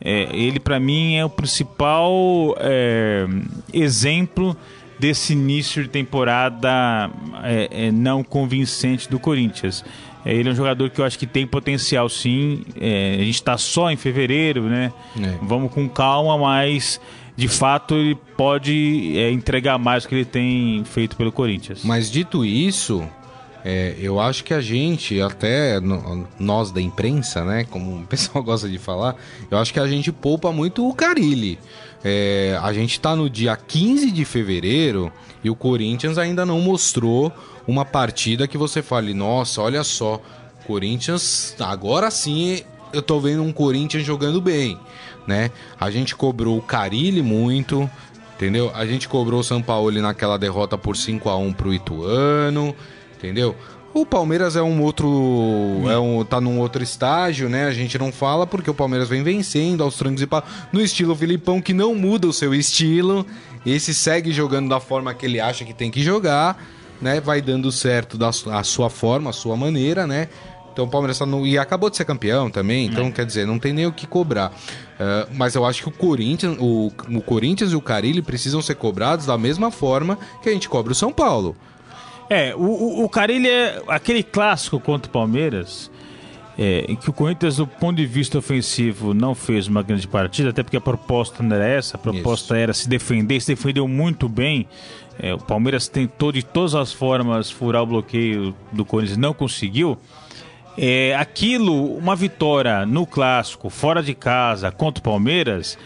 É, 0.00 0.34
ele, 0.34 0.58
para 0.58 0.80
mim, 0.80 1.16
é 1.16 1.24
o 1.26 1.30
principal 1.30 2.56
é, 2.58 3.26
exemplo 3.70 4.56
desse 5.02 5.32
início 5.32 5.82
de 5.82 5.88
temporada 5.88 7.10
é, 7.42 7.88
é, 7.88 7.90
não 7.90 8.22
convincente 8.22 9.10
do 9.10 9.18
Corinthians. 9.18 9.84
É, 10.24 10.32
ele 10.32 10.48
é 10.48 10.52
um 10.52 10.54
jogador 10.54 10.88
que 10.90 11.00
eu 11.00 11.04
acho 11.04 11.18
que 11.18 11.26
tem 11.26 11.44
potencial 11.44 12.08
sim. 12.08 12.64
É, 12.80 13.16
a 13.16 13.24
gente 13.24 13.34
está 13.34 13.58
só 13.58 13.90
em 13.90 13.96
fevereiro, 13.96 14.62
né? 14.62 14.92
É. 15.20 15.38
Vamos 15.42 15.72
com 15.72 15.88
calma, 15.88 16.38
mas 16.38 17.00
de 17.36 17.48
fato 17.48 17.96
ele 17.96 18.14
pode 18.36 19.18
é, 19.18 19.32
entregar 19.32 19.76
mais 19.76 20.04
do 20.04 20.08
que 20.08 20.14
ele 20.14 20.24
tem 20.24 20.84
feito 20.84 21.16
pelo 21.16 21.32
Corinthians. 21.32 21.82
Mas 21.82 22.08
dito 22.08 22.44
isso, 22.44 23.02
é, 23.64 23.96
eu 23.98 24.20
acho 24.20 24.44
que 24.44 24.54
a 24.54 24.60
gente, 24.60 25.20
até 25.20 25.80
no, 25.80 26.28
nós 26.38 26.70
da 26.70 26.80
imprensa, 26.80 27.44
né? 27.44 27.64
Como 27.68 28.02
o 28.02 28.06
pessoal 28.06 28.42
gosta 28.44 28.68
de 28.68 28.78
falar, 28.78 29.16
eu 29.50 29.58
acho 29.58 29.72
que 29.72 29.80
a 29.80 29.88
gente 29.88 30.12
poupa 30.12 30.52
muito 30.52 30.88
o 30.88 30.94
Carilli. 30.94 31.58
É, 32.04 32.58
a 32.62 32.72
gente 32.72 32.92
está 32.92 33.14
no 33.14 33.30
dia 33.30 33.56
15 33.56 34.10
de 34.10 34.24
fevereiro 34.24 35.12
e 35.42 35.48
o 35.48 35.54
Corinthians 35.54 36.18
ainda 36.18 36.44
não 36.44 36.60
mostrou 36.60 37.32
uma 37.66 37.84
partida 37.84 38.48
que 38.48 38.58
você 38.58 38.82
fale, 38.82 39.14
nossa, 39.14 39.62
olha 39.62 39.84
só, 39.84 40.20
Corinthians, 40.66 41.54
agora 41.60 42.10
sim 42.10 42.62
eu 42.92 43.00
tô 43.00 43.20
vendo 43.20 43.42
um 43.42 43.52
Corinthians 43.52 44.04
jogando 44.04 44.40
bem, 44.40 44.78
né? 45.26 45.50
A 45.80 45.90
gente 45.90 46.14
cobrou 46.14 46.58
o 46.58 46.62
Carilli 46.62 47.22
muito, 47.22 47.88
entendeu? 48.34 48.70
A 48.74 48.84
gente 48.84 49.08
cobrou 49.08 49.40
o 49.40 49.44
São 49.44 49.62
Paulo 49.62 49.92
naquela 50.00 50.38
derrota 50.38 50.76
por 50.76 50.96
5 50.96 51.28
a 51.28 51.36
1 51.36 51.52
pro 51.52 51.72
Ituano, 51.72 52.74
entendeu? 53.16 53.56
O 53.94 54.06
Palmeiras 54.06 54.56
é 54.56 54.62
um 54.62 54.82
outro. 54.82 55.06
É 55.90 55.98
um, 55.98 56.24
tá 56.24 56.40
num 56.40 56.58
outro 56.58 56.82
estágio, 56.82 57.48
né? 57.48 57.66
A 57.66 57.72
gente 57.72 57.98
não 57.98 58.10
fala 58.10 58.46
porque 58.46 58.70
o 58.70 58.74
Palmeiras 58.74 59.08
vem 59.08 59.22
vencendo 59.22 59.82
aos 59.82 59.96
trancos 59.96 60.22
e 60.22 60.26
pá, 60.26 60.42
no 60.72 60.80
estilo 60.80 61.14
Filipão, 61.14 61.60
que 61.60 61.74
não 61.74 61.94
muda 61.94 62.26
o 62.26 62.32
seu 62.32 62.54
estilo. 62.54 63.26
Esse 63.66 63.92
segue 63.92 64.32
jogando 64.32 64.68
da 64.70 64.80
forma 64.80 65.12
que 65.12 65.26
ele 65.26 65.38
acha 65.40 65.64
que 65.64 65.74
tem 65.74 65.90
que 65.90 66.02
jogar. 66.02 66.62
né? 67.02 67.20
Vai 67.20 67.42
dando 67.42 67.70
certo 67.70 68.16
da 68.16 68.30
a 68.30 68.62
sua 68.62 68.88
forma, 68.88 69.30
a 69.30 69.32
sua 69.32 69.56
maneira, 69.56 70.06
né? 70.06 70.28
Então 70.72 70.86
o 70.86 70.88
Palmeiras 70.88 71.18
tá 71.18 71.26
no... 71.26 71.46
e 71.46 71.58
acabou 71.58 71.90
de 71.90 71.96
ser 71.98 72.04
campeão 72.06 72.50
também, 72.50 72.86
então 72.86 73.06
é. 73.06 73.10
quer 73.10 73.26
dizer, 73.26 73.46
não 73.46 73.58
tem 73.58 73.74
nem 73.74 73.86
o 73.86 73.92
que 73.92 74.06
cobrar. 74.06 74.48
Uh, 74.48 75.28
mas 75.34 75.54
eu 75.54 75.66
acho 75.66 75.82
que 75.82 75.88
o 75.88 75.92
Corinthians, 75.92 76.56
o, 76.58 76.90
o 77.10 77.20
Corinthians 77.20 77.72
e 77.72 77.76
o 77.76 77.80
Carilli 77.80 78.22
precisam 78.22 78.62
ser 78.62 78.76
cobrados 78.76 79.26
da 79.26 79.36
mesma 79.36 79.70
forma 79.70 80.18
que 80.42 80.48
a 80.48 80.52
gente 80.52 80.68
cobra 80.68 80.92
o 80.92 80.94
São 80.94 81.12
Paulo. 81.12 81.54
É, 82.32 82.54
o, 82.56 83.04
o, 83.04 83.10
é 83.46 83.82
aquele 83.88 84.22
clássico 84.22 84.80
contra 84.80 85.06
o 85.06 85.12
Palmeiras. 85.12 85.90
É, 86.58 86.84
em 86.88 86.96
que 86.96 87.08
o 87.08 87.12
Corinthians, 87.12 87.56
do 87.56 87.66
ponto 87.66 87.96
de 87.96 88.06
vista 88.06 88.38
ofensivo, 88.38 89.14
não 89.14 89.34
fez 89.34 89.66
uma 89.66 89.82
grande 89.82 90.06
partida, 90.06 90.50
até 90.50 90.62
porque 90.62 90.76
a 90.76 90.80
proposta 90.80 91.42
não 91.42 91.56
era 91.56 91.66
essa, 91.66 91.96
a 91.96 92.00
proposta 92.00 92.54
Isso. 92.54 92.62
era 92.62 92.72
se 92.74 92.88
defender, 92.88 93.40
se 93.40 93.54
defendeu 93.54 93.88
muito 93.88 94.28
bem. 94.28 94.66
É, 95.18 95.34
o 95.34 95.38
Palmeiras 95.38 95.88
tentou 95.88 96.30
de 96.30 96.42
todas 96.42 96.74
as 96.74 96.92
formas 96.92 97.50
furar 97.50 97.82
o 97.82 97.86
bloqueio 97.86 98.54
do 98.70 98.84
Corinthians, 98.84 99.18
não 99.18 99.34
conseguiu. 99.34 99.98
É, 100.76 101.14
aquilo, 101.16 101.96
uma 101.96 102.16
vitória 102.16 102.86
no 102.86 103.06
clássico, 103.06 103.68
fora 103.68 104.02
de 104.02 104.14
casa, 104.14 104.70
contra 104.70 105.00
o 105.00 105.04
Palmeiras, 105.04 105.78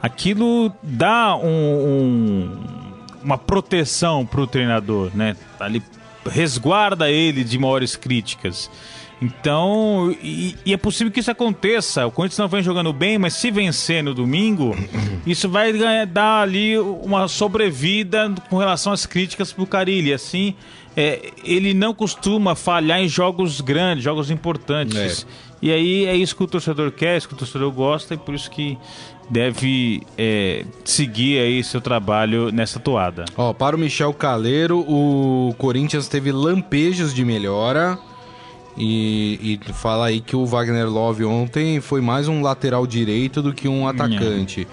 aquilo 0.00 0.72
dá 0.82 1.36
um, 1.36 1.46
um, 1.46 2.81
uma 3.22 3.38
proteção 3.38 4.26
para 4.26 4.40
o 4.40 4.46
treinador, 4.46 5.10
né? 5.14 5.36
Ali 5.58 5.82
resguarda 6.28 7.10
ele 7.10 7.42
de 7.44 7.58
maiores 7.58 7.96
críticas. 7.96 8.70
Então, 9.20 10.14
e, 10.20 10.56
e, 10.66 10.72
é 10.72 10.76
possível 10.76 11.12
que 11.12 11.20
isso 11.20 11.30
aconteça. 11.30 12.04
O 12.04 12.10
Corinthians 12.10 12.38
não 12.38 12.48
vem 12.48 12.60
jogando 12.60 12.92
bem, 12.92 13.18
mas 13.18 13.34
se 13.34 13.52
vencer 13.52 14.02
no 14.02 14.12
domingo, 14.12 14.76
isso 15.24 15.48
vai 15.48 15.72
ganhar, 15.72 16.04
dar 16.06 16.42
ali 16.42 16.76
uma 16.76 17.28
sobrevida 17.28 18.34
com 18.50 18.56
relação 18.56 18.92
às 18.92 19.06
críticas 19.06 19.52
pro 19.52 19.64
Carilli. 19.64 20.12
Assim, 20.12 20.56
é, 20.96 21.30
ele 21.44 21.72
não 21.72 21.94
costuma 21.94 22.56
falhar 22.56 23.00
em 23.00 23.08
jogos 23.08 23.60
grandes, 23.60 24.02
jogos 24.02 24.28
importantes. 24.28 25.24
É. 25.28 25.52
E 25.62 25.70
aí 25.70 26.06
é 26.06 26.16
isso 26.16 26.34
que 26.34 26.42
o 26.42 26.46
torcedor 26.48 26.90
quer, 26.90 27.14
é 27.14 27.16
isso 27.18 27.28
que 27.28 27.34
o 27.34 27.36
torcedor 27.36 27.70
gosta, 27.70 28.14
e 28.14 28.16
por 28.16 28.34
isso 28.34 28.50
que 28.50 28.76
deve 29.28 30.02
é, 30.16 30.64
seguir 30.84 31.38
aí 31.38 31.64
seu 31.64 31.80
trabalho 31.80 32.50
nessa 32.50 32.78
toada. 32.78 33.24
Ó, 33.36 33.52
para 33.52 33.76
o 33.76 33.78
Michel 33.78 34.12
Caleiro, 34.12 34.80
o 34.80 35.54
Corinthians 35.58 36.08
teve 36.08 36.32
lampejos 36.32 37.14
de 37.14 37.24
melhora. 37.24 37.98
E, 38.76 39.60
e 39.66 39.72
fala 39.74 40.06
aí 40.06 40.20
que 40.20 40.34
o 40.34 40.46
Wagner 40.46 40.88
Love 40.88 41.24
ontem 41.24 41.78
foi 41.80 42.00
mais 42.00 42.26
um 42.26 42.40
lateral 42.40 42.86
direito 42.86 43.42
do 43.42 43.52
que 43.52 43.68
um 43.68 43.86
atacante. 43.86 44.66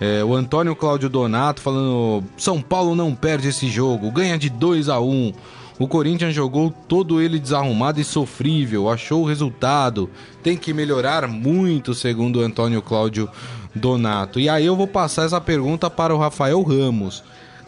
É, 0.00 0.22
o 0.22 0.34
Antônio 0.34 0.76
Cláudio 0.76 1.08
Donato 1.08 1.60
falando: 1.60 2.22
São 2.36 2.60
Paulo 2.60 2.94
não 2.94 3.14
perde 3.14 3.48
esse 3.48 3.68
jogo, 3.68 4.10
ganha 4.10 4.38
de 4.38 4.48
2 4.50 4.88
a 4.88 5.00
1 5.00 5.10
um. 5.10 5.32
O 5.78 5.86
Corinthians 5.86 6.34
jogou 6.34 6.72
todo 6.88 7.20
ele 7.20 7.38
desarrumado 7.38 8.00
e 8.00 8.04
sofrível, 8.04 8.90
achou 8.90 9.22
o 9.22 9.26
resultado, 9.26 10.10
tem 10.42 10.56
que 10.56 10.74
melhorar 10.74 11.28
muito, 11.28 11.94
segundo 11.94 12.40
o 12.40 12.42
Antônio 12.42 12.82
Cláudio 12.82 13.28
Donato. 13.74 14.40
E 14.40 14.48
aí 14.48 14.66
eu 14.66 14.74
vou 14.74 14.88
passar 14.88 15.24
essa 15.24 15.40
pergunta 15.40 15.88
para 15.88 16.14
o 16.14 16.18
Rafael 16.18 16.60
Ramos. 16.62 17.22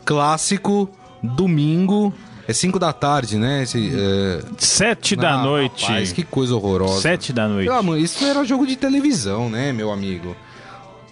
Clássico, 0.05 0.90
domingo, 1.23 2.12
é 2.49 2.53
5 2.53 2.81
da 2.81 2.92
tarde, 2.92 3.38
né? 3.38 3.62
Esse, 3.62 3.92
é... 3.94 4.40
Sete 4.59 5.14
da 5.14 5.35
ah, 5.35 5.42
noite. 5.44 5.85
Rapaz, 5.85 6.12
que 6.12 6.25
coisa 6.25 6.57
horrorosa. 6.57 7.01
Sete 7.01 7.33
da 7.33 7.46
noite. 7.46 7.70
Ah, 7.70 7.81
mano, 7.81 7.96
isso 7.96 8.25
era 8.25 8.42
jogo 8.44 8.66
de 8.66 8.75
televisão, 8.75 9.49
né, 9.49 9.73
meu 9.73 9.92
amigo? 9.92 10.35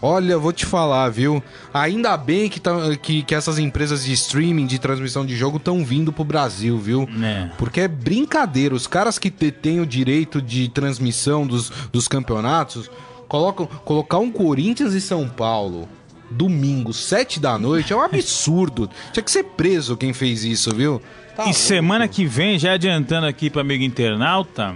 Olha, 0.00 0.38
vou 0.38 0.52
te 0.52 0.64
falar, 0.64 1.08
viu? 1.08 1.42
Ainda 1.74 2.16
bem 2.16 2.48
que, 2.48 2.60
tá, 2.60 2.96
que, 3.02 3.22
que 3.22 3.34
essas 3.34 3.58
empresas 3.58 4.04
de 4.04 4.12
streaming, 4.12 4.66
de 4.66 4.78
transmissão 4.78 5.26
de 5.26 5.36
jogo, 5.36 5.56
estão 5.56 5.84
vindo 5.84 6.12
pro 6.12 6.24
Brasil, 6.24 6.78
viu? 6.78 7.08
É. 7.22 7.50
Porque 7.58 7.80
é 7.80 7.88
brincadeira. 7.88 8.74
Os 8.74 8.86
caras 8.86 9.18
que 9.18 9.30
têm 9.30 9.80
o 9.80 9.86
direito 9.86 10.40
de 10.40 10.68
transmissão 10.68 11.46
dos, 11.46 11.70
dos 11.90 12.06
campeonatos 12.06 12.88
colocam 13.26 13.66
colocar 13.66 14.18
um 14.18 14.30
Corinthians 14.30 14.94
e 14.94 15.00
São 15.00 15.28
Paulo 15.28 15.88
domingo, 16.30 16.92
sete 16.92 17.40
da 17.40 17.58
noite, 17.58 17.92
é 17.92 17.96
um 17.96 18.02
absurdo. 18.02 18.88
Tinha 19.12 19.22
que 19.22 19.30
ser 19.30 19.44
preso 19.44 19.96
quem 19.96 20.12
fez 20.12 20.44
isso, 20.44 20.74
viu? 20.74 21.00
Tá 21.34 21.44
e 21.44 21.46
louco. 21.46 21.58
semana 21.58 22.06
que 22.06 22.26
vem, 22.26 22.58
já 22.58 22.74
adiantando 22.74 23.26
aqui 23.26 23.48
para 23.48 23.62
amigo 23.62 23.82
internauta, 23.82 24.74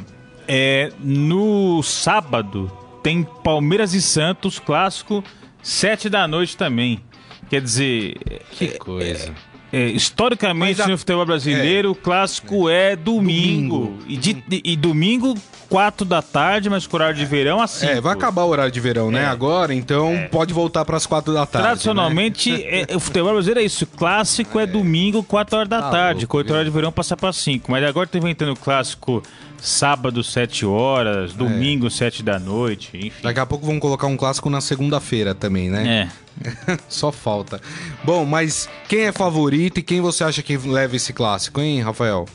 é 0.49 0.91
no 0.99 1.83
sábado 1.83 2.73
tem 3.03 3.23
Palmeiras 3.43 3.95
e 3.95 4.03
Santos 4.03 4.59
clássico 4.59 5.23
sete 5.63 6.09
da 6.09 6.27
noite 6.27 6.57
também. 6.57 7.01
Quer 7.49 7.61
dizer, 7.61 8.15
que 8.53 8.65
é, 8.65 8.69
coisa. 8.79 9.33
É, 9.73 9.87
historicamente 9.87 10.83
a... 10.83 10.87
no 10.87 10.99
futebol 10.99 11.25
brasileiro, 11.25 11.89
é. 11.89 11.91
o 11.91 11.95
clássico 11.95 12.69
é, 12.69 12.95
domingo. 12.95 13.87
domingo. 13.87 13.99
E, 14.07 14.17
de, 14.17 14.45
e 14.65 14.77
domingo 14.77 15.35
4 15.73 16.05
da 16.05 16.21
tarde, 16.21 16.69
mas 16.69 16.87
com 16.87 16.97
horário 16.97 17.17
de 17.17 17.25
verão 17.25 17.59
assim. 17.59 17.87
É, 17.87 17.99
vai 17.99 18.13
acabar 18.13 18.43
o 18.43 18.49
horário 18.49 18.71
de 18.71 18.79
verão, 18.79 19.11
né? 19.11 19.23
É. 19.23 19.27
Agora, 19.27 19.73
então 19.73 20.13
é. 20.13 20.29
pode 20.29 20.53
voltar 20.53 20.85
para 20.85 20.99
as 20.99 21.07
4 21.07 21.33
da 21.33 21.47
tarde. 21.47 21.67
Tradicionalmente, 21.67 22.53
né? 22.53 22.85
é, 22.89 22.97
o 22.97 23.01
futebol 23.01 23.33
brasileiro 23.33 23.61
é 23.61 23.65
isso. 23.65 23.87
Clássico 23.87 24.61
é, 24.61 24.67
domingo, 24.67 25.23
4 25.23 25.57
horas 25.57 25.69
da 25.71 25.81
tá 25.81 25.91
tarde. 25.91 26.27
com 26.27 26.37
horário 26.37 26.67
de 26.67 26.71
verão 26.71 26.93
passa 26.93 27.17
para 27.17 27.33
5. 27.33 27.71
Mas 27.73 27.83
agora 27.85 28.07
tá 28.07 28.19
inventando 28.19 28.53
o 28.53 28.57
clássico 28.57 29.23
sábado, 29.63 30.25
7 30.25 30.67
horas, 30.67 31.33
domingo, 31.35 31.87
é. 31.87 31.91
7 31.91 32.25
da 32.25 32.37
noite, 32.37 32.91
enfim. 32.97 33.23
Daqui 33.23 33.39
a 33.39 33.47
pouco 33.47 33.65
vamos 33.65 33.81
colocar 33.81 34.09
um 34.09 34.17
clássico 34.17 34.51
na 34.51 34.61
segunda-feira 34.61 35.37
também, 35.37 35.71
né? 35.71 36.11
É. 36.45 36.77
Só 36.89 37.13
falta. 37.13 37.61
Bom, 38.03 38.25
mas 38.25 38.69
quem 38.89 39.03
é 39.03 39.13
favorito 39.13 39.79
e 39.79 39.83
quem 39.83 40.01
você 40.01 40.25
acha 40.25 40.43
que 40.43 40.57
leva 40.57 40.97
esse 40.97 41.13
clássico, 41.13 41.61
hein, 41.61 41.81
Rafael? 41.81 42.27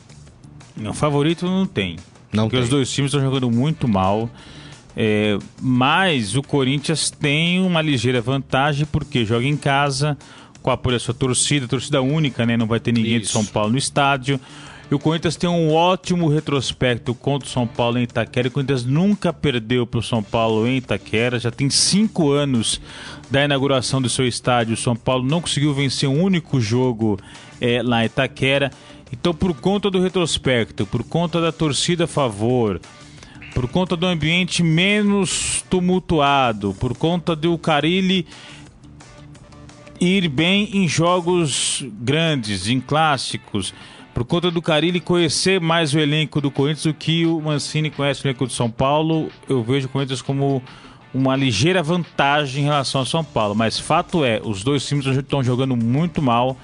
Não, 0.76 0.94
favorito 0.94 1.46
não 1.46 1.68
tem. 1.68 1.98
Não 2.32 2.46
porque 2.46 2.56
tem. 2.56 2.64
os 2.64 2.70
dois 2.70 2.90
times 2.90 3.10
estão 3.10 3.22
jogando 3.22 3.52
muito 3.52 3.90
mal. 3.90 4.30
É, 4.96 5.38
mas 5.62 6.34
o 6.34 6.42
Corinthians 6.42 7.12
tem 7.12 7.60
uma 7.60 7.82
ligeira 7.82 8.22
vantagem 8.22 8.86
porque 8.86 9.26
joga 9.26 9.46
em 9.46 9.58
casa, 9.58 10.18
com 10.62 10.72
apoio 10.72 10.96
da 10.96 11.00
sua 11.00 11.14
torcida, 11.14 11.68
torcida 11.68 12.02
única, 12.02 12.46
né? 12.46 12.56
Não 12.56 12.68
vai 12.68 12.80
ter 12.80 12.94
ninguém 12.94 13.18
Isso. 13.18 13.26
de 13.26 13.32
São 13.32 13.46
Paulo 13.46 13.72
no 13.74 13.78
estádio. 13.78 14.40
E 14.90 14.96
o 14.96 15.00
Corinthians 15.00 15.36
tem 15.36 15.50
um 15.50 15.74
ótimo 15.74 16.30
retrospecto 16.30 17.14
contra 17.14 17.46
o 17.46 17.52
São 17.52 17.68
Paulo 17.68 17.98
em 17.98 18.04
Itaquera. 18.04 18.48
O 18.48 18.52
Corinthians 18.52 18.86
nunca 18.86 19.34
perdeu 19.34 19.86
para 19.86 20.00
o 20.00 20.04
São 20.04 20.24
Paulo 20.24 20.66
em 20.66 20.78
Itaquera. 20.78 21.38
Já 21.38 21.52
tem 21.52 21.70
cinco 21.70 22.32
anos 22.32 22.80
da 23.30 23.44
inauguração 23.44 24.02
do 24.02 24.08
seu 24.08 24.26
estádio. 24.26 24.76
O 24.76 24.78
São 24.78 24.96
Paulo 24.96 25.28
não 25.28 25.42
conseguiu 25.42 25.74
vencer 25.74 26.08
um 26.08 26.24
único 26.24 26.62
jogo 26.62 27.20
é, 27.60 27.84
lá 27.84 28.04
em 28.04 28.06
Itaquera. 28.06 28.72
Então, 29.12 29.34
por 29.34 29.54
conta 29.54 29.92
do 29.92 30.02
retrospecto, 30.02 30.86
por 30.86 31.04
conta 31.04 31.42
da 31.42 31.52
torcida 31.52 32.06
a 32.06 32.08
favor, 32.08 32.80
por 33.54 33.68
conta 33.68 33.98
do 33.98 34.06
ambiente 34.06 34.64
menos 34.64 35.66
tumultuado, 35.70 36.74
por 36.80 36.96
conta 36.96 37.36
do 37.36 37.58
Carilli 37.58 38.26
ir 40.00 40.30
bem 40.30 40.70
em 40.74 40.88
jogos 40.88 41.84
grandes, 42.00 42.68
em 42.68 42.80
clássicos, 42.80 43.74
por 44.18 44.26
conta 44.26 44.50
do 44.50 44.64
Carilli 44.64 45.00
conhecer 45.00 45.62
mais 45.62 45.94
o 45.94 46.00
elenco 46.00 46.42
do 46.42 46.50
Corinthians 46.50 46.86
do 46.86 46.94
que 46.96 47.24
o 47.28 47.40
Mancini 47.40 47.92
conhece 47.92 48.24
o 48.24 48.28
elenco 48.28 48.48
do 48.48 48.52
São 48.52 48.68
Paulo, 48.68 49.30
eu 49.48 49.62
vejo 49.62 49.86
o 49.86 49.90
Corinthians 49.92 50.24
como 50.24 50.60
uma 51.14 51.36
ligeira 51.36 51.84
vantagem 51.84 52.64
em 52.64 52.66
relação 52.66 53.02
ao 53.02 53.06
São 53.06 53.24
Paulo. 53.24 53.54
Mas 53.54 53.78
fato 53.78 54.26
é, 54.26 54.42
os 54.44 54.64
dois 54.64 54.84
times 54.88 55.06
estão 55.06 55.44
jogando 55.44 55.76
muito 55.76 56.20
mal 56.20 56.58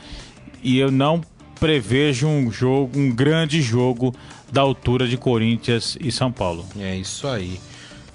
e 0.64 0.80
eu 0.80 0.90
não 0.90 1.22
prevejo 1.60 2.26
um 2.26 2.52
jogo, 2.52 2.98
um 2.98 3.12
grande 3.12 3.62
jogo 3.62 4.16
da 4.52 4.62
altura 4.62 5.08
de 5.08 5.16
Corinthians 5.16 5.96
e 6.02 6.12
São 6.12 6.32
Paulo. 6.32 6.66
É 6.80 6.96
isso 6.96 7.28
aí. 7.28 7.60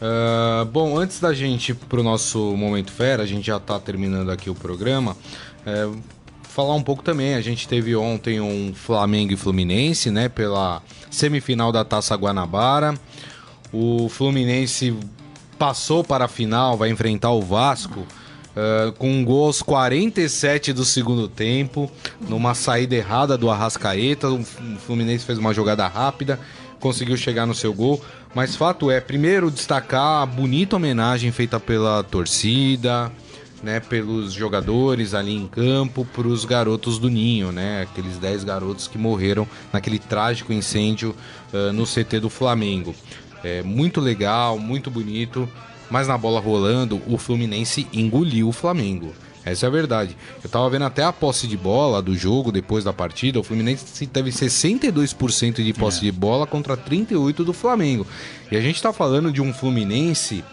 Uh, 0.02 0.64
bom, 0.64 0.98
antes 0.98 1.20
da 1.20 1.32
gente 1.32 1.68
ir 1.70 1.74
pro 1.76 2.02
nosso 2.02 2.56
Momento 2.56 2.90
Fera, 2.90 3.22
a 3.22 3.26
gente 3.26 3.46
já 3.46 3.58
está 3.58 3.78
terminando 3.78 4.32
aqui 4.32 4.50
o 4.50 4.54
programa. 4.56 5.16
Uh, 5.64 6.17
falar 6.58 6.74
um 6.74 6.82
pouco 6.82 7.04
também, 7.04 7.36
a 7.36 7.40
gente 7.40 7.68
teve 7.68 7.94
ontem 7.94 8.40
um 8.40 8.74
Flamengo 8.74 9.32
e 9.32 9.36
Fluminense, 9.36 10.10
né, 10.10 10.28
pela 10.28 10.82
semifinal 11.08 11.70
da 11.70 11.84
Taça 11.84 12.16
Guanabara. 12.16 12.98
O 13.72 14.08
Fluminense 14.08 14.92
passou 15.56 16.02
para 16.02 16.24
a 16.24 16.28
final, 16.28 16.76
vai 16.76 16.90
enfrentar 16.90 17.30
o 17.30 17.40
Vasco. 17.40 18.00
Uh, 18.00 18.90
com 18.98 19.08
um 19.08 19.24
gol 19.24 19.46
aos 19.46 19.62
47 19.62 20.72
do 20.72 20.84
segundo 20.84 21.28
tempo, 21.28 21.88
numa 22.28 22.54
saída 22.54 22.96
errada 22.96 23.38
do 23.38 23.48
Arrascaeta. 23.48 24.28
O 24.28 24.42
Fluminense 24.44 25.24
fez 25.24 25.38
uma 25.38 25.54
jogada 25.54 25.86
rápida, 25.86 26.40
conseguiu 26.80 27.16
chegar 27.16 27.46
no 27.46 27.54
seu 27.54 27.72
gol. 27.72 28.02
Mas 28.34 28.56
fato 28.56 28.90
é, 28.90 29.00
primeiro 29.00 29.48
destacar 29.48 30.22
a 30.22 30.26
bonita 30.26 30.74
homenagem 30.74 31.30
feita 31.30 31.60
pela 31.60 32.02
torcida, 32.02 33.12
né, 33.62 33.80
pelos 33.80 34.32
jogadores 34.32 35.14
ali 35.14 35.34
em 35.34 35.46
campo, 35.46 36.04
para 36.04 36.28
os 36.28 36.44
garotos 36.44 36.98
do 36.98 37.08
Ninho, 37.08 37.52
né, 37.52 37.82
aqueles 37.82 38.18
10 38.18 38.44
garotos 38.44 38.88
que 38.88 38.98
morreram 38.98 39.46
naquele 39.72 39.98
trágico 39.98 40.52
incêndio 40.52 41.14
uh, 41.52 41.72
no 41.72 41.84
CT 41.84 42.20
do 42.20 42.30
Flamengo. 42.30 42.94
É 43.42 43.62
muito 43.62 44.00
legal, 44.00 44.58
muito 44.58 44.90
bonito 44.90 45.48
mas 45.90 46.06
na 46.06 46.18
bola 46.18 46.40
rolando, 46.40 47.00
o 47.06 47.16
Fluminense 47.16 47.86
engoliu 47.92 48.48
o 48.48 48.52
Flamengo. 48.52 49.12
Essa 49.44 49.66
é 49.66 49.68
a 49.68 49.70
verdade. 49.70 50.14
Eu 50.44 50.50
tava 50.50 50.68
vendo 50.68 50.84
até 50.84 51.02
a 51.02 51.12
posse 51.12 51.46
de 51.46 51.56
bola 51.56 52.02
do 52.02 52.14
jogo 52.14 52.52
depois 52.52 52.84
da 52.84 52.92
partida. 52.92 53.40
O 53.40 53.42
Fluminense 53.42 54.06
teve 54.06 54.30
62% 54.30 55.62
de 55.62 55.72
posse 55.72 55.98
é. 55.98 56.02
de 56.02 56.12
bola 56.12 56.46
contra 56.46 56.76
38% 56.76 57.44
do 57.44 57.52
Flamengo. 57.54 58.06
E 58.50 58.56
a 58.56 58.60
gente 58.60 58.82
tá 58.82 58.92
falando 58.92 59.32
de 59.32 59.40
um 59.40 59.52
Fluminense 59.52 60.44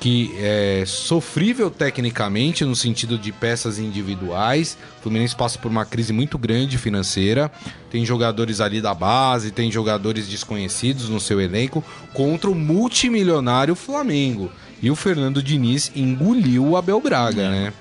que 0.00 0.32
é 0.38 0.84
sofrível 0.86 1.70
tecnicamente 1.70 2.64
no 2.64 2.76
sentido 2.76 3.18
de 3.18 3.32
peças 3.32 3.78
individuais. 3.78 4.78
O 4.98 5.02
Fluminense 5.02 5.34
passa 5.34 5.58
por 5.58 5.70
uma 5.70 5.84
crise 5.84 6.12
muito 6.12 6.38
grande 6.38 6.78
financeira. 6.78 7.50
Tem 7.90 8.04
jogadores 8.04 8.60
ali 8.60 8.80
da 8.80 8.94
base, 8.94 9.50
tem 9.50 9.72
jogadores 9.72 10.28
desconhecidos 10.28 11.08
no 11.08 11.18
seu 11.18 11.40
elenco 11.40 11.84
contra 12.14 12.48
o 12.48 12.54
multimilionário 12.54 13.74
Flamengo. 13.74 14.52
E 14.80 14.90
o 14.90 14.94
Fernando 14.94 15.42
Diniz 15.42 15.90
engoliu 15.96 16.64
o 16.64 16.76
Abel 16.76 17.00
Braga, 17.00 17.42
é. 17.42 17.50
né? 17.50 17.72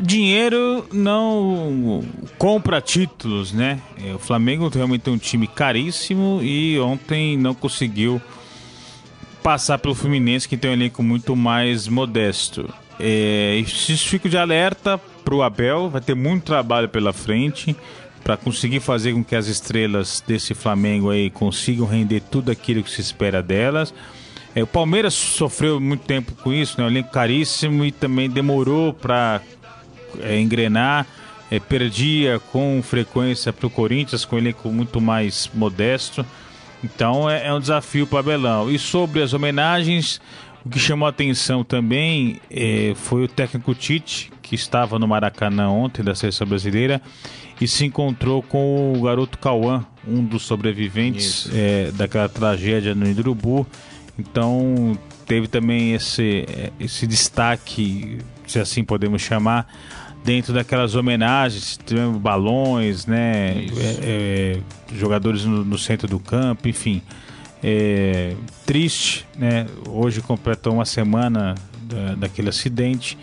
Dinheiro 0.00 0.86
não 0.92 2.02
compra 2.38 2.80
títulos, 2.80 3.52
né? 3.52 3.80
O 4.14 4.18
Flamengo 4.18 4.68
realmente 4.68 5.02
tem 5.02 5.12
um 5.12 5.18
time 5.18 5.46
caríssimo 5.46 6.40
e 6.42 6.78
ontem 6.78 7.36
não 7.36 7.54
conseguiu 7.54 8.22
passar 9.42 9.78
pelo 9.78 9.94
Fluminense, 9.94 10.48
que 10.48 10.56
tem 10.56 10.70
um 10.70 10.74
elenco 10.74 11.02
muito 11.02 11.34
mais 11.34 11.88
modesto. 11.88 12.72
É, 12.98 13.62
fico 13.66 14.28
de 14.28 14.36
alerta 14.36 14.98
para 15.24 15.34
o 15.34 15.42
Abel, 15.42 15.88
vai 15.88 16.00
ter 16.00 16.14
muito 16.14 16.44
trabalho 16.44 16.88
pela 16.88 17.12
frente 17.12 17.74
para 18.22 18.36
conseguir 18.36 18.80
fazer 18.80 19.14
com 19.14 19.24
que 19.24 19.34
as 19.34 19.46
estrelas 19.46 20.22
desse 20.26 20.54
Flamengo 20.54 21.10
aí 21.10 21.30
consigam 21.30 21.86
render 21.86 22.20
tudo 22.20 22.50
aquilo 22.50 22.82
que 22.82 22.90
se 22.90 23.00
espera 23.00 23.42
delas. 23.42 23.94
É, 24.54 24.62
o 24.62 24.66
Palmeiras 24.66 25.14
sofreu 25.14 25.80
muito 25.80 26.04
tempo 26.04 26.32
com 26.42 26.52
isso, 26.52 26.78
né? 26.78 26.86
Um 26.86 26.90
elenco 26.90 27.10
caríssimo 27.10 27.84
e 27.84 27.92
também 27.92 28.28
demorou 28.28 28.92
para 28.92 29.40
é, 30.20 30.38
engrenar. 30.38 31.06
É, 31.50 31.58
perdia 31.58 32.38
com 32.52 32.80
frequência 32.80 33.52
para 33.52 33.66
o 33.66 33.70
Corinthians, 33.70 34.24
com 34.24 34.36
um 34.36 34.38
elenco 34.38 34.68
muito 34.68 35.00
mais 35.00 35.50
modesto. 35.52 36.24
Então 36.82 37.28
é, 37.28 37.46
é 37.46 37.54
um 37.54 37.60
desafio 37.60 38.06
para 38.06 38.20
Abelão. 38.20 38.70
E 38.70 38.78
sobre 38.78 39.22
as 39.22 39.32
homenagens, 39.32 40.20
o 40.64 40.68
que 40.68 40.78
chamou 40.78 41.06
a 41.06 41.10
atenção 41.10 41.64
também 41.64 42.40
é, 42.50 42.92
foi 42.96 43.24
o 43.24 43.28
técnico 43.28 43.74
Tite, 43.74 44.30
que 44.42 44.54
estava 44.54 44.98
no 44.98 45.06
Maracanã 45.06 45.68
ontem 45.68 46.02
da 46.02 46.14
seleção 46.14 46.46
brasileira 46.46 47.00
e 47.60 47.68
se 47.68 47.84
encontrou 47.84 48.42
com 48.42 48.94
o 48.94 49.02
garoto 49.02 49.38
Cauã, 49.38 49.84
um 50.08 50.24
dos 50.24 50.42
sobreviventes 50.42 51.48
é, 51.52 51.90
daquela 51.92 52.28
tragédia 52.28 52.94
no 52.94 53.06
Idrubu. 53.06 53.66
Então 54.18 54.98
teve 55.26 55.46
também 55.46 55.92
esse, 55.92 56.46
é, 56.48 56.72
esse 56.80 57.06
destaque, 57.06 58.18
se 58.46 58.58
assim 58.58 58.82
podemos 58.82 59.20
chamar, 59.22 59.66
dentro 60.24 60.52
daquelas 60.52 60.94
homenagens, 60.94 61.78
tivemos 61.84 62.18
balões, 62.18 63.06
né? 63.06 63.64
É, 63.76 63.98
é, 64.02 64.60
jogadores 64.94 65.44
no, 65.44 65.64
no, 65.64 65.78
centro 65.78 66.06
do 66.08 66.18
campo, 66.18 66.68
enfim. 66.68 67.02
É, 67.62 68.34
triste, 68.64 69.26
né? 69.36 69.66
Hoje 69.88 70.20
completou 70.20 70.74
uma 70.74 70.84
semana 70.84 71.54
da, 71.82 72.14
daquele 72.14 72.48
acidente, 72.48 73.18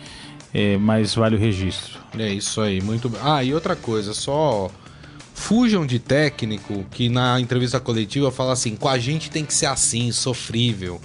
é, 0.52 0.76
mas 0.76 1.14
vale 1.14 1.36
o 1.36 1.38
registro. 1.38 1.98
É 2.18 2.32
isso 2.32 2.60
aí, 2.60 2.80
muito 2.80 3.08
bem. 3.08 3.20
Ah, 3.22 3.42
e 3.42 3.54
outra 3.54 3.76
coisa, 3.76 4.12
só 4.14 4.70
fujam 5.34 5.86
de 5.86 6.00
técnico 6.00 6.84
que 6.90 7.08
na 7.08 7.40
entrevista 7.40 7.78
coletiva 7.78 8.30
fala 8.30 8.52
assim: 8.52 8.74
com 8.74 8.88
a 8.88 8.98
gente 8.98 9.30
tem 9.30 9.44
que 9.44 9.54
ser 9.54 9.66
assim, 9.66 10.10
sofrível, 10.12 11.00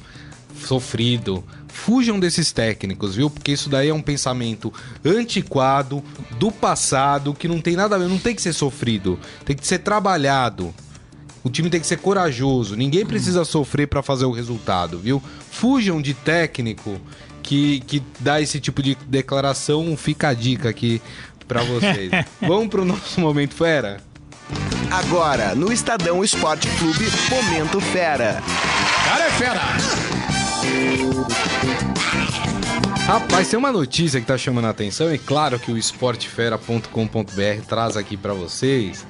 sofrido 0.66 1.44
Fujam 1.74 2.20
desses 2.20 2.52
técnicos, 2.52 3.16
viu? 3.16 3.30
Porque 3.30 3.52
isso 3.52 3.68
daí 3.68 3.90
é 3.90 3.94
um 3.94 4.02
pensamento 4.02 4.72
antiquado, 5.04 6.04
do 6.40 6.52
passado, 6.52 7.34
que 7.34 7.48
não 7.48 7.60
tem 7.60 7.76
nada 7.76 7.96
a 7.96 8.00
ver, 8.00 8.08
não 8.08 8.20
tem 8.20 8.36
que 8.36 8.42
ser 8.42 8.54
sofrido, 8.54 9.20
tem 9.44 9.56
que 9.56 9.66
ser 9.66 9.80
trabalhado. 9.80 10.74
O 11.44 11.50
time 11.50 11.70
tem 11.70 11.82
que 11.82 11.88
ser 11.88 11.98
corajoso, 11.98 12.76
ninguém 12.76 13.06
precisa 13.06 13.44
sofrer 13.44 13.88
para 13.88 14.02
fazer 14.04 14.24
o 14.24 14.32
resultado, 14.32 15.00
viu? 15.00 15.22
Fujam 15.52 16.02
de 16.02 16.14
técnico 16.14 17.02
que, 17.42 17.82
que 17.82 18.02
dá 18.20 18.40
esse 18.40 18.62
tipo 18.62 18.82
de 18.82 18.96
declaração, 19.08 19.98
fica 19.98 20.30
a 20.30 20.34
dica 20.34 20.70
aqui 20.70 21.02
para 21.48 21.64
vocês. 21.64 22.12
Vamos 22.40 22.70
pro 22.70 22.86
nosso 22.86 23.20
momento 23.20 23.56
fera? 23.56 24.00
Agora, 24.90 25.56
no 25.56 25.74
Estadão 25.74 26.24
Esporte 26.24 26.70
Clube, 26.78 27.06
Momento 27.30 27.82
Fera. 27.82 28.42
Cara 29.06 29.26
é 29.26 29.32
fera! 29.32 30.13
Rapaz, 33.06 33.50
tem 33.50 33.60
uma 33.60 33.72
notícia 33.72 34.20
que 34.20 34.26
tá 34.26 34.38
chamando 34.38 34.66
a 34.66 34.70
atenção 34.70 35.14
e 35.14 35.18
claro 35.18 35.60
que 35.60 35.72
o 35.72 35.78
esportefera.com.br 35.78 37.66
traz 37.68 37.98
aqui 37.98 38.16
para 38.16 38.34
vocês 38.34 39.06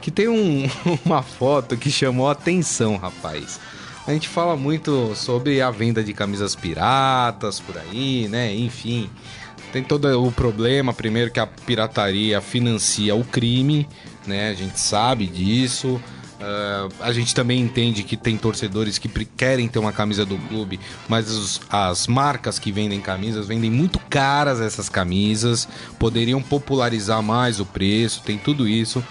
que 0.00 0.10
tem 0.10 0.28
um, 0.28 0.68
uma 1.04 1.22
foto 1.22 1.76
que 1.76 1.90
chamou 1.90 2.28
a 2.28 2.32
atenção, 2.32 2.96
rapaz. 2.96 3.60
A 4.06 4.12
gente 4.12 4.26
fala 4.26 4.56
muito 4.56 5.14
sobre 5.14 5.60
a 5.60 5.70
venda 5.70 6.02
de 6.02 6.14
camisas 6.14 6.56
piratas 6.56 7.60
por 7.60 7.76
aí, 7.76 8.26
né? 8.26 8.54
Enfim, 8.54 9.10
tem 9.70 9.82
todo 9.82 10.08
o 10.26 10.32
problema, 10.32 10.94
primeiro 10.94 11.30
que 11.30 11.38
a 11.38 11.46
pirataria 11.46 12.40
financia 12.40 13.14
o 13.14 13.22
crime, 13.22 13.86
né? 14.26 14.48
A 14.48 14.54
gente 14.54 14.80
sabe 14.80 15.26
disso. 15.26 16.00
Uh, 16.38 16.92
a 17.00 17.12
gente 17.12 17.34
também 17.34 17.60
entende 17.60 18.04
que 18.04 18.16
tem 18.16 18.36
torcedores 18.36 18.96
que 18.96 19.08
querem 19.08 19.66
ter 19.66 19.80
uma 19.80 19.92
camisa 19.92 20.24
do 20.24 20.38
clube, 20.38 20.78
mas 21.08 21.28
os, 21.32 21.60
as 21.68 22.06
marcas 22.06 22.60
que 22.60 22.70
vendem 22.70 23.00
camisas 23.00 23.48
vendem 23.48 23.68
muito 23.68 23.98
caras 24.08 24.60
essas 24.60 24.88
camisas, 24.88 25.68
poderiam 25.98 26.40
popularizar 26.40 27.20
mais 27.24 27.58
o 27.58 27.66
preço, 27.66 28.22
tem 28.22 28.38
tudo 28.38 28.68
isso. 28.68 29.02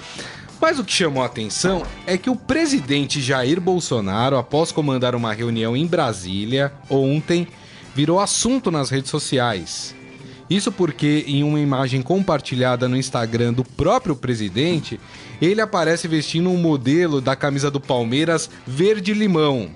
Mas 0.60 0.80
o 0.80 0.86
que 0.86 0.94
chamou 0.94 1.22
a 1.22 1.26
atenção 1.26 1.84
é 2.06 2.18
que 2.18 2.30
o 2.30 2.36
presidente 2.36 3.22
Jair 3.22 3.60
Bolsonaro, 3.60 4.38
após 4.38 4.72
comandar 4.72 5.14
uma 5.14 5.34
reunião 5.34 5.76
em 5.76 5.86
Brasília 5.86 6.72
ontem, 6.90 7.46
virou 7.94 8.22
assunto 8.22 8.72
nas 8.72 8.90
redes 8.90 9.12
sociais. 9.12 9.97
Isso 10.50 10.72
porque, 10.72 11.26
em 11.28 11.44
uma 11.44 11.60
imagem 11.60 12.02
compartilhada 12.02 12.88
no 12.88 12.96
Instagram 12.96 13.54
do 13.54 13.64
próprio 13.64 14.16
presidente, 14.16 15.00
ele 15.42 15.60
aparece 15.60 16.08
vestindo 16.08 16.50
um 16.50 16.58
modelo 16.58 17.20
da 17.20 17.36
camisa 17.36 17.70
do 17.70 17.80
Palmeiras 17.80 18.50
verde-limão. 18.66 19.70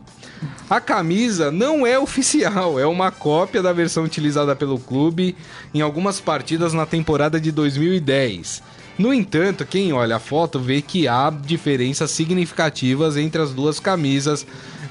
A 0.69 0.79
camisa 0.79 1.51
não 1.51 1.85
é 1.85 1.99
oficial, 1.99 2.79
é 2.79 2.85
uma 2.85 3.11
cópia 3.11 3.61
da 3.61 3.73
versão 3.73 4.03
utilizada 4.03 4.55
pelo 4.55 4.79
clube 4.79 5.35
em 5.73 5.81
algumas 5.81 6.19
partidas 6.19 6.73
na 6.73 6.85
temporada 6.85 7.39
de 7.39 7.51
2010. 7.51 8.63
No 8.97 9.13
entanto, 9.13 9.65
quem 9.65 9.93
olha 9.93 10.15
a 10.15 10.19
foto 10.19 10.59
vê 10.59 10.81
que 10.81 11.07
há 11.07 11.29
diferenças 11.29 12.11
significativas 12.11 13.17
entre 13.17 13.41
as 13.41 13.53
duas 13.53 13.79
camisas. 13.79 14.45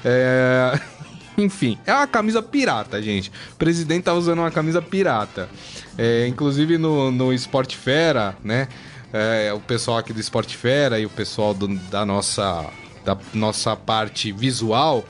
É... 0.05 0.79
Enfim, 1.37 1.77
é 1.85 1.93
uma 1.93 2.07
camisa 2.07 2.41
pirata, 2.41 3.01
gente. 3.01 3.31
O 3.53 3.55
presidente 3.55 4.03
tá 4.03 4.13
usando 4.13 4.39
uma 4.39 4.51
camisa 4.51 4.81
pirata. 4.81 5.49
É, 5.97 6.27
inclusive 6.27 6.77
no, 6.77 7.11
no 7.11 7.33
Sport 7.33 7.75
Fera, 7.75 8.35
né? 8.43 8.67
É, 9.13 9.51
o 9.53 9.59
pessoal 9.59 9.97
aqui 9.97 10.13
do 10.13 10.19
Sport 10.19 10.55
Fera 10.55 10.99
e 10.99 11.05
o 11.05 11.09
pessoal 11.09 11.53
do, 11.53 11.67
da, 11.67 12.05
nossa, 12.05 12.65
da 13.03 13.17
nossa 13.33 13.75
parte 13.75 14.31
visual 14.31 15.05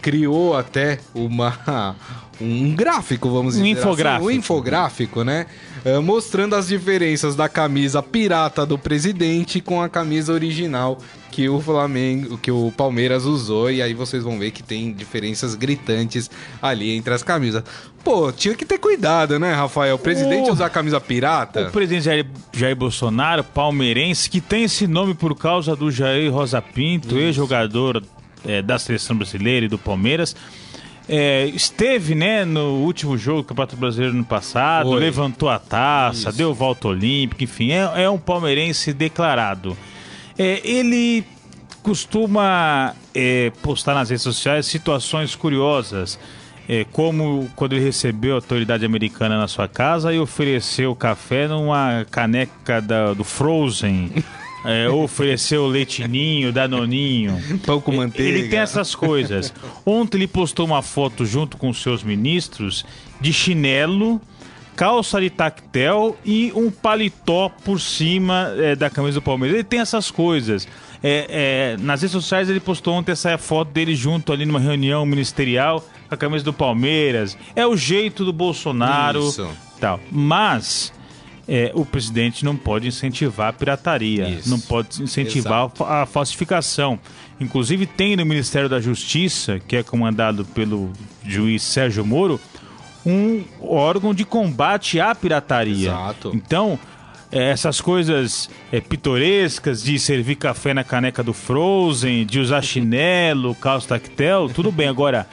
criou 0.00 0.56
até 0.56 0.98
uma 1.14 1.96
um 2.40 2.74
gráfico, 2.74 3.30
vamos 3.30 3.54
um 3.56 3.62
dizer 3.62 3.70
infográfico. 3.80 4.26
Assim, 4.26 4.36
um 4.36 4.38
infográfico, 4.38 5.24
né? 5.24 5.46
É, 5.84 5.98
mostrando 5.98 6.54
as 6.54 6.68
diferenças 6.68 7.34
da 7.34 7.48
camisa 7.48 8.00
pirata 8.02 8.64
do 8.64 8.78
presidente 8.78 9.60
com 9.60 9.82
a 9.82 9.88
camisa 9.88 10.32
original 10.32 10.98
que 11.32 11.48
o 11.48 11.60
Flamengo, 11.60 12.38
que 12.38 12.50
o 12.50 12.72
Palmeiras 12.76 13.24
usou 13.24 13.70
e 13.70 13.82
aí 13.82 13.94
vocês 13.94 14.22
vão 14.22 14.38
ver 14.38 14.50
que 14.50 14.62
tem 14.62 14.92
diferenças 14.92 15.54
gritantes 15.54 16.30
ali 16.60 16.94
entre 16.94 17.12
as 17.12 17.22
camisas. 17.22 17.64
Pô, 18.04 18.30
tinha 18.30 18.54
que 18.54 18.64
ter 18.66 18.78
cuidado, 18.78 19.38
né, 19.38 19.52
Rafael? 19.54 19.96
O 19.96 19.98
presidente 19.98 20.50
o... 20.50 20.52
usar 20.52 20.68
camisa 20.68 21.00
pirata. 21.00 21.68
O 21.68 21.72
presidente 21.72 22.04
Jair, 22.04 22.26
Jair, 22.52 22.76
Bolsonaro, 22.76 23.42
palmeirense, 23.42 24.28
que 24.28 24.40
tem 24.40 24.64
esse 24.64 24.86
nome 24.86 25.14
por 25.14 25.34
causa 25.34 25.74
do 25.74 25.90
Jair 25.90 26.30
Rosa 26.30 26.60
Pinto, 26.60 27.18
ex-jogador 27.18 28.02
é, 28.44 28.60
da 28.60 28.78
seleção 28.78 29.16
brasileira 29.16 29.66
e 29.66 29.68
do 29.68 29.78
Palmeiras. 29.78 30.36
É, 31.08 31.46
esteve 31.46 32.14
né, 32.14 32.44
no 32.44 32.76
último 32.84 33.18
jogo 33.18 33.42
do 33.42 33.44
Campeonato 33.44 33.76
Brasileiro 33.76 34.14
no 34.14 34.24
passado, 34.24 34.90
Foi. 34.90 35.00
levantou 35.00 35.48
a 35.48 35.58
taça, 35.58 36.28
Isso. 36.28 36.38
deu 36.38 36.54
volta 36.54 36.88
olímpica, 36.88 37.42
enfim, 37.42 37.72
é, 37.72 38.04
é 38.04 38.10
um 38.10 38.18
palmeirense 38.18 38.92
declarado. 38.92 39.76
É, 40.38 40.60
ele 40.64 41.24
costuma 41.82 42.94
é, 43.14 43.50
postar 43.62 43.94
nas 43.94 44.10
redes 44.10 44.22
sociais 44.22 44.66
situações 44.66 45.34
curiosas, 45.34 46.18
é, 46.68 46.84
como 46.92 47.50
quando 47.56 47.72
ele 47.72 47.84
recebeu 47.84 48.32
a 48.32 48.36
autoridade 48.36 48.84
americana 48.84 49.36
na 49.36 49.48
sua 49.48 49.66
casa 49.66 50.12
e 50.12 50.18
ofereceu 50.18 50.94
café 50.94 51.48
numa 51.48 52.06
caneca 52.10 52.80
da, 52.80 53.12
do 53.12 53.24
Frozen. 53.24 54.12
É, 54.64 54.88
ofereceu 54.88 55.66
leitinho, 55.66 56.52
danoninho. 56.52 57.40
Pão 57.66 57.80
com 57.80 57.92
manteiga. 57.92 58.38
Ele 58.38 58.48
tem 58.48 58.60
essas 58.60 58.94
coisas. 58.94 59.52
Ontem 59.84 60.18
ele 60.18 60.26
postou 60.28 60.66
uma 60.66 60.82
foto 60.82 61.26
junto 61.26 61.56
com 61.56 61.72
seus 61.72 62.02
ministros 62.02 62.84
de 63.20 63.32
chinelo 63.32 64.20
calça 64.76 65.20
de 65.20 65.30
tactel 65.30 66.16
e 66.24 66.52
um 66.54 66.70
paletó 66.70 67.50
por 67.64 67.80
cima 67.80 68.52
é, 68.56 68.74
da 68.74 68.88
camisa 68.88 69.20
do 69.20 69.22
Palmeiras. 69.22 69.56
Ele 69.58 69.64
tem 69.64 69.80
essas 69.80 70.10
coisas. 70.10 70.66
É, 71.02 71.74
é, 71.74 71.82
nas 71.82 72.00
redes 72.00 72.12
sociais 72.12 72.48
ele 72.48 72.60
postou 72.60 72.94
ontem 72.94 73.12
essa 73.12 73.36
foto 73.36 73.70
dele 73.72 73.94
junto 73.94 74.32
ali 74.32 74.46
numa 74.46 74.60
reunião 74.60 75.04
ministerial 75.04 75.80
com 76.08 76.14
a 76.14 76.16
camisa 76.16 76.44
do 76.44 76.52
Palmeiras. 76.52 77.36
É 77.54 77.66
o 77.66 77.76
jeito 77.76 78.24
do 78.24 78.32
Bolsonaro. 78.32 79.28
Isso. 79.28 79.48
Tal. 79.80 80.00
Mas 80.10 80.92
é, 81.48 81.72
o 81.74 81.84
presidente 81.84 82.44
não 82.44 82.56
pode 82.56 82.86
incentivar 82.86 83.48
a 83.48 83.52
pirataria, 83.52 84.28
Isso. 84.28 84.48
não 84.48 84.60
pode 84.60 85.02
incentivar 85.02 85.70
a 85.80 86.06
falsificação. 86.06 86.98
Inclusive 87.40 87.86
tem 87.86 88.16
no 88.16 88.24
Ministério 88.24 88.68
da 88.68 88.80
Justiça, 88.80 89.60
que 89.66 89.76
é 89.76 89.82
comandado 89.82 90.44
pelo 90.44 90.92
juiz 91.24 91.62
Sérgio 91.62 92.04
Moro, 92.04 92.40
um 93.04 93.42
órgão 93.60 94.14
de 94.14 94.24
combate 94.24 95.00
à 95.00 95.14
pirataria. 95.14 95.90
Exato. 95.90 96.30
Então, 96.34 96.78
é, 97.32 97.50
essas 97.50 97.80
coisas 97.80 98.48
é, 98.70 98.80
pitorescas 98.80 99.82
de 99.82 99.98
servir 99.98 100.36
café 100.36 100.72
na 100.72 100.84
caneca 100.84 101.22
do 101.22 101.32
Frozen, 101.32 102.24
de 102.24 102.38
usar 102.38 102.62
chinelo, 102.62 103.54
calça 103.54 103.88
tactel, 103.88 104.48
tudo 104.48 104.70
bem. 104.70 104.86
Agora, 104.86 105.26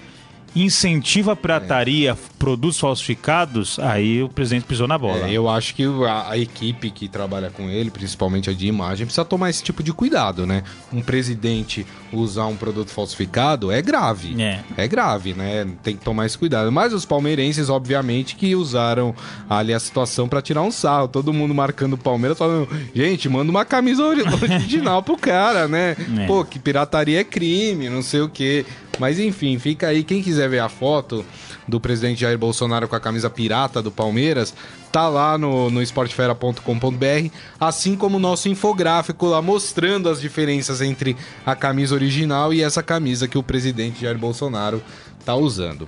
incentiva 0.56 1.34
a 1.34 1.36
pirataria, 1.36 2.18
produtos 2.38 2.80
falsificados, 2.80 3.80
aí 3.80 4.24
o 4.24 4.30
presidente 4.30 4.64
pisou 4.66 4.88
na 4.88 4.97
bola. 4.97 5.28
É, 5.28 5.32
eu 5.32 5.50
acho 5.50 5.76
que 5.76 5.84
a, 6.08 6.32
a 6.32 6.38
equipe 6.38 6.89
que 6.91 7.08
trabalha 7.08 7.50
com 7.50 7.70
ele, 7.70 7.89
principalmente 7.91 8.50
a 8.50 8.54
de 8.54 8.68
imagem, 8.68 9.06
precisa 9.06 9.26
tomar 9.26 9.50
esse 9.50 9.64
tipo 9.64 9.84
de 9.84 9.91
cuidado, 9.93 10.45
né? 10.45 10.64
Um 10.93 11.02
presidente 11.02 11.86
usar 12.12 12.47
um 12.47 12.56
produto 12.56 12.89
falsificado 12.89 13.72
é 13.72 13.82
grave. 13.82 14.36
É. 14.78 14.88
grave, 14.88 15.34
né? 15.34 15.68
Tem 15.84 15.95
que 15.95 16.04
tomar 16.04 16.26
esse 16.26 16.38
cuidado. 16.38 16.72
Mas 16.72 16.93
os 16.93 17.06
palmeirenses, 17.06 17.70
obviamente, 17.70 18.36
que 18.36 18.56
usaram 18.56 19.14
ali 19.50 19.74
a 19.74 19.80
situação 19.80 20.28
pra 20.28 20.41
tirar 20.41 20.62
um 20.62 20.72
sarro. 20.72 21.08
Todo 21.08 21.34
mundo 21.34 21.54
marcando 21.54 21.93
o 21.93 21.97
Palmeiras, 21.97 22.38
falando, 22.38 22.68
gente, 22.95 23.28
manda 23.30 23.52
uma 23.52 23.66
camisa 23.66 24.04
ori- 24.04 24.24
original 24.41 25.04
pro 25.04 25.18
cara, 25.18 25.68
né? 25.68 25.95
É. 26.20 26.26
Pô, 26.26 26.43
que 26.43 26.58
pirataria 26.60 27.20
é 27.22 27.24
crime, 27.24 27.89
não 27.89 28.02
sei 28.02 28.22
o 28.22 28.30
quê. 28.30 28.66
Mas 29.00 29.18
enfim, 29.18 29.58
fica 29.58 29.88
aí. 29.88 30.04
Quem 30.04 30.22
quiser 30.22 30.50
ver 30.50 30.60
a 30.60 30.70
foto 30.70 31.26
do 31.68 31.80
presidente 31.80 32.22
Jair 32.22 32.38
Bolsonaro 32.38 32.88
com 32.88 32.95
a 32.95 33.00
camisa 33.00 33.30
pirata 33.30 33.82
do 33.82 33.89
Palmeiras, 33.89 34.54
tá 34.91 35.08
lá 35.08 35.38
no, 35.38 35.70
no 35.70 35.82
esportefera.com.br, 35.82 37.34
assim 37.60 37.95
como 37.95 38.18
o 38.18 38.20
nosso 38.20 38.50
infográfico 38.50 39.28
lá 39.28 39.41
mostrando 39.41 40.10
as 40.10 40.20
diferenças 40.20 40.82
entre 40.82 41.16
a 41.45 41.56
camisa 41.56 41.95
original 41.95 42.54
e 42.54 42.62
essa 42.62 42.84
camisa 42.84 43.28
que 43.28 43.38
o 43.38 43.43
presidente 43.43 44.02
Jair 44.02 44.18
Bolsonaro 44.18 44.84
tá 45.24 45.36
usando. 45.36 45.88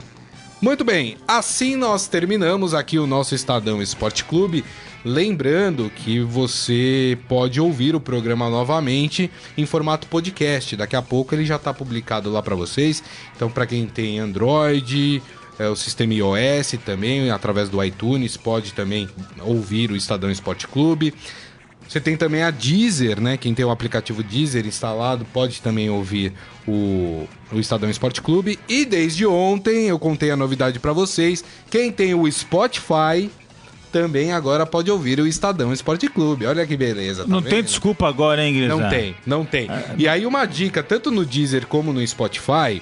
Muito 0.61 0.83
bem, 0.83 1.17
assim 1.27 1.75
nós 1.75 2.07
terminamos 2.07 2.75
aqui 2.75 2.99
o 2.99 3.07
nosso 3.07 3.33
Estadão 3.33 3.81
Esporte 3.81 4.23
Clube. 4.23 4.63
Lembrando 5.03 5.89
que 5.89 6.19
você 6.19 7.17
pode 7.27 7.59
ouvir 7.59 7.95
o 7.95 7.99
programa 7.99 8.47
novamente 8.47 9.31
em 9.57 9.65
formato 9.65 10.05
podcast. 10.05 10.75
Daqui 10.75 10.95
a 10.95 11.01
pouco 11.01 11.33
ele 11.33 11.45
já 11.45 11.55
está 11.55 11.73
publicado 11.73 12.31
lá 12.31 12.43
para 12.43 12.53
vocês. 12.53 13.03
Então, 13.35 13.49
para 13.49 13.65
quem 13.65 13.87
tem 13.87 14.19
Android, 14.19 15.19
é, 15.57 15.67
o 15.67 15.75
sistema 15.75 16.13
iOS 16.13 16.75
também, 16.85 17.31
através 17.31 17.67
do 17.67 17.83
iTunes, 17.83 18.37
pode 18.37 18.73
também 18.73 19.09
ouvir 19.39 19.89
o 19.89 19.95
Estadão 19.95 20.29
Esporte 20.29 20.67
Clube. 20.67 21.11
Você 21.91 21.99
tem 21.99 22.15
também 22.15 22.41
a 22.41 22.51
Deezer, 22.51 23.19
né? 23.19 23.35
Quem 23.35 23.53
tem 23.53 23.65
o 23.65 23.69
aplicativo 23.69 24.23
Deezer 24.23 24.65
instalado 24.65 25.25
pode 25.25 25.61
também 25.61 25.89
ouvir 25.89 26.31
o, 26.65 27.27
o 27.51 27.59
Estadão 27.59 27.89
Esporte 27.89 28.21
Clube. 28.21 28.57
E 28.69 28.85
desde 28.85 29.25
ontem 29.25 29.89
eu 29.89 29.99
contei 29.99 30.31
a 30.31 30.37
novidade 30.37 30.79
para 30.79 30.93
vocês. 30.93 31.43
Quem 31.69 31.91
tem 31.91 32.13
o 32.13 32.31
Spotify 32.31 33.29
também 33.91 34.31
agora 34.31 34.65
pode 34.65 34.89
ouvir 34.89 35.19
o 35.19 35.27
Estadão 35.27 35.73
Esporte 35.73 36.07
Clube. 36.07 36.45
Olha 36.45 36.65
que 36.65 36.77
beleza. 36.77 37.23
tá 37.23 37.29
não 37.29 37.41
tem 37.41 37.55
vendo? 37.55 37.65
desculpa 37.65 38.07
agora, 38.07 38.41
hein, 38.41 38.53
Grisão? 38.53 38.79
Não 38.79 38.89
tem, 38.89 39.15
não 39.25 39.43
tem. 39.43 39.67
E 39.97 40.07
aí 40.07 40.25
uma 40.25 40.45
dica, 40.45 40.81
tanto 40.81 41.11
no 41.11 41.25
Deezer 41.25 41.67
como 41.67 41.91
no 41.91 42.07
Spotify, 42.07 42.81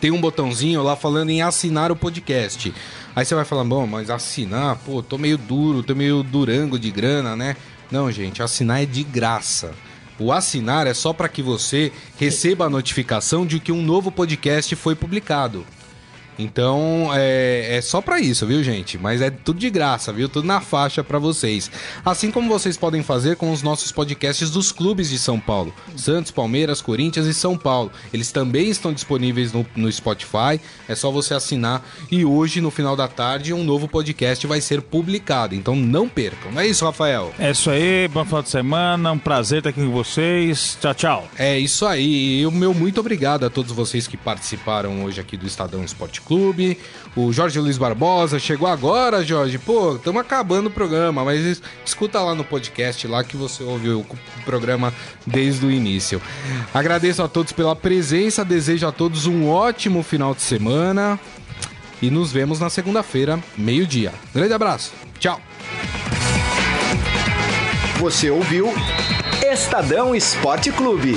tem 0.00 0.12
um 0.12 0.20
botãozinho 0.20 0.80
lá 0.80 0.94
falando 0.94 1.30
em 1.30 1.42
assinar 1.42 1.90
o 1.90 1.96
podcast. 1.96 2.72
Aí 3.16 3.24
você 3.24 3.34
vai 3.34 3.44
falar, 3.44 3.64
bom, 3.64 3.84
mas 3.84 4.10
assinar, 4.10 4.76
pô, 4.86 5.02
tô 5.02 5.18
meio 5.18 5.36
duro, 5.36 5.82
tô 5.82 5.92
meio 5.92 6.22
durango 6.22 6.78
de 6.78 6.90
grana, 6.92 7.34
né? 7.34 7.56
Não, 7.92 8.10
gente, 8.10 8.42
assinar 8.42 8.82
é 8.82 8.86
de 8.86 9.02
graça. 9.02 9.72
O 10.18 10.32
assinar 10.32 10.86
é 10.86 10.94
só 10.94 11.12
para 11.12 11.28
que 11.28 11.42
você 11.42 11.92
receba 12.18 12.64
a 12.64 12.70
notificação 12.70 13.44
de 13.44 13.60
que 13.60 13.70
um 13.70 13.82
novo 13.82 14.10
podcast 14.10 14.74
foi 14.74 14.94
publicado. 14.94 15.66
Então 16.42 17.10
é, 17.14 17.76
é 17.76 17.80
só 17.80 18.00
pra 18.00 18.20
isso, 18.20 18.46
viu, 18.46 18.62
gente? 18.62 18.98
Mas 18.98 19.20
é 19.20 19.30
tudo 19.30 19.58
de 19.58 19.70
graça, 19.70 20.12
viu? 20.12 20.28
Tudo 20.28 20.46
na 20.46 20.60
faixa 20.60 21.02
pra 21.04 21.18
vocês. 21.18 21.70
Assim 22.04 22.30
como 22.30 22.48
vocês 22.48 22.76
podem 22.76 23.02
fazer 23.02 23.36
com 23.36 23.52
os 23.52 23.62
nossos 23.62 23.92
podcasts 23.92 24.50
dos 24.50 24.72
clubes 24.72 25.08
de 25.08 25.18
São 25.18 25.38
Paulo: 25.38 25.74
Santos, 25.96 26.30
Palmeiras, 26.30 26.82
Corinthians 26.82 27.26
e 27.26 27.34
São 27.34 27.56
Paulo. 27.56 27.90
Eles 28.12 28.32
também 28.32 28.68
estão 28.68 28.92
disponíveis 28.92 29.52
no, 29.52 29.64
no 29.76 29.90
Spotify. 29.90 30.60
É 30.88 30.94
só 30.94 31.10
você 31.10 31.34
assinar. 31.34 31.82
E 32.10 32.24
hoje, 32.24 32.60
no 32.60 32.70
final 32.70 32.96
da 32.96 33.08
tarde, 33.08 33.52
um 33.52 33.64
novo 33.64 33.86
podcast 33.86 34.46
vai 34.46 34.60
ser 34.60 34.82
publicado. 34.82 35.54
Então 35.54 35.76
não 35.76 36.08
percam. 36.08 36.50
Não 36.52 36.60
é 36.60 36.66
isso, 36.66 36.84
Rafael? 36.84 37.32
É 37.38 37.50
isso 37.50 37.70
aí, 37.70 38.08
bom 38.08 38.24
final 38.24 38.42
de 38.42 38.48
semana, 38.48 39.12
um 39.12 39.18
prazer 39.18 39.58
estar 39.58 39.70
aqui 39.70 39.80
com 39.80 39.90
vocês. 39.90 40.76
Tchau, 40.80 40.94
tchau. 40.94 41.28
É 41.38 41.58
isso 41.58 41.86
aí. 41.86 42.40
E 42.40 42.46
o 42.46 42.50
meu 42.50 42.74
muito 42.74 43.00
obrigado 43.00 43.44
a 43.44 43.50
todos 43.50 43.72
vocês 43.72 44.06
que 44.06 44.16
participaram 44.16 45.04
hoje 45.04 45.20
aqui 45.20 45.36
do 45.36 45.46
Estadão 45.46 45.84
Esporte 45.84 46.20
Clube. 46.20 46.31
O 47.14 47.32
Jorge 47.32 47.58
Luiz 47.60 47.76
Barbosa 47.76 48.38
chegou 48.38 48.66
agora, 48.68 49.22
Jorge. 49.24 49.58
Pô, 49.58 49.96
estamos 49.96 50.20
acabando 50.20 50.68
o 50.68 50.70
programa, 50.70 51.24
mas 51.24 51.44
es- 51.44 51.62
escuta 51.84 52.20
lá 52.20 52.34
no 52.34 52.42
podcast 52.44 53.06
lá 53.06 53.22
que 53.22 53.36
você 53.36 53.62
ouviu 53.62 54.00
o 54.00 54.44
programa 54.44 54.92
desde 55.26 55.66
o 55.66 55.70
início. 55.70 56.20
Agradeço 56.72 57.22
a 57.22 57.28
todos 57.28 57.52
pela 57.52 57.76
presença, 57.76 58.44
desejo 58.44 58.86
a 58.86 58.92
todos 58.92 59.26
um 59.26 59.48
ótimo 59.48 60.02
final 60.02 60.34
de 60.34 60.42
semana 60.42 61.18
e 62.00 62.10
nos 62.10 62.32
vemos 62.32 62.58
na 62.58 62.70
segunda-feira, 62.70 63.38
meio-dia. 63.56 64.12
Grande 64.34 64.52
abraço. 64.54 64.92
Tchau. 65.18 65.40
Você 67.98 68.30
ouviu 68.30 68.72
Estadão 69.52 70.14
Esporte 70.14 70.72
Clube. 70.72 71.16